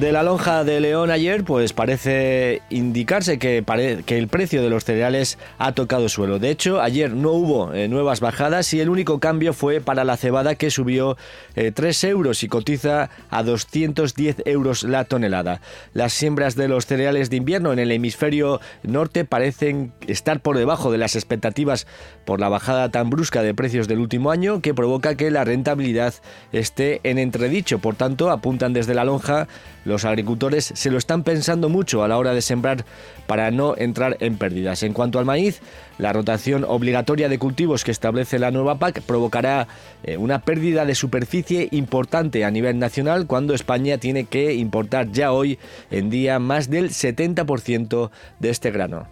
De 0.00 0.12
la 0.12 0.22
lonja 0.22 0.62
de 0.62 0.80
León 0.80 1.10
ayer, 1.10 1.42
pues 1.42 1.72
parece 1.72 2.62
indicarse 2.70 3.38
que, 3.38 3.64
el 4.06 4.28
precio 4.28 4.62
de 4.62 4.70
los 4.70 4.84
cereales 4.84 5.38
ha 5.58 5.72
tocado 5.72 6.08
suelo. 6.08 6.38
De 6.38 6.50
hecho, 6.50 6.80
ayer 6.80 7.12
no 7.12 7.32
hubo 7.32 7.72
eh, 7.72 7.88
nuevas 7.88 8.20
bajadas 8.20 8.72
y 8.74 8.80
el 8.80 8.90
único 8.90 9.18
cambio 9.18 9.52
fue 9.52 9.80
para 9.80 10.04
la 10.04 10.16
cebada 10.16 10.54
que 10.54 10.70
subió 10.70 11.16
3 11.54 12.04
eh, 12.04 12.08
euros 12.08 12.42
y 12.44 12.48
cotiza 12.48 13.10
a 13.30 13.42
210 13.42 14.42
euros 14.44 14.84
la 14.84 15.04
tonelada. 15.04 15.60
Las 15.94 16.12
siembras 16.12 16.54
de 16.54 16.68
los 16.68 16.86
cereales 16.86 17.28
de 17.28 17.36
invierno 17.36 17.72
en 17.72 17.80
el 17.80 17.90
hemisferio 17.90 18.60
norte 18.84 19.24
parecen 19.24 19.92
estar 20.06 20.40
por 20.40 20.56
debajo 20.58 20.92
de 20.92 20.98
las 20.98 21.16
expectativas 21.16 21.86
por 22.24 22.40
la 22.40 22.48
bajada 22.48 22.90
tan 22.90 23.10
brusca 23.10 23.42
de 23.42 23.54
precios 23.54 23.88
del 23.88 23.98
último 23.98 24.30
año 24.30 24.60
que 24.60 24.74
provoca 24.74 25.16
que 25.16 25.30
la 25.30 25.44
rentabilidad 25.44 26.14
esté 26.52 27.00
en 27.02 27.18
entredicho. 27.18 27.80
Por 27.80 27.96
tanto, 27.96 28.30
apuntan 28.30 28.72
desde 28.72 28.94
la 28.94 29.04
lonja 29.04 29.48
los 29.88 30.04
agricultores 30.04 30.72
se 30.74 30.90
lo 30.90 30.98
están 30.98 31.24
pensando 31.24 31.68
mucho 31.68 32.04
a 32.04 32.08
la 32.08 32.18
hora 32.18 32.34
de 32.34 32.42
sembrar 32.42 32.84
para 33.26 33.50
no 33.50 33.74
entrar 33.76 34.16
en 34.20 34.36
pérdidas. 34.36 34.82
En 34.82 34.92
cuanto 34.92 35.18
al 35.18 35.24
maíz, 35.24 35.60
la 35.98 36.12
rotación 36.12 36.64
obligatoria 36.64 37.28
de 37.28 37.38
cultivos 37.38 37.84
que 37.84 37.90
establece 37.90 38.38
la 38.38 38.50
nueva 38.50 38.78
PAC 38.78 39.00
provocará 39.02 39.66
eh, 40.04 40.16
una 40.16 40.40
pérdida 40.40 40.84
de 40.84 40.94
superficie 40.94 41.68
importante 41.72 42.44
a 42.44 42.50
nivel 42.50 42.78
nacional 42.78 43.26
cuando 43.26 43.54
España 43.54 43.98
tiene 43.98 44.24
que 44.24 44.54
importar 44.54 45.10
ya 45.10 45.32
hoy 45.32 45.58
en 45.90 46.10
día 46.10 46.38
más 46.38 46.70
del 46.70 46.90
70% 46.90 48.10
de 48.38 48.50
este 48.50 48.70
grano. 48.70 49.06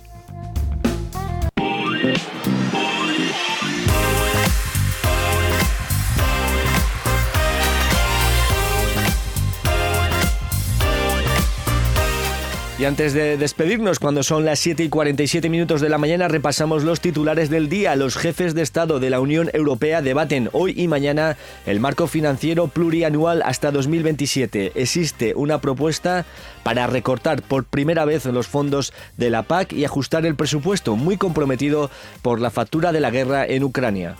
Y 12.78 12.84
antes 12.84 13.14
de 13.14 13.38
despedirnos, 13.38 13.98
cuando 13.98 14.22
son 14.22 14.44
las 14.44 14.58
7 14.58 14.84
y 14.84 14.88
47 14.90 15.48
minutos 15.48 15.80
de 15.80 15.88
la 15.88 15.96
mañana, 15.96 16.28
repasamos 16.28 16.84
los 16.84 17.00
titulares 17.00 17.48
del 17.48 17.70
día. 17.70 17.96
Los 17.96 18.18
jefes 18.18 18.54
de 18.54 18.60
Estado 18.60 19.00
de 19.00 19.08
la 19.08 19.18
Unión 19.18 19.48
Europea 19.54 20.02
debaten 20.02 20.50
hoy 20.52 20.74
y 20.76 20.86
mañana 20.86 21.38
el 21.64 21.80
marco 21.80 22.06
financiero 22.06 22.68
plurianual 22.68 23.40
hasta 23.46 23.70
2027. 23.70 24.72
Existe 24.74 25.34
una 25.34 25.62
propuesta 25.62 26.26
para 26.64 26.86
recortar 26.86 27.40
por 27.40 27.64
primera 27.64 28.04
vez 28.04 28.26
los 28.26 28.46
fondos 28.46 28.92
de 29.16 29.30
la 29.30 29.44
PAC 29.44 29.72
y 29.72 29.86
ajustar 29.86 30.26
el 30.26 30.36
presupuesto, 30.36 30.96
muy 30.96 31.16
comprometido 31.16 31.90
por 32.20 32.42
la 32.42 32.50
factura 32.50 32.92
de 32.92 33.00
la 33.00 33.10
guerra 33.10 33.46
en 33.46 33.64
Ucrania. 33.64 34.16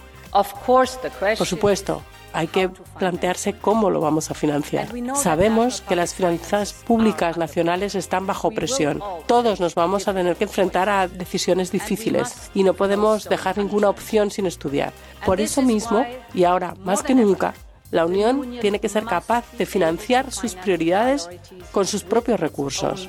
Por 1.37 1.47
supuesto, 1.47 2.03
hay 2.37 2.49
que 2.49 2.69
plantearse 2.99 3.55
cómo 3.55 3.89
lo 3.89 4.01
vamos 4.01 4.31
a 4.31 4.35
financiar. 4.35 4.89
Sabemos 5.15 5.81
que 5.81 5.97
las 5.97 6.15
finanzas 6.15 6.75
públicas 6.75 7.39
nacionales 7.39 7.95
están 7.95 8.27
bajo 8.27 8.51
presión. 8.51 9.01
Todos 9.27 9.59
nos 9.59 9.75
vamos 9.75 10.07
a 10.07 10.13
tener 10.13 10.37
que 10.37 10.45
enfrentar 10.45 10.91
a 10.91 11.09
decisiones 11.09 11.73
difíciles 11.73 12.51
y 12.53 12.63
no 12.63 12.75
podemos 12.75 13.25
dejar 13.25 13.57
ninguna 13.57 13.89
opción 13.89 14.31
sin 14.31 14.45
estudiar. 14.45 14.93
Por 15.25 15.41
eso 15.41 15.63
mismo, 15.63 16.05
y 16.35 16.45
ahora 16.45 16.75
más 16.85 17.03
que 17.03 17.15
nunca, 17.15 17.55
la 17.91 18.05
Unión 18.05 18.59
tiene 18.61 18.81
que 18.81 18.91
ser 18.91 19.05
capaz 19.05 19.51
de 19.57 19.65
financiar 19.65 20.31
sus 20.31 20.55
prioridades 20.55 21.31
con 21.73 21.87
sus 21.87 22.03
propios 22.05 22.39
recursos. 22.39 23.09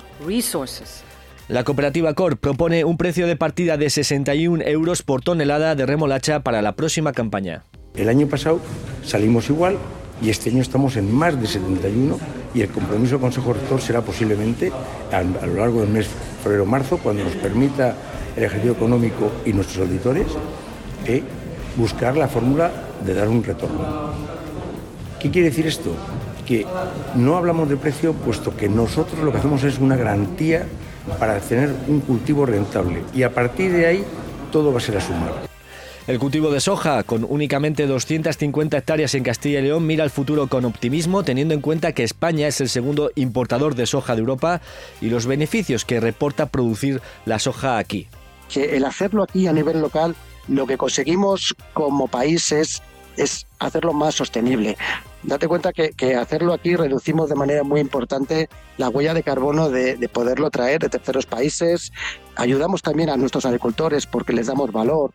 La 1.50 1.64
cooperativa 1.66 2.14
Cor 2.14 2.38
propone 2.38 2.86
un 2.86 2.96
precio 2.96 3.28
de 3.28 3.36
partida 3.36 3.76
de 3.76 3.90
61 3.90 4.64
euros 4.64 5.04
por 5.04 5.22
tonelada 5.22 5.76
de 5.76 5.86
remolacha 5.86 6.42
para 6.42 6.62
la 6.62 6.78
próxima 6.78 7.12
campaña. 7.12 7.64
El 7.98 8.10
año 8.10 8.28
pasado 8.28 8.60
salimos 9.04 9.50
igual 9.50 9.78
y 10.22 10.30
este 10.30 10.52
año 10.52 10.62
estamos 10.62 10.96
en 10.98 11.12
más 11.14 11.40
de 11.40 11.48
71 11.48 12.18
y 12.54 12.62
el 12.62 12.70
compromiso 12.70 13.14
del 13.14 13.22
Consejo 13.22 13.54
Rector 13.54 13.82
será 13.82 14.02
posiblemente 14.02 14.72
a, 15.12 15.24
lo 15.24 15.56
largo 15.56 15.82
del 15.82 15.90
mes 15.90 16.08
febrero-marzo, 16.44 17.00
cuando 17.00 17.24
nos 17.24 17.34
permita 17.34 17.96
el 18.36 18.44
Ejecutivo 18.44 18.76
Económico 18.76 19.32
y 19.46 19.54
nuestros 19.54 19.88
auditores, 19.88 20.28
eh, 21.08 21.24
buscar 21.76 22.16
la 22.16 22.28
fórmula 22.28 22.72
de 23.04 23.14
dar 23.16 23.28
un 23.30 23.44
retorno. 23.44 23.84
¿Qué 25.20 25.32
quiere 25.32 25.50
decir 25.50 25.66
esto? 25.66 25.92
Que 26.46 26.66
no 27.16 27.36
hablamos 27.36 27.68
de 27.68 27.78
precio, 27.78 28.14
puesto 28.14 28.56
que 28.56 28.70
nosotros 28.70 29.20
lo 29.24 29.32
que 29.32 29.40
hacemos 29.40 29.64
es 29.64 29.80
una 29.80 29.96
garantía 29.96 30.68
para 31.20 31.40
tener 31.40 31.74
un 31.88 32.02
cultivo 32.02 32.46
rentable 32.46 33.02
y 33.14 33.24
a 33.24 33.34
partir 33.34 33.72
de 33.72 33.88
ahí 33.88 34.04
todo 34.52 34.72
va 34.72 34.78
a 34.78 34.82
ser 34.82 34.98
a 34.98 35.02
sumar. 35.02 35.57
El 36.08 36.20
cultivo 36.20 36.52
de 36.52 36.62
soja, 36.62 37.04
con 37.04 37.26
únicamente 37.28 37.86
250 37.86 38.78
hectáreas 38.78 39.14
en 39.14 39.26
Castilla 39.26 39.60
y 39.60 39.64
León, 39.64 39.86
mira 39.86 40.06
al 40.06 40.10
futuro 40.10 40.48
con 40.48 40.64
optimismo, 40.64 41.24
teniendo 41.24 41.54
en 41.54 41.60
cuenta 41.60 41.92
que 41.92 42.06
España 42.06 42.48
es 42.48 42.62
el 42.62 42.70
segundo 42.70 43.12
importador 43.16 43.76
de 43.76 43.86
soja 43.86 44.16
de 44.16 44.22
Europa 44.22 44.62
y 45.02 45.10
los 45.10 45.26
beneficios 45.26 45.84
que 45.84 46.00
reporta 46.00 46.46
producir 46.46 47.02
la 47.26 47.40
soja 47.40 47.78
aquí. 47.78 48.08
Que 48.48 48.78
el 48.78 48.86
hacerlo 48.86 49.22
aquí 49.22 49.48
a 49.48 49.52
nivel 49.52 49.82
local, 49.82 50.16
lo 50.48 50.66
que 50.66 50.78
conseguimos 50.78 51.54
como 51.74 52.08
país 52.08 52.54
es, 52.54 52.82
hacerlo 53.60 53.92
más 53.92 54.16
sostenible. 54.16 54.78
Date 55.24 55.50
cuenta 55.50 55.74
que, 55.74 56.16
hacerlo 56.16 56.54
aquí 56.54 56.78
reducimos 56.78 57.28
de 57.28 57.36
manera 57.36 57.64
muy 57.64 57.82
importante 57.82 58.48
la 58.78 58.88
huella 58.88 59.14
de 59.14 59.24
carbono 59.24 59.70
de, 59.70 60.08
poderlo 60.08 60.50
traer 60.52 60.80
de 60.80 60.88
terceros 60.88 61.26
países. 61.26 61.92
Ayudamos 62.38 62.82
también 62.82 63.10
a 63.10 63.18
nuestros 63.18 63.46
agricultores 63.46 64.06
porque 64.06 64.32
les 64.32 64.48
damos 64.48 64.72
valor, 64.72 65.12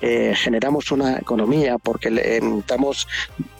eh, 0.00 0.34
generamos 0.36 0.90
una 0.92 1.18
economía 1.18 1.78
porque 1.78 2.10
le, 2.10 2.40
damos, 2.66 3.06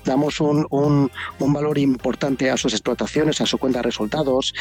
damos 0.04 0.40
un, 0.40 0.66
un, 0.70 1.10
un 1.38 1.52
valor 1.52 1.78
importante 1.78 2.50
a 2.50 2.56
sus 2.56 2.72
explotaciones, 2.72 3.40
a 3.40 3.46
su 3.46 3.58
cuenta 3.58 3.78
de 3.78 3.84
resultados 3.84 4.54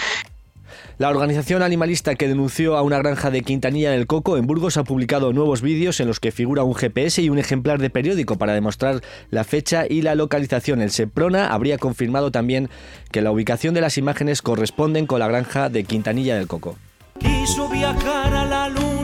la 0.97 1.09
organización 1.09 1.61
animalista 1.61 2.15
que 2.15 2.28
denunció 2.28 2.78
a 2.78 2.82
una 2.82 2.97
granja 2.97 3.30
de 3.30 3.41
Quintanilla 3.41 3.91
del 3.91 4.07
Coco 4.07 4.38
en 4.38 4.47
Burgos 4.47 4.78
ha 4.78 4.84
publicado 4.84 5.34
nuevos 5.34 5.61
vídeos 5.61 5.99
en 5.99 6.07
los 6.07 6.19
que 6.19 6.32
figura 6.32 6.63
un 6.63 6.73
GPS 6.73 7.21
y 7.21 7.30
un 7.30 7.38
ejemplar 7.38 7.80
de 7.80 7.89
periódico 7.89 8.38
para 8.38 8.53
demostrar 8.53 9.01
la 9.30 9.43
fecha 9.43 9.86
y 9.89 10.01
la 10.01 10.15
localización. 10.15 10.82
El 10.82 10.91
Seprona 10.91 11.47
habría 11.47 11.78
confirmado 11.78 12.32
también 12.32 12.69
que 13.11 13.21
la 13.21 13.32
ubicación 13.32 13.73
de 13.73 13.82
las 13.82 13.97
imágenes 13.97 14.41
corresponden 14.41 15.05
con 15.05 15.19
la 15.19 15.28
granja 15.28 15.69
de 15.69 15.84
Quintanilla 15.84 16.38
del 16.38 16.47
Coco. 16.47 16.78
Quiso 17.19 17.67
viajar 17.69 18.34
a 18.34 18.45
la 18.45 18.69
luna 18.69 18.94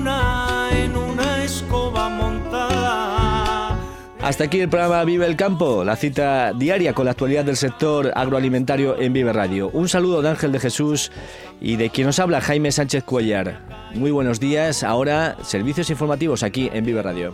Hasta 4.24 4.44
aquí 4.44 4.60
el 4.60 4.70
programa 4.70 5.04
Vive 5.04 5.26
el 5.26 5.36
Campo, 5.36 5.84
la 5.84 5.96
cita 5.96 6.54
diaria 6.54 6.94
con 6.94 7.06
la 7.06 7.12
actualidad 7.12 7.44
del 7.44 7.58
sector 7.58 8.12
agroalimentario 8.16 8.96
en 9.00 9.14
Vive 9.14 9.34
Radio. 9.34 9.72
Un 9.74 9.90
saludo 9.90 10.22
de 10.22 10.30
Ángel 10.30 10.52
de 10.52 10.60
Jesús 10.60 11.12
y 11.60 11.76
de 11.76 11.90
quien 11.90 12.06
nos 12.06 12.20
habla 12.20 12.40
Jaime 12.40 12.72
Sánchez 12.72 13.04
Cuellar. 13.04 13.62
Muy 13.96 14.12
buenos 14.12 14.40
días. 14.40 14.84
Ahora, 14.84 15.38
servicios 15.42 15.90
informativos 15.90 16.44
aquí 16.44 16.70
en 16.72 16.86
Vive 16.86 17.02
Radio. 17.02 17.34